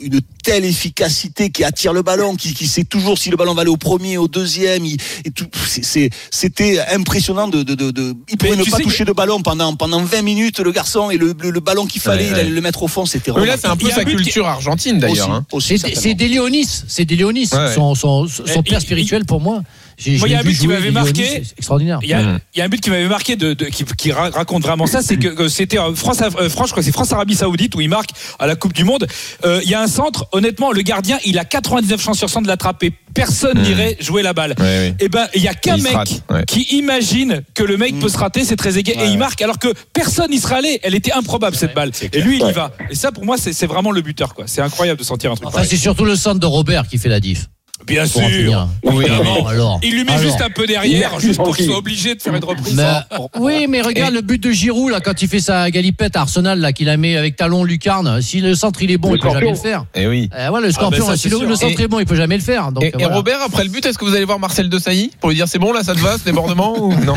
une 0.00 0.20
telle 0.42 0.64
efficacité, 0.64 1.50
qui 1.50 1.64
attire 1.64 1.92
le 1.92 2.02
ballon, 2.02 2.36
qui, 2.36 2.54
qui 2.54 2.66
sait 2.66 2.84
toujours 2.84 3.18
si 3.18 3.30
le 3.30 3.36
ballon 3.36 3.54
va 3.54 3.62
aller 3.62 3.70
au 3.70 3.76
premier, 3.76 4.18
au 4.18 4.28
deuxième, 4.28 4.84
il- 4.84 4.98
et 5.24 5.30
tout, 5.30 5.46
c'est- 5.66 5.84
c'est- 5.84 6.10
c'était 6.30 6.80
impressionnant 6.92 7.48
de, 7.48 7.62
de, 7.62 7.74
de, 7.74 7.90
de- 7.90 8.14
il 8.30 8.36
pouvait 8.36 8.52
Mais 8.56 8.64
ne 8.64 8.70
pas 8.70 8.78
toucher 8.78 9.04
de 9.04 9.12
ballon 9.12 9.40
pendant 9.42 9.74
pendant 9.76 10.02
20 10.02 10.22
minutes 10.22 10.60
le 10.60 10.72
garçon 10.72 11.10
et 11.10 11.16
le, 11.16 11.34
le, 11.40 11.50
le 11.50 11.60
ballon 11.60 11.86
qu'il 11.86 12.00
fallait, 12.00 12.24
Ouais, 12.24 12.30
il 12.30 12.34
allait 12.40 12.50
le 12.50 12.60
mettre 12.60 12.82
au 12.82 12.88
fond, 12.88 13.06
c'était 13.06 13.32
Mais 13.32 13.46
là, 13.46 13.56
c'est 13.58 13.66
un 13.66 13.76
peu 13.76 13.90
sa 13.90 14.04
qui- 14.04 14.14
culture 14.16 14.46
argentine 14.46 14.98
d'ailleurs. 14.98 15.28
Aussi, 15.52 15.74
hein. 15.74 15.78
aussi, 15.78 15.94
C'est 15.94 16.14
des 16.14 16.28
Léonis, 16.28 16.84
c'est 16.88 17.04
des 17.04 17.16
Léonis, 17.16 17.48
Ouais, 17.52 17.58
ouais. 17.58 17.74
son, 17.74 17.94
son, 17.94 18.26
son 18.28 18.62
père 18.62 18.78
il- 18.78 18.82
spirituel 18.82 19.24
pour 19.24 19.40
moi. 19.40 19.62
J'ai- 19.96 20.18
Moi, 20.18 20.28
il 20.28 20.32
y 20.32 20.34
a 20.34 20.40
un 20.40 20.42
but 20.42 20.56
qui 20.58 20.66
m'avait 20.66 20.90
marqué. 20.90 21.42
extraordinaire. 21.56 21.98
Il 22.02 22.08
y, 22.08 22.12
a, 22.14 22.22
Mm. 22.22 22.40
il 22.54 22.58
y 22.58 22.62
a 22.62 22.64
un 22.64 22.68
but 22.68 22.80
qui 22.80 22.90
m'avait 22.90 23.08
marqué 23.08 23.36
de, 23.36 23.54
de- 23.54 23.66
qui, 23.66 23.84
qui 23.84 24.12
ra- 24.12 24.30
raconte 24.30 24.62
vraiment 24.62 24.86
ça, 24.86 25.02
c'est 25.02 25.16
que, 25.16 25.28
que 25.28 25.48
c'était 25.48 25.78
euh, 25.78 25.94
France, 25.94 26.20
euh, 26.22 26.48
France, 26.48 26.68
je 26.68 26.72
crois 26.72 26.82
c'est 26.82 26.92
France 26.92 27.12
Arabie 27.12 27.34
Saoudite 27.34 27.74
où 27.74 27.80
il 27.80 27.88
marque 27.88 28.10
à 28.38 28.46
la 28.46 28.56
Coupe 28.56 28.72
du 28.72 28.84
Monde. 28.84 29.06
Euh, 29.44 29.60
Il 29.64 29.70
y 29.70 29.74
a 29.74 29.80
un 29.80 29.86
centre, 29.86 30.26
honnêtement, 30.32 30.72
le 30.72 30.82
gardien, 30.82 31.18
il 31.24 31.38
a 31.38 31.44
99 31.44 32.00
chances 32.02 32.18
sur 32.18 32.28
100 32.30 32.42
de 32.42 32.48
l'attraper. 32.48 32.92
Personne 33.14 33.58
Mm. 33.58 33.62
n'irait 33.62 33.96
jouer 34.00 34.22
la 34.22 34.32
balle. 34.32 34.54
Oui. 34.58 34.94
Et 35.00 35.08
ben, 35.08 35.26
il 35.34 35.42
y 35.42 35.48
a 35.48 35.54
qu'un 35.54 35.76
mec 35.76 35.92
rate, 35.94 36.22
ouais. 36.30 36.44
qui 36.46 36.62
imagine 36.76 37.42
que 37.54 37.62
le 37.62 37.76
mec 37.76 37.98
peut 38.00 38.08
se 38.08 38.18
rater, 38.18 38.44
c'est 38.44 38.56
très 38.56 38.76
égay, 38.78 38.96
et 38.98 39.06
il 39.06 39.18
marque 39.18 39.40
alors 39.42 39.58
que 39.58 39.68
personne 39.92 40.30
n'y 40.30 40.38
serait 40.38 40.56
allé. 40.56 40.80
Elle 40.82 40.94
était 40.96 41.12
improbable 41.12 41.54
cette 41.56 41.74
balle. 41.74 41.92
Et 42.12 42.20
lui, 42.20 42.40
il 42.42 42.48
y 42.48 42.52
va. 42.52 42.72
Et 42.90 42.94
ça, 42.96 43.12
pour 43.12 43.24
moi, 43.24 43.36
c'est 43.38 43.52
c'est 43.52 43.66
vraiment 43.66 43.92
le 43.92 44.00
buteur, 44.02 44.34
quoi. 44.34 44.44
C'est 44.48 44.60
incroyable 44.62 44.98
de 44.98 45.04
sentir 45.04 45.30
un 45.30 45.34
truc 45.36 45.46
Enfin, 45.46 45.54
pareil. 45.58 45.68
c'est 45.70 45.76
surtout 45.76 46.04
le 46.04 46.16
centre 46.16 46.40
de 46.40 46.46
Robert 46.46 46.88
qui 46.88 46.98
fait 46.98 47.08
la 47.08 47.20
diff. 47.20 47.46
Bien 47.86 48.02
Pour 48.02 48.22
sûr. 48.22 48.28
finir. 48.30 48.68
Oui, 48.84 49.04
Alors, 49.06 49.48
alors, 49.48 49.80
Il 49.82 49.92
lui 49.94 50.04
met 50.04 50.12
alors. 50.12 50.22
juste 50.24 50.40
un 50.40 50.48
peu 50.50 50.66
derrière, 50.66 51.18
juste 51.20 51.36
pour 51.42 51.54
qu'il 51.56 51.66
soit 51.66 51.76
obligé 51.78 52.14
de 52.14 52.22
faire 52.22 52.34
une 52.34 52.44
reprise. 52.44 52.74
Mais- 52.76 53.18
oui, 53.38 53.66
mais 53.68 53.82
regarde 53.82 54.14
le 54.14 54.20
but 54.22 54.42
de 54.42 54.50
Giroud 54.50 54.90
là 54.90 55.00
quand 55.00 55.20
il 55.22 55.28
fait 55.28 55.40
sa 55.40 55.70
galipette 55.70 56.16
à 56.16 56.22
Arsenal 56.22 56.60
là 56.60 56.72
qu'il 56.72 56.88
a 56.88 56.96
mis 56.96 57.14
avec 57.16 57.36
talon 57.36 57.62
lucarne. 57.64 58.22
Si 58.22 58.40
le 58.40 58.54
centre 58.54 58.82
il 58.82 58.90
est 58.90 58.96
bon, 58.98 59.10
Le 59.10 59.16
il 59.16 59.20
peut 59.20 59.30
jamais 59.30 59.50
le 59.50 59.56
faire. 59.56 59.84
Et 59.94 60.06
oui. 60.06 60.30
Euh, 60.34 60.46
voilà, 60.50 60.66
le 60.66 60.72
scorpion. 60.72 61.04
ben 61.04 61.10
ça, 61.12 61.16
si 61.16 61.28
le, 61.28 61.36
centre 61.56 61.78
Et- 61.80 61.84
est 61.84 61.88
bon, 61.88 61.98
il 62.00 62.06
peut 62.06 62.14
jamais 62.16 62.36
le 62.36 62.42
faire. 62.42 62.72
Donc, 62.72 62.84
Et. 62.84 63.04
Robert, 63.04 63.40
après 63.44 63.64
le 63.64 63.70
but, 63.70 63.84
est-ce 63.84 63.98
que 63.98 64.04
vous 64.04 64.14
allez 64.14 64.24
voir 64.24 64.38
Marcel 64.38 64.68
Desailly 64.68 65.10
pour 65.20 65.28
lui 65.30 65.36
dire 65.36 65.46
c'est 65.48 65.58
bon 65.58 65.72
là, 65.72 65.82
ça 65.82 65.94
te 65.94 66.00
va, 66.00 66.16
ce 66.18 66.24
débordement 66.24 66.78
ou 66.78 66.92
non 67.04 67.14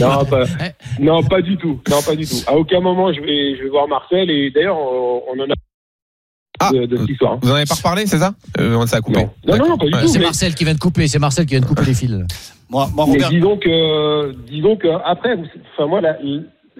Non, 0.00 0.24
pas, 0.24 0.44
non, 1.00 1.22
pas 1.22 1.40
du 1.42 1.56
tout. 1.56 1.80
Non, 1.90 2.02
pas 2.02 2.14
du 2.14 2.26
tout. 2.26 2.36
À 2.46 2.54
aucun 2.54 2.80
moment 2.80 3.12
je 3.12 3.20
vais, 3.20 3.56
je 3.58 3.64
vais 3.64 3.68
voir 3.70 3.88
Marcel 3.88 4.30
et 4.30 4.50
d'ailleurs 4.50 4.76
on 4.78 5.38
en 5.40 5.44
a 5.44 5.54
Ah, 6.60 6.70
de, 6.72 6.86
de 6.86 6.96
cette 6.98 7.08
histoire. 7.08 7.38
Vous 7.42 7.50
en 7.50 7.54
avez 7.54 7.64
pas 7.64 7.74
reparlé, 7.74 8.06
c'est 8.06 8.18
ça 8.18 8.34
euh, 8.58 8.86
Ça 8.86 8.98
a 8.98 9.00
coupé. 9.00 9.20
Non. 9.22 9.30
Non, 9.46 9.56
non, 9.56 9.68
non, 9.70 9.78
pas 9.78 9.86
du 9.86 9.94
Ouais. 9.94 10.00
tout. 10.02 10.08
C'est 10.08 10.18
mais- 10.18 10.26
Marcel 10.26 10.54
qui 10.54 10.64
vient 10.64 10.74
de 10.74 10.78
couper. 10.78 11.08
C'est 11.08 11.18
Marcel 11.18 11.46
qui 11.46 11.52
vient 11.54 11.60
de 11.60 11.66
couper 11.66 11.84
les 11.86 11.94
fils. 11.94 12.10
Moi, 12.68 12.86
moi 12.94 13.06
Mais 13.06 13.12
Robert, 13.14 13.30
disons 13.30 13.56
que, 13.56 14.32
disons 14.48 14.76
que 14.76 14.88
après, 15.04 15.36
enfin 15.74 15.86
moi, 15.86 16.00
la- 16.00 16.18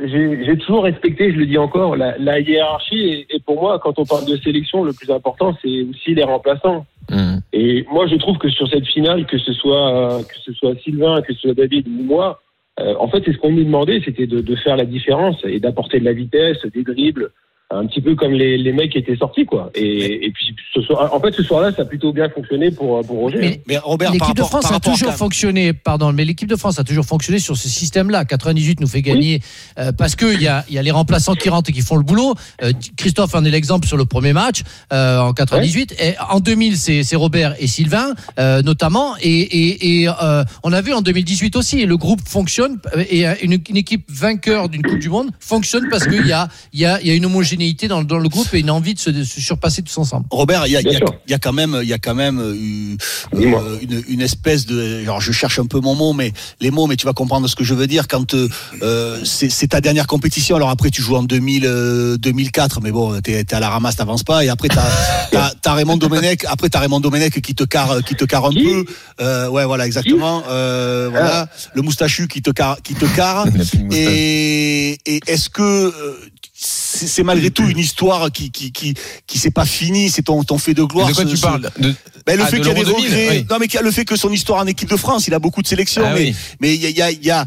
j'ai 0.02 0.56
toujours 0.58 0.84
respecté, 0.84 1.32
je 1.32 1.36
le 1.38 1.46
dis 1.46 1.58
encore, 1.58 1.96
la, 1.96 2.16
la 2.18 2.40
hiérarchie. 2.40 2.96
Et, 3.30 3.36
et 3.36 3.40
pour 3.40 3.60
moi, 3.60 3.78
quand 3.82 3.98
on 3.98 4.04
parle 4.04 4.24
de 4.26 4.36
sélection, 4.38 4.84
le 4.84 4.92
plus 4.92 5.10
important, 5.10 5.56
c'est 5.62 5.82
aussi 5.90 6.14
les 6.14 6.24
remplaçants. 6.24 6.86
Hum. 7.10 7.40
Et 7.52 7.84
moi, 7.90 8.06
je 8.06 8.14
trouve 8.16 8.38
que 8.38 8.48
sur 8.48 8.68
cette 8.68 8.86
finale, 8.86 9.26
que 9.26 9.38
ce 9.38 9.52
soit 9.52 9.94
euh, 10.12 10.22
que 10.22 10.34
ce 10.44 10.52
soit 10.52 10.74
Sylvain, 10.84 11.22
que 11.22 11.34
ce 11.34 11.40
soit 11.40 11.54
David 11.54 11.88
ou 11.88 12.04
moi, 12.04 12.40
euh, 12.78 12.94
en 13.00 13.08
fait, 13.08 13.22
c'est 13.24 13.32
ce 13.32 13.38
qu'on 13.38 13.50
nous 13.52 13.64
demandait, 13.64 14.00
c'était 14.04 14.26
de, 14.28 14.40
de 14.40 14.56
faire 14.56 14.76
la 14.76 14.84
différence 14.84 15.36
et 15.44 15.58
d'apporter 15.58 15.98
de 15.98 16.04
la 16.04 16.12
vitesse, 16.12 16.58
des 16.72 16.84
dribbles, 16.84 17.30
un 17.70 17.87
petit 17.87 18.00
peu 18.00 18.16
comme 18.16 18.33
les, 18.33 18.59
les 18.59 18.72
mecs 18.72 18.92
qui 18.92 18.98
étaient 18.98 19.16
sortis, 19.16 19.46
quoi. 19.46 19.70
Et, 19.74 20.26
et 20.26 20.30
puis, 20.33 20.54
ce 20.74 20.80
soir, 20.83 21.14
en 21.14 21.20
fait, 21.20 21.33
ce 21.33 21.42
soir-là, 21.42 21.72
ça 21.72 21.83
a 21.83 21.85
plutôt 21.85 22.12
bien 22.12 22.28
fonctionné 22.28 22.70
pour 22.72 23.00
pour 23.06 23.18
Roger. 23.18 23.38
Mais 23.38 23.61
mais 23.68 23.78
Robert, 23.78 24.12
L'équipe 24.12 24.37
de 24.37 24.42
France 24.42 24.70
a 24.72 24.80
toujours 24.80 25.12
fonctionné, 25.12 25.72
pardon, 25.72 26.12
mais 26.12 26.24
l'équipe 26.24 26.48
de 26.48 26.56
France 26.56 26.78
a 26.80 26.85
toujours 26.85 27.04
fonctionné 27.04 27.38
sur 27.38 27.56
ce 27.56 27.68
système-là. 27.68 28.24
98 28.24 28.80
nous 28.80 28.88
fait 28.88 29.02
gagner 29.02 29.40
euh, 29.78 29.92
parce 29.92 30.16
que 30.16 30.35
il 30.35 30.42
y 30.42 30.48
a, 30.48 30.64
il 30.68 30.74
y 30.74 30.78
a 30.78 30.83
les 30.83 30.90
remplaçants 30.90 31.35
qui 31.35 31.48
rentrent 31.48 31.70
et 31.70 31.72
qui 31.72 31.83
font 31.83 31.96
le 31.96 32.02
boulot. 32.02 32.35
Euh, 32.62 32.72
Christophe 32.96 33.35
en 33.37 33.44
est 33.44 33.50
l'exemple 33.50 33.87
sur 33.87 33.96
le 33.96 34.04
premier 34.04 34.33
match 34.33 34.62
euh, 34.92 35.20
en 35.20 35.33
98. 35.33 35.94
Et 36.00 36.14
en 36.28 36.40
2000, 36.40 36.76
c'est 36.76 37.04
c'est 37.04 37.16
Robert 37.16 37.54
et 37.61 37.68
Sylvain 37.68 38.14
euh, 38.40 38.62
notamment. 38.62 39.14
Et, 39.20 39.28
et, 39.30 40.00
et 40.02 40.09
euh, 40.09 40.42
on 40.64 40.72
a 40.72 40.80
vu 40.80 40.92
en 40.92 41.02
2018 41.02 41.54
aussi. 41.54 41.87
Le 41.87 41.96
groupe 41.96 42.20
fonctionne 42.26 42.78
euh, 42.96 43.04
et 43.09 43.28
euh, 43.28 43.35
une, 43.42 43.59
une 43.68 43.76
équipe 43.76 44.04
vainqueur 44.11 44.68
d'une 44.68 44.83
Coupe 44.83 44.98
du 44.98 45.09
Monde 45.09 45.30
fonctionne 45.38 45.88
parce 45.88 46.06
qu'il 46.09 46.26
y 46.26 46.33
a, 46.33 46.48
il 46.72 46.80
y, 46.80 46.85
a, 46.85 47.00
il 47.00 47.06
y 47.06 47.11
a 47.12 47.14
une 47.14 47.26
homogénéité 47.26 47.59
dans, 47.88 48.02
dans 48.02 48.18
le 48.18 48.28
groupe 48.28 48.52
et 48.54 48.60
une 48.60 48.70
envie 48.70 48.94
de 48.94 48.98
se, 48.98 49.10
de 49.10 49.24
se 49.24 49.40
surpasser 49.40 49.82
tous 49.82 49.96
ensemble. 49.98 50.26
Robert, 50.30 50.66
il 50.66 50.72
y 50.72 50.76
a, 50.76 50.80
y 50.80 51.00
y 51.28 51.38
quand 51.38 51.52
même, 51.52 51.78
il 51.82 51.88
y 51.88 51.92
a 51.92 51.98
quand 51.98 52.14
même 52.14 52.38
eu, 52.38 52.96
euh, 53.34 53.38
Dis-moi. 53.38 53.62
une, 53.82 54.02
une 54.08 54.20
espèce 54.20 54.66
de, 54.66 55.00
alors 55.02 55.20
je 55.20 55.32
cherche 55.32 55.58
un 55.58 55.66
peu 55.66 55.80
mon 55.80 55.94
mot, 55.94 56.12
mais 56.12 56.32
les 56.60 56.70
mots, 56.70 56.86
mais 56.86 56.96
tu 56.96 57.06
vas 57.06 57.12
comprendre 57.12 57.48
ce 57.48 57.56
que 57.56 57.64
je 57.64 57.74
veux 57.74 57.86
dire 57.86 58.08
quand 58.08 58.34
euh, 58.34 58.48
euh, 58.82 59.18
c'est 59.24 59.50
c'est 59.50 59.68
ta 59.68 59.80
dernière 59.80 60.06
compétition. 60.06 60.56
Alors 60.56 60.70
après, 60.70 60.90
tu 60.90 61.02
joues 61.02 61.16
en 61.16 61.22
2000, 61.22 61.64
euh, 61.66 62.16
2004, 62.16 62.80
mais 62.80 62.90
bon, 62.92 63.20
t'es 63.20 63.32
es 63.32 63.54
à 63.54 63.60
la 63.60 63.68
ramasse, 63.70 63.96
t'avances 63.96 64.24
pas. 64.24 64.44
Et 64.44 64.48
après, 64.48 64.68
t'as 64.68 64.84
as, 65.36 65.54
as 65.64 65.74
Raymond 65.74 65.96
Domenech. 65.98 66.44
Après, 66.46 66.68
t'as 66.68 66.80
Raymond 66.80 67.00
Domenech 67.00 67.40
qui 67.40 67.54
te 67.54 67.64
carre, 67.64 68.02
qui 68.02 68.14
te 68.14 68.24
carre 68.24 68.46
un 68.46 68.50
Qui 68.50 68.64
peu. 68.64 68.84
Euh, 69.20 69.48
ouais, 69.48 69.64
voilà, 69.64 69.86
exactement. 69.86 70.42
Euh, 70.48 71.08
voilà, 71.10 71.48
le 71.74 71.82
moustachu 71.82 72.28
qui 72.28 72.42
te 72.42 72.50
carre, 72.50 72.80
qui 72.82 72.94
te 72.94 73.04
carre. 73.16 73.46
Et, 73.92 74.98
et 75.06 75.20
est-ce 75.26 75.48
que 75.50 75.62
euh, 75.62 76.18
c'est 76.62 77.22
malgré 77.22 77.50
tout 77.50 77.66
une 77.66 77.78
histoire 77.78 78.30
qui 78.30 78.50
qui 78.50 78.70
qui, 78.70 78.94
qui 79.26 79.38
s'est 79.38 79.50
pas 79.50 79.64
finie, 79.64 80.10
c'est 80.10 80.22
ton 80.22 80.42
ton 80.44 80.58
fait 80.58 80.74
de 80.74 80.82
gloire. 80.82 81.08
De 81.08 81.14
quoi 81.14 81.24
ce- 81.24 81.28
tu 81.30 81.36
ce- 81.36 81.42
parles 81.42 81.62
de... 81.78 81.94
ben, 82.26 82.36
le 82.36 82.42
Ah, 82.42 82.46
fait 82.48 82.58
qu'il 82.58 82.66
y 82.66 82.70
a 82.70 82.74
des 82.74 82.80
l'Euro 82.84 83.00
2000, 83.00 83.10
regrets, 83.10 83.38
oui. 83.38 83.46
non 83.48 83.56
mais 83.58 83.66
qu'il 83.66 83.76
y 83.76 83.78
a 83.78 83.82
le 83.82 83.90
fait 83.90 84.04
que 84.04 84.16
son 84.16 84.30
histoire 84.30 84.60
en 84.60 84.66
équipe 84.66 84.90
de 84.90 84.96
France, 84.96 85.26
il 85.26 85.32
a 85.34 85.38
beaucoup 85.38 85.62
de 85.62 85.66
sélections, 85.66 86.02
Ah 86.04 86.12
mais 86.14 86.20
oui. 86.20 86.36
mais 86.60 86.74
il 86.74 86.80
y 86.82 86.86
a 86.86 86.90
il 86.90 86.96
y 86.96 87.02
a 87.02 87.10
il 87.10 87.24
y 87.24 87.30
a 87.30 87.46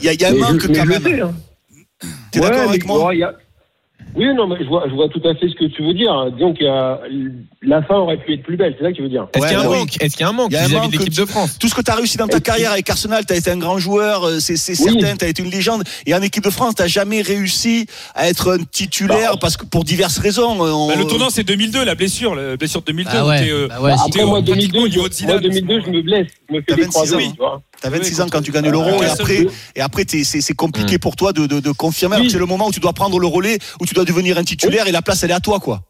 il 0.00 0.06
y 0.06 0.08
a, 0.08 0.12
y 0.14 0.24
a 0.24 0.28
un 0.28 0.32
Mais 0.32 0.38
manque 0.38 0.62
je- 0.62 0.68
mais 0.68 0.78
quand 0.78 0.86
même. 0.86 1.02
hein. 1.22 1.34
T'es 2.30 2.38
Ouais, 2.40 2.44
d'accord 2.50 2.62
mais 2.64 2.68
avec 2.68 2.84
moi? 2.86 2.98
bon, 2.98 3.10
y 3.10 3.22
a- 3.24 3.34
Oui, 4.16 4.24
non, 4.34 4.46
mais 4.46 4.56
je 4.60 4.64
vois, 4.68 4.84
je 4.88 4.94
vois 4.94 5.08
tout 5.08 5.20
à 5.28 5.34
fait 5.34 5.48
ce 5.48 5.54
que 5.54 5.66
tu 5.66 5.82
veux 5.82 5.92
dire. 5.92 6.30
Disons 6.32 6.54
que 6.54 6.64
la 7.62 7.82
fin 7.82 7.96
aurait 7.96 8.16
pu 8.16 8.32
être 8.32 8.42
plus 8.44 8.56
belle, 8.56 8.74
c'est 8.78 8.84
ça 8.84 8.90
que 8.90 8.96
tu 8.96 9.02
veux 9.02 9.08
dire. 9.10 9.26
Est-ce 9.34 9.42
Ouais, 9.42 9.48
qu'il 9.50 9.58
y 9.58 9.60
a 9.60 9.64
un 9.64 9.70
oui. 9.70 9.78
manque 9.78 10.02
Est-ce 10.02 10.16
qu'il 10.16 10.22
y 10.24 10.24
a 10.24 10.30
un 10.30 10.32
manque 10.32 10.50
vis-à-vis 10.50 10.86
de 10.88 10.92
l'équipe 10.92 11.14
que 11.14 11.20
de 11.20 11.26
France 11.26 11.58
Tout 11.58 11.68
ce 11.68 11.74
que 11.74 11.82
tu 11.82 11.90
as 11.90 11.94
réussi 11.94 12.16
dans 12.16 12.26
ta 12.26 12.40
carrière 12.40 12.72
avec 12.72 12.88
Arsenal, 12.88 13.24
tu 13.26 13.34
as 13.34 13.36
été 13.36 13.50
un 13.50 13.58
grand 13.58 13.78
joueur, 13.78 14.24
euh, 14.24 14.38
c'est 14.40 14.54
Oui. 14.54 14.76
certain, 14.76 15.16
tu 15.16 15.24
as 15.24 15.28
été 15.28 15.42
une 15.42 15.50
légende. 15.50 15.82
Et 16.06 16.14
en 16.14 16.22
équipe 16.22 16.44
de 16.44 16.50
France, 16.50 16.74
tu 16.76 16.88
jamais 16.88 17.20
réussi 17.20 17.86
à 18.14 18.28
être 18.28 18.52
un 18.58 18.64
titulaire 18.64 19.32
Bah. 19.32 19.38
parce 19.40 19.56
que 19.58 19.66
pour 19.66 19.84
diverses 19.84 20.18
raisons. 20.18 20.64
euh, 20.64 20.70
on- 20.72 20.88
Bah, 20.88 20.94
le 20.96 21.04
tournant, 21.04 21.28
c'est 21.28 21.44
2002, 21.44 21.84
la 21.84 21.94
blessure, 21.94 22.34
la 22.34 22.56
blessure 22.56 22.80
de 22.80 22.86
2002. 22.86 23.10
Ah 23.12 23.26
ouais, 23.26 23.50
euh, 23.50 23.68
bah 23.68 23.80
ouais, 23.82 23.90
Bah, 23.90 23.96
si- 23.98 24.08
Après, 24.08 24.24
moi, 24.24 24.40
pratiquement 24.42 24.54
2002, 24.54 24.78
au 24.80 24.88
niveau 24.88 25.08
de 25.08 25.12
je, 25.12 25.16
Zidane. 25.18 25.40
moi, 25.40 25.40
2002, 25.42 25.80
je 25.84 25.90
me 25.90 26.02
blesse, 26.02 26.26
je 26.48 26.54
me 26.54 26.60
fais 26.62 26.74
des 26.74 26.82
26 26.82 26.88
ans. 26.88 26.90
croisés, 27.04 27.30
tu 27.32 27.36
vois. 27.38 27.62
T'as 27.90 27.96
26 27.98 28.16
Oui, 28.18 28.22
ans 28.22 28.28
quand 28.30 28.42
tu 28.42 28.50
gagnes 28.52 28.70
l'euro 28.70 28.90
Ah, 28.92 28.96
et 28.96 29.00
ouais, 29.00 29.10
après, 29.20 29.46
et 29.76 29.80
après 29.80 30.02
c'est 30.08 30.54
compliqué 30.54 30.96
Mm. 30.96 30.98
pour 30.98 31.14
toi 31.16 31.32
de, 31.32 31.46
de, 31.46 31.60
de 31.60 31.70
confirmer. 31.72 32.16
Oui. 32.20 32.30
C'est 32.30 32.38
le 32.38 32.46
moment 32.46 32.66
où 32.68 32.72
tu 32.72 32.80
dois 32.80 32.92
prendre 32.92 33.18
le 33.18 33.26
relais, 33.26 33.58
où 33.80 33.86
tu 33.86 33.94
dois 33.94 34.04
devenir 34.04 34.38
un 34.38 34.44
titulaire 34.44 34.86
et 34.88 34.92
la 34.92 35.02
place 35.02 35.22
elle 35.24 35.30
est 35.30 35.34
à 35.34 35.40
toi 35.40 35.58
quoi. 35.60 35.80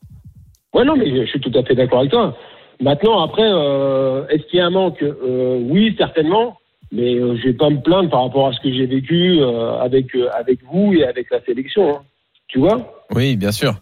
Ouais, 0.75 0.85
non, 0.85 0.97
mais 0.97 1.09
je 1.11 1.27
suis 1.31 1.41
tout 1.41 1.53
à 1.59 1.63
fait 1.63 1.75
d'accord 1.75 2.01
avec 2.01 2.11
toi. 2.13 2.37
Maintenant, 2.81 3.23
après, 3.25 3.43
euh, 3.47 4.27
est-ce 4.29 4.43
qu'il 4.51 4.59
y 4.59 4.61
a 4.61 4.67
un 4.67 4.71
manque? 4.71 5.03
Euh, 5.03 5.59
Oui, 5.63 5.95
certainement. 5.97 6.59
Mais 6.93 7.15
euh, 7.15 7.37
je 7.39 7.49
vais 7.49 7.55
pas 7.55 7.71
me 7.71 7.81
plaindre 7.81 8.11
par 8.11 8.23
rapport 8.25 8.47
à 8.49 8.53
ce 8.53 8.61
que 8.61 8.71
j'ai 8.73 8.87
vécu 8.87 9.39
euh, 9.41 9.79
avec 9.81 10.15
euh, 10.15 10.29
avec 10.39 10.59
vous 10.71 10.93
et 10.93 11.05
avec 11.05 11.31
la 11.31 11.43
sélection. 11.45 11.97
hein. 11.97 12.03
Tu 12.49 12.59
vois? 12.61 13.05
Oui, 13.15 13.37
bien 13.37 13.51
sûr. 13.53 13.75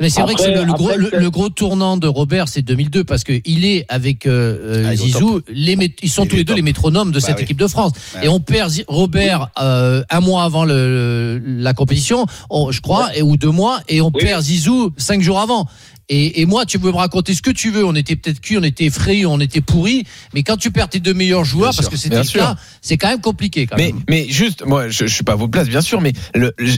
Mais 0.00 0.08
c'est 0.10 0.22
vrai 0.22 0.34
que 0.34 0.42
le, 0.42 0.64
le 0.64 0.72
gros, 0.72 0.88
après, 0.88 0.96
le, 0.98 1.10
c'est- 1.10 1.18
le 1.20 1.30
gros 1.30 1.48
tournant 1.48 1.96
de 1.96 2.06
Robert, 2.06 2.48
c'est 2.48 2.62
2002 2.62 3.04
parce 3.04 3.24
que 3.24 3.32
il 3.44 3.64
est 3.64 3.84
avec 3.88 4.26
euh, 4.26 4.56
euh, 4.84 4.88
Ah, 4.90 4.96
Zizou, 4.96 5.40
les 5.48 5.76
ils 6.02 6.10
sont 6.10 6.26
tous 6.26 6.36
les 6.36 6.44
deux 6.44 6.52
top. 6.52 6.56
les 6.56 6.62
métronomes 6.62 7.10
de 7.12 7.20
Bah 7.20 7.26
cette 7.26 7.36
oui. 7.38 7.42
équipe 7.44 7.58
de 7.58 7.66
France. 7.66 7.92
Ouais. 8.16 8.26
Et 8.26 8.28
on 8.28 8.40
perd 8.40 8.72
Robert 8.88 9.50
euh, 9.60 10.02
un 10.10 10.20
mois 10.20 10.44
avant 10.44 10.64
le, 10.64 11.40
la 11.44 11.74
compétition, 11.74 12.26
on- 12.50 12.70
je 12.72 12.80
crois, 12.80 13.16
et, 13.16 13.22
ou 13.22 13.36
deux 13.36 13.50
mois, 13.50 13.80
et 13.88 14.00
on 14.00 14.10
Oui. 14.14 14.22
perd 14.22 14.42
Zizou 14.42 14.92
cinq 14.96 15.22
jours 15.22 15.40
avant. 15.40 15.68
Et, 16.08 16.40
et 16.42 16.46
moi, 16.46 16.66
tu 16.66 16.78
peux 16.78 16.90
me 16.90 16.96
raconter 16.96 17.34
ce 17.34 17.42
que 17.42 17.50
tu 17.50 17.70
veux. 17.70 17.84
On 17.84 17.94
était 17.94 18.16
peut-être 18.16 18.40
cuit, 18.40 18.58
on 18.58 18.62
était 18.62 18.84
effrayés, 18.84 19.26
on 19.26 19.40
était 19.40 19.60
pourris. 19.60 20.04
Mais 20.34 20.42
quand 20.42 20.56
tu 20.56 20.70
perds 20.70 20.88
tes 20.90 21.00
deux 21.00 21.14
meilleurs 21.14 21.44
joueurs, 21.44 21.70
Bien 21.70 21.76
parce 21.76 21.88
sûr, 21.88 21.90
que 21.92 21.96
c'était 21.96 22.18
le 22.18 22.24
sûr. 22.24 22.40
cas, 22.40 22.56
c'est 22.82 22.96
quand 22.98 23.08
même 23.08 23.20
compliqué. 23.20 23.66
Quand 23.66 23.76
Mais, 23.76 23.92
même. 23.92 24.02
mais 24.08 24.26
juste, 24.28 24.64
moi, 24.66 24.88
je, 24.88 25.06
je 25.06 25.14
suis 25.14 25.24
pas 25.24 25.32
à 25.32 25.36
vos 25.36 25.48
places, 25.48 25.68
bien 25.68 25.80
sûr, 25.80 26.00
mais 26.00 26.12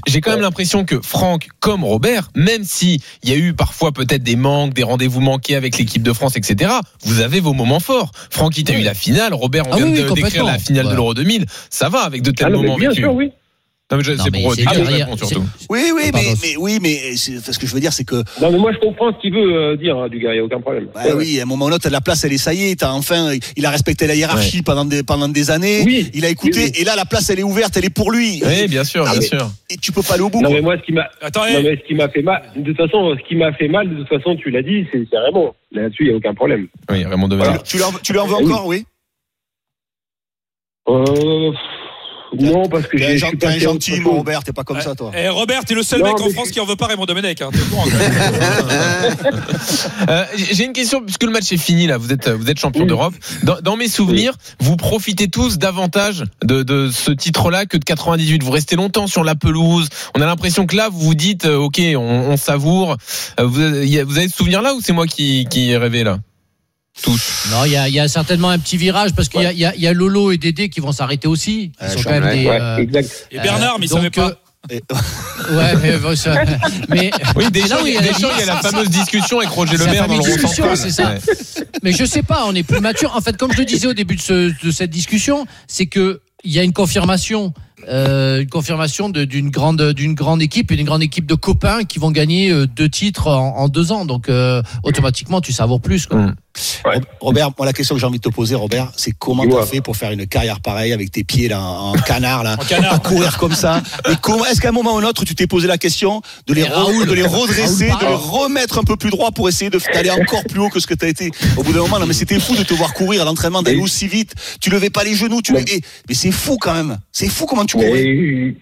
j'ai 0.07 0.21
quand 0.21 0.31
même 0.31 0.41
l'impression 0.41 0.85
que 0.85 1.01
Franck, 1.01 1.49
comme 1.61 1.85
Robert, 1.85 2.31
même 2.35 2.62
si 2.65 3.01
il 3.23 3.31
y 3.31 3.33
a 3.33 3.37
eu 3.37 3.55
parfois 3.55 3.93
peut-être 3.93 4.23
des 4.23 4.37
manques, 4.37 4.75
des 4.75 4.83
rendez-vous 4.83 5.21
manqués 5.21 5.57
avec 5.57 5.79
l'équipe 5.79 6.03
de 6.03 6.12
France, 6.12 6.37
etc., 6.37 6.71
vous 7.05 7.21
avez 7.21 7.41
vos 7.41 7.53
moments 7.53 7.81
forts. 7.81 8.12
Franck, 8.31 8.57
il 8.59 8.65
t'a 8.65 8.75
eu 8.79 8.83
la 8.83 8.95
finale. 8.95 9.35
Robert, 9.35 9.67
on 9.69 9.73
Ah 9.73 9.77
vient 9.77 9.87
oui, 9.87 9.93
oui, 10.03 10.09
de 10.09 10.15
décrire 10.15 10.45
la 10.45 10.59
finale 10.59 10.89
de 10.89 10.95
l'Euro 10.95 11.15
2000. 11.15 11.47
Ça 11.71 11.89
va 11.89 12.01
avec 12.01 12.23
de 12.23 12.31
tels 12.31 12.47
Ah 12.49 12.51
non, 12.51 12.62
moments 12.62 12.77
Bien 12.77 12.93
sûr, 12.93 13.12
oui. 13.15 13.31
Non, 13.88 13.99
mais 13.99 14.03
c'est 14.05 14.16
pour 14.42 14.55
c'est 14.57 14.62
dire 14.62 14.72
derrière- 14.72 15.09
surtout. 15.16 15.44
Oui, 15.70 15.92
oui, 15.94 16.11
Pardon. 16.11 16.29
mais, 16.29 16.35
mais 16.42 16.57
oui, 16.57 16.79
mais 16.83 17.16
c'est- 17.16 17.38
ce 17.53 17.57
que 17.57 17.68
je 17.68 17.72
veux 17.72 17.79
dire, 17.79 17.92
c'est 17.92 18.03
que 18.03 18.16
Non, 18.42 18.51
mais 18.51 18.59
moi, 18.59 18.72
je 18.72 18.79
comprends 18.79 19.12
ce 19.12 19.20
qu'il 19.20 19.33
veut 19.33 19.55
euh, 19.55 19.77
dire, 19.77 19.96
hein, 19.96 20.09
Dugas, 20.09 20.31
il 20.31 20.35
n'y 20.35 20.38
a 20.40 20.44
aucun 20.44 20.61
problème. 20.61 20.88
bah 20.92 21.03
Ouais, 21.05 21.12
oui, 21.12 21.38
à 21.38 21.44
un 21.44 21.46
moment 21.46 21.66
ou 21.66 21.68
l'autre, 21.70 21.88
la 21.88 22.01
place 22.01 22.25
elle 22.25 22.33
est 22.33 22.38
ça 22.38 22.53
y 22.53 22.64
est, 22.72 22.81
t'as 22.81 22.90
enfin, 22.90 23.35
il 23.57 23.64
a 23.64 23.70
respecté 23.70 24.09
la 24.09 24.16
hiérarchie 24.16 24.62
pendant 24.62 24.85
des 24.85 25.05
pendant 25.05 25.29
des 25.29 25.53
années. 25.53 25.85
Oui. 25.87 26.11
Il 26.14 26.25
a 26.25 26.29
écouté 26.31 26.59
Oui, 26.59 26.70
oui. 26.75 26.81
et 26.81 26.85
là 26.85 26.96
la 26.96 27.05
place 27.05 27.31
elle 27.31 27.38
est 27.38 27.44
ouverte, 27.44 27.77
elle 27.77 27.85
est 27.85 27.90
pour 27.94 28.11
lui. 28.11 28.42
Oui, 28.44 28.66
bien 28.66 28.83
sûr, 28.83 29.05
Ah, 29.07 29.12
bien 29.12 29.20
mais- 29.20 29.27
sûr. 29.29 29.49
Et 29.70 29.77
tu 29.77 29.92
peux 29.92 30.03
pas 30.03 30.14
aller 30.14 30.22
au 30.25 30.31
bout. 30.31 30.42
Non, 30.42 30.51
mais 30.51 30.61
moi, 30.62 30.77
ce 30.79 30.83
qui 30.83 30.90
m'a. 30.92 31.09
Attends, 31.22 31.42
Non, 31.42 31.46
eh, 31.57 31.62
mais 31.62 31.77
ce 31.77 31.87
qui 31.87 31.94
m'a 31.94 32.09
fait 32.09 32.22
mal, 32.22 32.42
de 32.57 32.64
toute 32.72 32.77
façon, 32.79 33.14
ce 33.16 33.29
qui 33.29 33.37
m'a 33.37 33.53
fait 33.53 33.68
mal, 33.68 33.88
de 33.88 33.94
toute 34.03 34.09
façon, 34.09 34.35
tu 34.35 34.51
l'as 34.51 34.62
dit, 34.62 34.85
c'est 34.92 35.07
Raymond. 35.16 35.55
Là-dessus, 35.70 36.03
il 36.03 36.09
n'y 36.09 36.12
a 36.14 36.16
aucun 36.16 36.35
problème. 36.35 36.66
Oui, 36.90 37.05
Raymond 37.05 37.29
Domenech. 37.29 37.62
Tu, 37.62 37.77
tu 37.77 37.79
leur, 37.79 38.01
tu 38.03 38.12
leur 38.12 38.27
veux 38.27 38.35
Ah, 38.37 38.42
oui. 38.42 38.53
encore, 38.53 38.66
oui? 38.66 38.85
Euh, 40.88 41.53
non, 42.39 42.69
parce 42.69 42.87
que 42.87 42.99
j'ai- 42.99 43.19
t'es 43.39 43.47
un 43.47 43.59
gentil, 43.59 44.01
mon 44.01 44.17
Robert, 44.17 44.43
t'es 44.45 44.53
pas 44.53 44.65
comme 44.65 44.81
ça, 44.81 44.95
toi. 44.95 45.11
eh, 45.17 45.29
Robert, 45.29 45.65
t'es 45.65 45.75
le 45.75 45.83
seul 45.83 46.01
Non, 46.01 46.07
mec 46.07 46.21
en 46.21 46.31
France 46.31 46.51
qui 46.51 46.61
en 46.61 46.65
veut 46.67 46.77
pas 46.77 46.87
Raymond 46.87 47.07
Domenech. 47.07 47.41
Hein. 47.43 47.51
Euh, 50.09 50.25
J'ai 50.37 50.64
une 50.64 50.72
question, 50.72 51.01
puisque 51.03 51.24
le 51.24 51.31
match 51.31 51.51
est 51.53 51.57
fini, 51.57 51.87
là, 51.87 51.99
vous 51.99 52.12
êtes, 52.12 52.29
vous 52.29 52.49
êtes 52.51 52.59
champion 52.61 52.83
Oui. 52.83 52.89
d'Europe. 52.89 53.14
Dans, 53.43 53.57
dans 53.61 53.77
mes 53.77 53.89
souvenirs, 53.89 54.35
vous 54.61 54.77
profitez 54.77 55.29
tous 55.29 55.59
davantage 55.59 56.24
de, 56.45 56.62
de 56.62 56.91
ce 56.93 57.11
titre-là 57.11 57.66
que 57.66 57.77
de 57.77 57.85
98. 57.85 58.43
Vous 58.43 58.51
restez 58.51 58.77
longtemps 58.77 59.07
sur 59.07 59.24
la 59.24 59.35
pelouse. 59.35 59.89
On 60.16 60.20
a 60.20 60.27
l'impression 60.27 60.66
que 60.66 60.77
là, 60.77 60.89
vous 60.91 61.01
vous 61.01 61.14
dites, 61.14 61.47
euh, 61.47 61.57
OK, 61.57 61.81
on, 61.97 61.99
on 62.01 62.37
savoure. 62.37 62.97
Euh, 63.41 63.45
Vous, 63.47 63.61
vous 63.61 64.18
avez 64.18 64.29
ce 64.29 64.37
souvenir-là 64.37 64.74
ou 64.74 64.81
c'est 64.81 64.93
moi 64.93 65.07
qui, 65.07 65.47
qui 65.51 65.70
ai 65.70 65.77
rêvé 65.77 66.05
là? 66.05 66.18
Tous. 67.03 67.47
Non, 67.51 67.64
il 67.64 67.72
y 67.72 67.76
a, 67.76 67.88
il 67.88 67.94
y 67.94 68.01
a 68.01 68.09
certainement 68.09 68.51
un 68.51 68.59
petit 68.59 68.76
virage 68.76 69.12
parce 69.14 69.28
qu'il 69.28 69.42
y 69.42 69.47
a- 69.47 69.53
y, 69.74 69.84
y 69.84 69.94
Lolo 69.94 70.32
et 70.32 70.38
Dédé 70.38 70.68
qui 70.68 70.80
vont 70.80 70.92
s'arrêter 70.92 71.28
aussi. 71.28 71.72
Ils 71.80 71.86
Ouais, 71.86 71.92
sont 71.94 72.03
quand 72.03 72.20
même 72.20 72.34
des. 72.36 72.47
Ouais, 72.47 72.61
euh, 72.61 72.76
exact. 72.78 73.28
Et 73.30 73.38
Bernard, 73.38 73.78
mais 73.78 73.86
il 73.86 73.88
donc, 73.90 73.99
savait 73.99 74.11
pas. 74.11 74.32
Euh, 74.72 74.78
ouais, 75.57 75.74
mais, 75.80 75.97
bon, 75.99 76.16
ça- 76.16 76.42
mais 76.88 77.11
Oui, 77.36 77.51
déjà, 77.53 77.76
il 77.84 77.92
y 77.92 77.97
a 77.97 78.01
il 78.01 78.07
la 78.07 78.38
y 78.38 78.42
a 78.42 78.47
la 78.47 78.57
fameuse 78.57 78.90
discussion 78.90 79.38
avec 79.38 79.51
Roger 79.51 79.76
Le 79.76 79.84
Maire 79.86 80.09
dans 80.09 80.16
le 80.16 80.76
c'est 80.76 80.90
ça. 80.90 81.11
Ouais. 81.12 81.64
Mais 81.84 81.92
je 81.92 82.05
sais 82.05 82.22
pas, 82.24 82.44
on 82.47 82.55
est 82.55 82.64
plus 82.64 82.80
mature. 82.80 83.14
En 83.14 83.20
fait, 83.20 83.36
comme 83.36 83.53
je 83.53 83.59
le 83.59 83.64
disais 83.64 83.86
au 83.86 83.94
début 83.94 84.16
de, 84.16 84.20
ce- 84.20 84.53
de 84.64 84.70
cette 84.72 84.90
discussion, 84.90 85.47
c'est 85.68 85.86
que 85.86 86.20
il 86.44 86.53
y 86.53 86.59
a 86.59 86.62
une 86.62 86.72
confirmation, 86.72 87.53
euh, 87.88 88.40
une 88.42 88.49
confirmation 88.49 89.09
d'une 89.09 89.51
grande, 89.51 89.82
d'une 89.92 90.14
grande 90.14 90.42
équipe 90.42 90.70
et 90.70 90.76
d'une 90.76 90.86
grande 90.86 91.03
équipe 91.03 91.26
de 91.26 91.34
copains 91.34 91.84
qui 91.84 91.99
vont 91.99 92.11
gagner 92.11 92.51
euh, 92.51 92.66
deux 92.66 92.88
titres 92.88 93.28
en, 93.28 93.57
en 93.57 93.68
deux 93.68 93.90
ans. 93.92 94.05
Donc 94.05 94.28
euh, 94.28 94.62
automatiquement, 94.82 95.40
tu 95.40 95.53
savoures 95.53 95.80
plus. 95.80 96.07
Quoi. 96.07 96.18
Mm. 96.18 96.34
Rob- 96.84 97.04
Robert, 97.20 97.50
moi 97.59 97.66
la 97.66 97.72
question 97.72 97.94
que 97.94 98.00
j'ai 98.00 98.07
envie 98.07 98.18
de 98.18 98.22
te 98.22 98.28
poser, 98.34 98.54
Robert, 98.54 98.92
c'est 98.96 99.12
comment 99.12 99.46
tu 99.46 99.57
as 99.57 99.66
fait 99.66 99.80
pour 99.80 99.96
faire 99.96 100.11
une 100.11 100.26
carrière 100.26 100.61
pareille 100.61 100.92
avec 100.92 101.11
tes 101.11 101.24
pieds 101.24 101.48
là 101.48 101.61
en 101.61 101.92
canard 101.92 102.42
là, 102.44 102.57
En 102.61 102.64
canard. 102.64 102.94
à 102.94 102.98
courir 102.98 103.38
comme 103.38 103.52
ça? 103.54 103.82
Et 104.11 104.14
comment 104.22 104.44
est-ce 104.46 104.61
qu'à 104.61 104.68
un 104.68 104.72
moment 104.72 104.94
ou 104.94 104.98
un 104.98 105.04
autre 105.04 105.24
tu 105.24 105.34
t'es 105.34 105.46
posé 105.46 105.66
la 105.68 105.78
question 105.78 106.20
de 106.46 106.54
les, 106.54 106.62
Et 106.62 106.64
Raoul. 106.64 107.07
de 107.07 107.12
les 107.12 107.22
redresser, 107.26 107.90
Raoul 107.90 108.00
de 108.02 108.07
les 108.09 108.14
remettre 108.14 108.78
un 108.78 108.84
peu 108.84 108.96
plus 108.96 109.11
droit 109.11 109.30
pour 109.30 109.48
essayer 109.48 109.70
de- 109.70 109.80
d'aller 109.92 110.11
encore 110.11 110.44
plus 110.44 110.61
haut 110.61 110.68
que 110.68 110.80
ce 110.80 110.86
que 110.86 110.94
tu 110.94 111.04
as 111.04 111.09
été 111.09 111.30
au 111.57 111.62
bout 111.62 111.72
d'un 111.72 111.80
moment? 111.80 111.98
Non 111.98 112.07
mais 112.07 112.14
c'était 112.14 112.38
fou 112.40 112.54
de 112.57 112.62
te 112.62 112.74
voir 112.74 112.94
courir 112.94 113.22
à 113.22 113.24
l'entraînement 113.24 113.62
d'aller 113.62 113.78
Et- 113.78 113.82
aussi 113.82 114.07
vite. 114.09 114.34
Tu 114.61 114.70
levais 114.70 114.90
pas 114.90 115.04
les 115.04 115.14
genoux, 115.14 115.42
tu 115.42 115.52
Mais- 115.52 115.61
levais- 115.61 115.80
mais 116.09 116.14
c'est 116.14 116.30
fou 116.32 116.57
quand 116.61 116.74
même. 116.74 116.98
C'est 117.12 117.28
fou 117.28 117.46
comment 117.46 117.64
tu 117.64 117.76
courais. 117.76 117.92
Mais, 118.04 118.54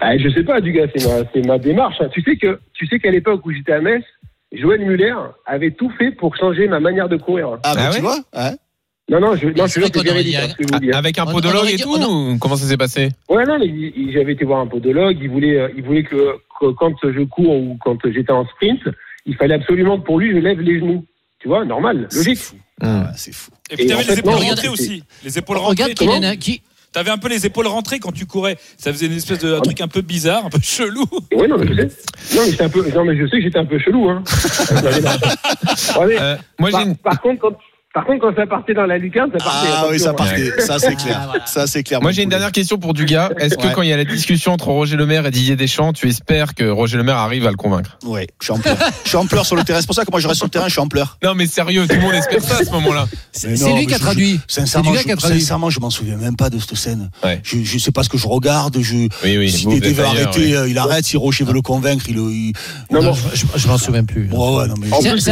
ah, 0.00 0.16
je 0.18 0.28
sais 0.30 0.42
pas, 0.44 0.60
du 0.60 0.72
gars, 0.72 0.86
c'est 0.94 1.04
ma, 1.06 1.18
c'est 1.32 1.46
ma 1.46 1.58
démarche. 1.58 1.96
hein. 2.00 2.08
Tu 2.12 2.22
sais 2.22 2.36
que, 2.36 2.58
tu 2.74 2.86
sais 2.86 2.98
qu'à 2.98 3.10
l'époque 3.10 3.44
où 3.44 3.52
j'étais 3.52 3.72
à 3.72 3.80
Metz, 3.80 4.02
Joël 4.52 4.80
Muller 4.84 5.14
avait 5.46 5.70
tout 5.70 5.90
fait 5.98 6.10
pour 6.12 6.36
changer 6.36 6.66
ma 6.68 6.80
manière 6.80 7.08
de 7.08 7.16
courir. 7.16 7.58
Ah, 7.62 7.74
bah, 7.74 7.82
Ah 7.86 7.90
tu 7.90 7.96
ouais 7.96 8.00
vois 8.02 8.18
hein 8.34 8.52
Non, 9.08 9.20
non, 9.20 9.36
je, 9.36 9.46
non, 9.48 9.66
C'est 9.68 9.80
c'est 9.80 10.02
véridique, 10.02 10.34
hein, 10.36 10.48
ce 10.50 10.54
que 10.56 10.64
je 10.68 10.72
vous 10.72 10.80
dis. 10.80 10.90
hein. 10.92 10.98
Avec 10.98 11.18
un 11.18 11.24
On- 11.26 11.32
podologue 11.32 11.68
et 11.70 11.76
tout 11.78 11.96
ou 11.96 12.38
Comment 12.38 12.56
ça 12.56 12.66
s'est 12.66 12.76
passé? 12.76 13.10
Ouais, 13.28 13.44
non, 13.44 13.58
mais 13.58 13.92
j'avais 14.12 14.32
été 14.32 14.44
voir 14.44 14.60
un 14.60 14.66
podologue. 14.66 15.18
Il 15.20 15.30
voulait, 15.30 15.56
euh, 15.60 15.68
il 15.76 15.84
voulait 15.84 16.02
que, 16.02 16.34
que 16.60 16.66
quand 16.72 16.94
je 17.02 17.22
cours 17.24 17.54
ou 17.54 17.78
quand 17.84 17.96
j'étais 18.12 18.32
en 18.32 18.44
sprint, 18.46 18.80
il 19.26 19.36
fallait 19.36 19.54
absolument 19.54 20.00
que 20.00 20.04
pour 20.06 20.18
lui, 20.18 20.32
je 20.32 20.38
lève 20.38 20.60
les 20.60 20.80
genoux. 20.80 21.04
Tu 21.38 21.48
vois, 21.48 21.64
normal, 21.64 22.08
logique. 22.12 22.36
C'est 22.36 22.44
fou. 22.50 22.56
Mm. 22.56 22.58
Ah, 22.82 23.00
ouais, 23.02 23.06
c'est 23.16 23.32
fou. 23.34 23.50
Et 23.70 23.76
puis 23.76 23.86
t'avais 23.86 24.02
les 24.02 24.18
épaules 24.18 24.32
rentrées 24.34 24.50
regarde, 24.50 24.66
aussi. 24.72 25.04
Les 25.24 25.38
épaules 25.38 25.56
Regarde 25.58 25.92
rentrées. 25.98 26.36
qui. 26.38 26.62
T'avais 26.92 27.10
un 27.10 27.18
peu 27.18 27.28
les 27.28 27.46
épaules 27.46 27.68
rentrées 27.68 28.00
quand 28.00 28.12
tu 28.12 28.26
courais. 28.26 28.56
Ça 28.76 28.92
faisait 28.92 29.06
une 29.06 29.12
espèce 29.12 29.38
de 29.38 29.54
un 29.54 29.60
truc 29.60 29.80
un 29.80 29.88
peu 29.88 30.00
bizarre, 30.00 30.46
un 30.46 30.50
peu 30.50 30.58
chelou. 30.60 31.04
Ouais, 31.32 31.46
non, 31.46 31.56
mais 31.56 31.66
je 31.68 31.74
sais. 31.74 32.36
Non, 32.36 32.42
mais, 32.44 32.50
j'étais 32.50 32.64
un 32.64 32.68
peu, 32.68 32.90
non, 32.90 33.04
mais 33.04 33.16
je 33.16 33.26
sais 33.26 33.36
que 33.38 33.42
j'étais 33.42 33.58
un 33.58 33.64
peu 33.64 33.78
chelou. 33.78 34.08
Hein. 34.08 34.22
Euh, 35.96 36.36
Moi, 36.58 36.70
par, 36.70 36.80
une. 36.82 36.96
par 36.96 37.20
contre, 37.20 37.40
quand, 37.40 37.58
par 37.92 38.04
contre, 38.06 38.20
quand 38.20 38.34
ça 38.36 38.46
partait 38.46 38.72
dans 38.74 38.86
la 38.86 38.98
lucarne, 38.98 39.30
ça 39.32 39.38
partait. 39.44 39.68
Ah 39.72 39.86
oui, 39.90 39.98
ça 39.98 40.12
partait. 40.14 40.60
Ça 40.60 40.78
c'est 40.78 40.94
clair. 40.94 41.18
Ah, 41.22 41.26
voilà. 41.28 41.46
Ça 41.46 41.66
c'est 41.66 41.82
clair. 41.82 42.00
Moi 42.00 42.12
j'ai 42.12 42.22
une 42.22 42.28
dernière 42.28 42.52
question 42.52 42.78
pour 42.78 42.94
Dugas. 42.94 43.30
Est-ce 43.38 43.56
que 43.56 43.66
Ouais. 43.66 43.72
quand 43.74 43.82
il 43.82 43.88
y 43.88 43.92
a 43.92 43.96
la 43.96 44.04
discussion 44.04 44.52
entre 44.52 44.68
Roger 44.68 44.96
Le 44.96 45.06
Maire 45.06 45.26
et 45.26 45.30
Didier 45.30 45.56
Deschamps, 45.56 45.92
tu 45.92 46.08
espères 46.08 46.54
que 46.54 46.64
Roger 46.64 46.96
Le 46.98 47.02
Maire 47.02 47.16
arrive 47.16 47.46
à 47.46 47.50
le 47.50 47.56
convaincre? 47.56 47.98
Ouais, 48.04 48.28
je 48.40 48.44
suis 48.46 48.52
en 48.52 48.58
pleurs. 48.58 48.76
je 49.04 49.08
suis 49.08 49.16
en 49.18 49.26
pleurs 49.26 49.44
sur 49.46 49.56
le 49.56 49.64
terrain. 49.64 49.80
C'est 49.80 49.86
pour 49.86 49.96
ça 49.96 50.04
que 50.04 50.10
moi 50.12 50.20
je 50.20 50.28
reste 50.28 50.38
sur 50.38 50.46
le 50.46 50.50
terrain, 50.50 50.66
je 50.68 50.72
suis 50.72 50.80
en 50.80 50.86
pleurs. 50.88 51.18
Non 51.24 51.34
mais 51.34 51.46
sérieux, 51.46 51.86
tout 51.88 51.96
le 51.96 52.00
monde 52.02 52.14
espère 52.14 52.42
ça 52.42 52.58
à 52.58 52.64
ce 52.64 52.70
moment-là. 52.70 53.06
C'est 53.32 53.48
lui 53.74 53.86
qui 53.86 53.94
a 53.94 53.98
traduit. 53.98 54.40
C'est 54.46 54.60
Sincèrement, 54.60 54.94
je, 54.94 55.02
qui 55.02 55.10
a 55.12 55.16
traduit. 55.16 55.40
sincèrement, 55.40 55.70
je 55.70 55.80
m'en 55.80 55.90
souviens 55.90 56.16
même 56.16 56.36
pas 56.36 56.48
de 56.50 56.58
cette 56.58 56.76
scène. 56.76 57.10
Ouais. 57.24 57.40
Je, 57.42 57.58
je 57.64 57.78
sais 57.78 57.90
pas 57.92 58.02
ce 58.04 58.08
que 58.08 58.18
je 58.18 58.26
regarde. 58.28 58.78
Je, 58.80 58.94
Oui 59.24 59.36
oui. 59.38 59.50
si 59.50 59.66
Dédé 59.66 59.92
veut 59.92 60.04
arrêter, 60.04 60.40
oui. 60.40 60.54
euh, 60.54 60.68
il 60.68 60.78
arrête. 60.78 61.04
Si 61.04 61.16
Rocher 61.16 61.44
veut 61.44 61.52
le 61.54 61.62
convaincre, 61.62 62.04
il. 62.08 62.16
il... 62.18 62.52
Non, 62.92 63.02
non. 63.02 63.12
Je, 63.34 63.66
m'en 63.68 63.78
souviens 63.78 64.04
plus. 64.04 64.28
Ouais, 64.30 64.56
ouais, 64.56 64.68
non, 64.68 64.74
mais. 64.80 64.92
En 64.92 65.00
C'est- 65.00 65.10
plus, 65.10 65.28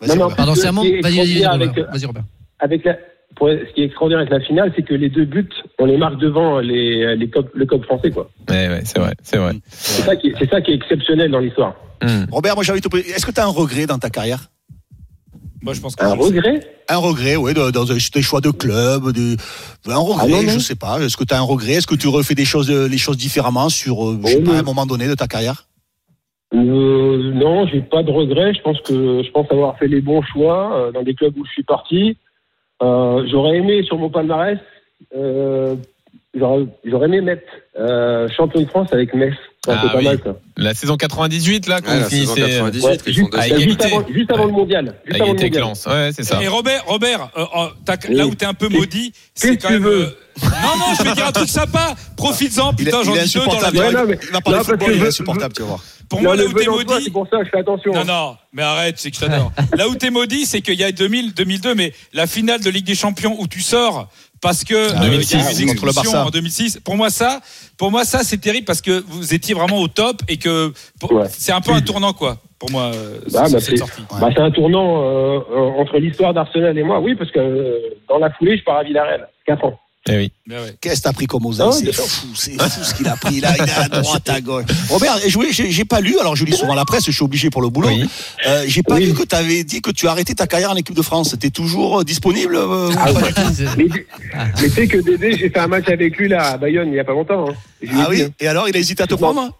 Vas-y, 0.00 0.08
non, 0.10 0.14
non, 0.16 0.22
Robert. 0.24 0.36
Pardon, 0.36 0.54
Ce 0.54 0.60
c'est 0.62 0.66
un 0.66 0.70
qui 0.70 0.74
moment. 0.76 0.88
est 0.90 1.00
Vas-y, 1.02 1.16
vas-y, 1.18 1.44
avec- 1.44 1.78
Vas-y, 1.78 2.04
Robert. 2.06 2.22
avec 2.58 2.84
la, 2.84 2.96
pour, 3.36 3.48
ce 3.48 3.72
qui 3.74 3.82
est 3.82 3.84
extraordinaire 3.86 4.20
avec 4.20 4.30
la 4.32 4.40
finale, 4.40 4.72
c'est 4.76 4.82
que 4.82 4.94
les 4.94 5.08
deux 5.10 5.24
buts, 5.24 5.48
on 5.78 5.84
les 5.86 5.96
marque 5.96 6.18
devant 6.18 6.58
les, 6.60 7.14
les 7.16 7.30
copes- 7.30 7.50
le 7.54 7.66
cop 7.66 7.84
français, 7.84 8.10
quoi. 8.10 8.30
Ouais 8.48 8.68
ouais, 8.68 8.82
c'est 8.84 8.98
vrai, 8.98 9.14
c'est 9.22 9.36
vrai. 9.36 9.54
C'est 9.68 10.02
ça 10.02 10.16
qui, 10.16 10.28
est- 10.28 10.34
c'est 10.38 10.48
ça 10.50 10.60
qui 10.60 10.72
est 10.72 10.74
exceptionnel 10.74 11.30
dans 11.30 11.38
l'histoire. 11.40 11.74
Hmm. 12.02 12.24
Robert, 12.32 12.54
moi 12.54 12.64
j'ai 12.64 12.72
envie 12.72 12.80
de 12.80 12.84
te 12.84 12.90
poser. 12.90 13.08
Est-ce 13.10 13.26
que 13.26 13.30
tu 13.32 13.40
as 13.40 13.44
un 13.44 13.48
regret 13.50 13.86
dans 13.86 13.98
ta 13.98 14.08
carrière? 14.10 14.50
Moi, 15.62 15.74
je 15.74 15.80
pense 15.82 15.94
que 15.94 16.02
Un 16.02 16.14
regret? 16.14 16.60
Un 16.88 16.96
regret, 16.96 17.36
oui, 17.36 17.52
dans, 17.52 17.70
dans 17.70 17.84
tes 17.84 18.22
choix 18.22 18.40
de 18.40 18.50
club, 18.50 19.12
de, 19.12 19.36
un 19.86 19.96
regret, 19.98 20.24
Ah 20.24 20.28
non, 20.28 20.42
non. 20.42 20.52
je 20.54 20.58
sais 20.58 20.74
pas. 20.74 20.98
Est-ce 21.00 21.18
que 21.18 21.24
tu 21.24 21.34
as 21.34 21.38
un 21.38 21.42
regret? 21.42 21.72
Est-ce 21.74 21.86
que 21.86 21.94
tu 21.94 22.08
refais 22.08 22.34
des 22.34 22.46
choses, 22.46 22.70
euh, 22.70 22.88
les 22.88 22.96
choses 22.96 23.18
différemment 23.18 23.68
sur, 23.68 24.08
euh, 24.08 24.18
je 24.24 24.28
sais 24.30 24.38
Oh, 24.40 24.50
pas, 24.50 24.56
un 24.56 24.62
moment 24.62 24.86
donné 24.86 25.06
de 25.06 25.14
ta 25.14 25.26
carrière? 25.26 25.66
Euh, 26.54 27.32
Non, 27.34 27.66
j'ai 27.66 27.80
pas 27.80 28.02
de 28.02 28.10
regret. 28.10 28.54
Je 28.54 28.60
pense 28.62 28.80
que 28.80 29.22
je 29.22 29.30
pense 29.30 29.50
avoir 29.50 29.78
fait 29.78 29.86
les 29.88 30.00
bons 30.00 30.22
choix 30.22 30.74
euh, 30.76 30.92
dans 30.92 31.02
des 31.02 31.14
clubs 31.14 31.36
où 31.38 31.44
je 31.44 31.50
suis 31.52 31.62
parti. 31.64 32.16
Euh, 32.82 33.26
j'aurais 33.30 33.56
aimé 33.58 33.82
sur 33.84 33.98
mon 33.98 34.08
palmarès, 34.08 34.58
euh, 35.14 35.76
j'aurais, 36.34 36.64
j'aurais 36.84 37.06
aimé 37.08 37.20
mettre 37.20 37.42
euh, 37.78 38.26
champion 38.34 38.62
de 38.62 38.66
France 38.66 38.88
avec 38.92 39.12
Metz. 39.14 39.34
C'est 39.62 39.72
un 39.72 39.74
Ah 39.78 39.82
peu 39.82 39.88
pas 39.92 39.98
oui. 39.98 40.04
mal 40.04 40.18
ça. 40.24 40.36
La 40.56 40.72
saison 40.72 40.96
98 40.96 41.68
là 41.68 41.80
quand 41.82 41.88
Ouais, 41.90 41.96
vous 41.98 42.02
la 42.04 42.08
saison 42.08 42.34
finissez 42.34 42.42
euh, 42.58 42.70
98, 42.70 42.84
Ouais, 42.84 42.94
ils 42.94 42.98
sont 42.98 43.12
juste, 43.12 43.60
juste 43.68 43.82
avant, 43.84 44.06
juste 44.08 44.32
avant 44.32 44.44
le 44.46 44.52
mondial. 44.52 44.94
Juste 45.04 45.20
avant 45.20 45.32
le 45.34 45.38
mondial. 45.38 45.64
Ouais 45.64 46.10
c'est 46.14 46.22
ça. 46.22 46.42
Et 46.42 46.48
Robert, 46.48 46.82
Robert, 46.86 47.28
euh, 47.36 47.42
euh, 47.54 47.96
Oui. 48.08 48.14
là 48.14 48.26
où 48.26 48.34
t'es 48.34 48.46
un 48.46 48.54
peu 48.54 48.70
maudit, 48.70 49.12
c'est 49.34 49.58
quand 49.58 49.68
même. 49.68 49.82
veux 49.82 50.02
euh, 50.04 50.16
Non, 50.42 50.78
non, 50.78 50.94
je 50.98 51.02
vais 51.04 51.12
dire 51.14 51.26
un 51.26 51.32
truc 51.32 51.48
sympa. 51.50 51.94
Profites-en, 52.16 52.72
putain, 52.72 53.02
j'en 53.04 53.12
dis 53.12 53.34
deux 53.34 53.44
dans 53.44 53.60
la. 53.60 53.68
Ouais, 53.68 53.92
va- 53.92 54.00
non, 54.02 54.08
mais- 54.08 54.18
non, 54.32 54.40
parce 54.42 54.66
football, 54.66 54.88
que 54.88 54.92
il 54.92 54.96
est 54.96 55.00
je- 55.00 55.06
insupportable, 55.08 55.52
tu 55.54 55.60
vas 55.60 55.68
voir. 55.68 55.80
Pour 56.10 56.18
Non, 56.20 56.24
moi, 56.30 56.36
là 56.36 56.44
où 56.44 56.52
t'es 56.52 56.66
maudit. 56.66 57.04
C'est 57.04 57.10
pour 57.12 57.26
ça 57.28 57.38
que 57.38 57.44
je 57.44 57.50
fais 57.50 57.60
attention. 57.60 57.92
Non, 57.94 58.04
non, 58.04 58.36
mais 58.52 58.62
arrête, 58.62 58.96
c'est 58.98 59.10
que 59.10 59.16
je 59.16 59.20
t'adore. 59.22 59.52
Là 59.76 59.88
où 59.88 59.94
t'es 59.94 60.10
maudit, 60.10 60.44
c'est 60.44 60.60
qu'il 60.60 60.74
y 60.74 60.82
a 60.84 60.90
2000, 60.90 61.34
2002, 61.34 61.74
mais 61.76 61.92
la 62.12 62.26
finale 62.26 62.60
de 62.60 62.68
Ligue 62.68 62.84
des 62.84 62.96
Champions 62.96 63.36
où 63.38 63.46
tu 63.46 63.60
sors 63.62 64.08
parce 64.40 64.64
que 64.64 64.74
Ah, 64.74 65.02
euh, 65.02 65.04
2006, 65.04 65.34
il 65.34 65.38
y 65.38 65.42
a 65.42 65.60
eu 65.60 65.62
une 65.62 65.68
contre 65.74 65.84
le 65.84 65.90
expulsion 65.90 66.12
Barça. 66.12 66.26
en 66.26 66.30
2006. 66.30 66.80
Pour 66.84 66.96
moi, 66.96 67.10
ça, 67.10 67.40
pour 67.78 67.90
moi, 67.92 68.04
ça, 68.04 68.24
c'est 68.24 68.38
terrible 68.38 68.64
parce 68.64 68.80
que 68.80 69.04
vous 69.06 69.34
étiez 69.34 69.54
vraiment 69.54 69.78
au 69.78 69.86
top 69.88 70.22
et 70.28 70.36
que 70.36 70.72
Ouais. 71.10 71.26
c'est 71.30 71.52
un 71.52 71.60
peu 71.60 71.70
un 71.72 71.80
tournant, 71.80 72.12
quoi. 72.12 72.38
Pour 72.58 72.70
moi, 72.72 72.90
euh, 72.92 73.20
Bah, 73.32 73.46
c- 73.46 73.52
bah, 73.52 73.60
cette 73.60 73.70
c'est- 73.70 73.76
sortie. 73.76 74.02
Bah, 74.20 74.28
c'est 74.34 74.40
un 74.42 74.50
tournant 74.50 75.02
euh, 75.02 75.38
euh, 75.52 75.80
entre 75.80 75.96
l'histoire 75.98 76.34
d'Arsenal 76.34 76.76
et 76.76 76.82
moi. 76.82 76.98
Oui, 77.00 77.14
parce 77.14 77.30
que 77.30 77.38
euh, 77.38 77.78
dans 78.08 78.18
la 78.18 78.30
foulée, 78.32 78.58
je 78.58 78.64
pars 78.64 78.78
à 78.78 78.82
Villarreal. 78.82 79.28
4 79.46 79.64
ans. 79.64 79.78
Eh 80.08 80.16
oui. 80.16 80.32
Ouais. 80.48 80.74
Qu'est-ce 80.80 81.00
que 81.00 81.02
t'as 81.04 81.12
pris 81.12 81.26
comme 81.26 81.44
oseille? 81.44 81.66
Ah, 81.68 81.72
C'est 81.72 81.92
fou, 81.92 82.26
c'est 82.34 82.52
fou 82.60 82.84
ce 82.84 82.94
qu'il 82.94 83.06
a 83.06 83.16
pris 83.16 83.40
là. 83.40 83.52
Il 83.58 83.64
est 83.64 83.70
à 83.70 83.88
droite, 84.00 84.28
à 84.30 84.40
gauche. 84.40 84.64
Robert, 84.88 85.18
joué, 85.28 85.48
j'ai 85.52 85.84
pas 85.84 86.00
lu, 86.00 86.18
alors 86.18 86.36
je 86.36 86.44
lis 86.46 86.54
souvent 86.56 86.74
la 86.74 86.86
presse, 86.86 87.04
je 87.04 87.10
suis 87.10 87.22
obligé 87.22 87.50
pour 87.50 87.60
le 87.60 87.68
boulot. 87.68 87.88
Oui. 87.88 88.08
Euh, 88.46 88.64
j'ai 88.66 88.82
pas 88.82 88.94
Oui. 88.94 89.06
lu 89.06 89.12
que 89.14 89.24
tu 89.24 89.34
avais 89.36 89.62
dit 89.62 89.82
que 89.82 89.90
tu 89.90 90.08
as 90.08 90.12
arrêté 90.12 90.34
ta 90.34 90.46
carrière 90.46 90.70
en 90.70 90.76
équipe 90.76 90.94
de 90.96 91.02
France. 91.02 91.36
T'es 91.38 91.50
toujours 91.50 92.00
euh, 92.00 92.04
disponible 92.04 92.56
euh, 92.56 92.90
Ah, 92.98 93.12
ouais. 93.12 93.20
Mais, 93.76 93.84
mais 93.88 94.52
tu 94.56 94.70
sais 94.70 94.86
que 94.88 94.96
Dédé, 94.98 95.36
j'ai 95.36 95.50
fait 95.50 95.58
un 95.58 95.66
match 95.66 95.88
avec 95.88 96.16
lui 96.16 96.28
là 96.28 96.52
à 96.52 96.56
Bayonne 96.56 96.88
il 96.88 96.94
y 96.94 97.00
a 97.00 97.04
pas 97.04 97.12
longtemps. 97.12 97.50
hein. 97.50 97.54
Ah 97.82 97.86
dit, 97.86 98.02
oui? 98.08 98.22
hein. 98.22 98.28
Et 98.40 98.48
alors, 98.48 98.68
il 98.68 98.76
a 98.76 98.78
hésité 98.78 99.02
à 99.02 99.06
te 99.06 99.14
prendre? 99.14 99.50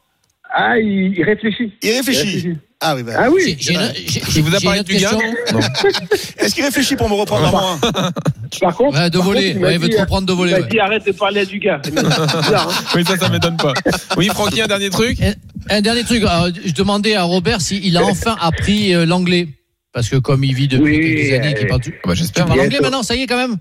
Ah, 0.52 0.78
il, 0.78 1.14
il 1.16 1.22
réfléchit. 1.24 1.72
Il 1.82 1.90
réfléchit. 1.92 2.56
Ah 2.80 2.96
oui, 2.96 3.02
ben. 3.02 3.14
Ah 3.16 3.28
oui. 3.30 3.56
Une- 3.68 3.92
Il 4.36 4.42
vous 4.42 4.54
a 4.54 4.58
j'ai 4.58 4.64
parlé 4.64 4.82
du 4.82 4.96
gars 4.96 5.10
Est-ce 6.38 6.54
qu'il 6.54 6.64
réfléchit 6.64 6.96
pour 6.96 7.08
me 7.10 7.14
reprendre 7.14 7.46
à 7.46 7.50
moi 7.50 7.78
Par 8.60 8.74
contre, 8.74 8.98
Ouais, 8.98 9.10
de 9.10 9.18
par 9.18 9.26
voler. 9.26 9.48
contre, 9.52 9.56
il 9.58 9.64
Ouais, 9.64 9.74
il 9.74 9.80
veut 9.80 9.88
te 9.90 10.00
reprendre 10.00 10.26
de 10.26 10.32
voler, 10.32 10.52
Il 10.52 10.56
m'a 10.56 10.60
ouais. 10.62 10.68
dit 10.68 10.80
arrête 10.80 11.06
de 11.06 11.12
parler 11.12 11.40
à 11.40 11.44
du 11.44 11.58
gars. 11.58 11.78
Bizarre, 11.84 12.68
hein. 12.68 12.84
Oui 12.96 13.04
ça 13.04 13.16
ça 13.18 13.28
m'étonne 13.28 13.56
pas. 13.58 13.74
Oui 14.16 14.28
Francky 14.28 14.62
un 14.62 14.66
dernier 14.66 14.88
truc. 14.90 15.18
Un 15.68 15.80
dernier 15.82 16.04
truc, 16.04 16.22
euh, 16.24 16.50
je 16.64 16.72
demandais 16.72 17.14
à 17.14 17.22
Robert 17.24 17.60
s'il 17.60 17.96
a 17.96 18.02
enfin 18.04 18.36
appris 18.40 18.94
euh, 18.94 19.04
l'anglais. 19.04 19.46
Parce 19.92 20.08
que 20.08 20.16
comme 20.16 20.42
il 20.42 20.54
vit 20.54 20.68
depuis 20.68 20.98
Oui, 20.98 21.14
quelques 21.16 21.32
années, 21.34 21.64
euh, 21.64 21.68
parle 21.68 21.80
tout. 21.82 21.90
Ah 21.96 22.00
bah, 22.06 22.12
Tu 22.14 22.18
j'espère. 22.20 22.46
parles 22.46 22.58
Yes, 22.58 22.66
anglais 22.66 22.80
maintenant, 22.80 23.02
ça 23.02 23.14
y 23.14 23.22
est 23.22 23.26
quand 23.26 23.36
même? 23.36 23.56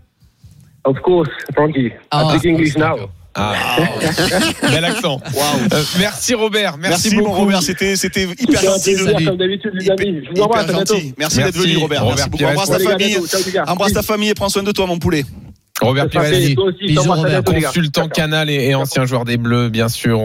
Of 0.85 0.97
course, 1.01 1.29
Frankie. 1.53 1.91
Ah, 2.09 2.31
I 2.35 2.39
speak 2.39 2.53
English 2.53 2.77
now. 2.77 3.09
Ah, 3.35 3.77
bel 4.71 4.83
accent. 4.85 5.21
Euh, 5.73 5.83
merci 5.99 6.33
Robert, 6.33 6.77
merci, 6.77 7.09
Merci, 7.09 7.15
mon 7.17 7.23
beaucoup. 7.29 7.39
Robert, 7.41 7.61
c'était 7.61 7.95
c'était 7.95 8.23
hyper 8.23 8.61
gentil. 8.61 8.95
plaisir, 8.95 9.13
comme 9.27 9.37
d'habitude, 9.37 9.71
les 9.75 9.89
amis. 9.91 10.21
Je 10.25 10.29
vous 10.35 10.41
embrasse, 10.41 10.63
Hyper 10.63 10.75
à 10.75 10.77
bientôt. 10.77 10.95
gentil. 10.95 11.13
Merci, 11.17 11.37
Merci, 11.37 11.53
d'être 11.53 11.63
venu, 11.63 11.77
Robert. 11.77 12.03
Robert 12.03 12.15
Merci 12.15 12.29
beaucoup. 12.31 12.43
Embrasse 12.45 12.69
ta 12.69 12.79
famille. 12.79 13.17
Ciao, 13.27 13.41
les 13.45 13.51
gars. 13.51 13.63
Embrasse 13.67 13.93
ta 13.93 14.01
famille 14.01 14.29
et 14.29 14.33
prends 14.33 14.49
soin 14.49 14.63
de 14.63 14.71
toi, 14.71 14.87
mon 14.87 14.97
poulet. 14.99 15.23
Robert 15.81 16.07
Bisous, 16.07 16.55
gars. 17.21 17.41
consultant 17.43 18.07
canal 18.09 18.49
et, 18.49 18.65
et 18.69 18.75
ancien 18.75 19.05
joueur 19.05 19.23
des 19.23 19.37
Bleus, 19.37 19.69
bien 19.69 19.87
sûr. 19.87 20.17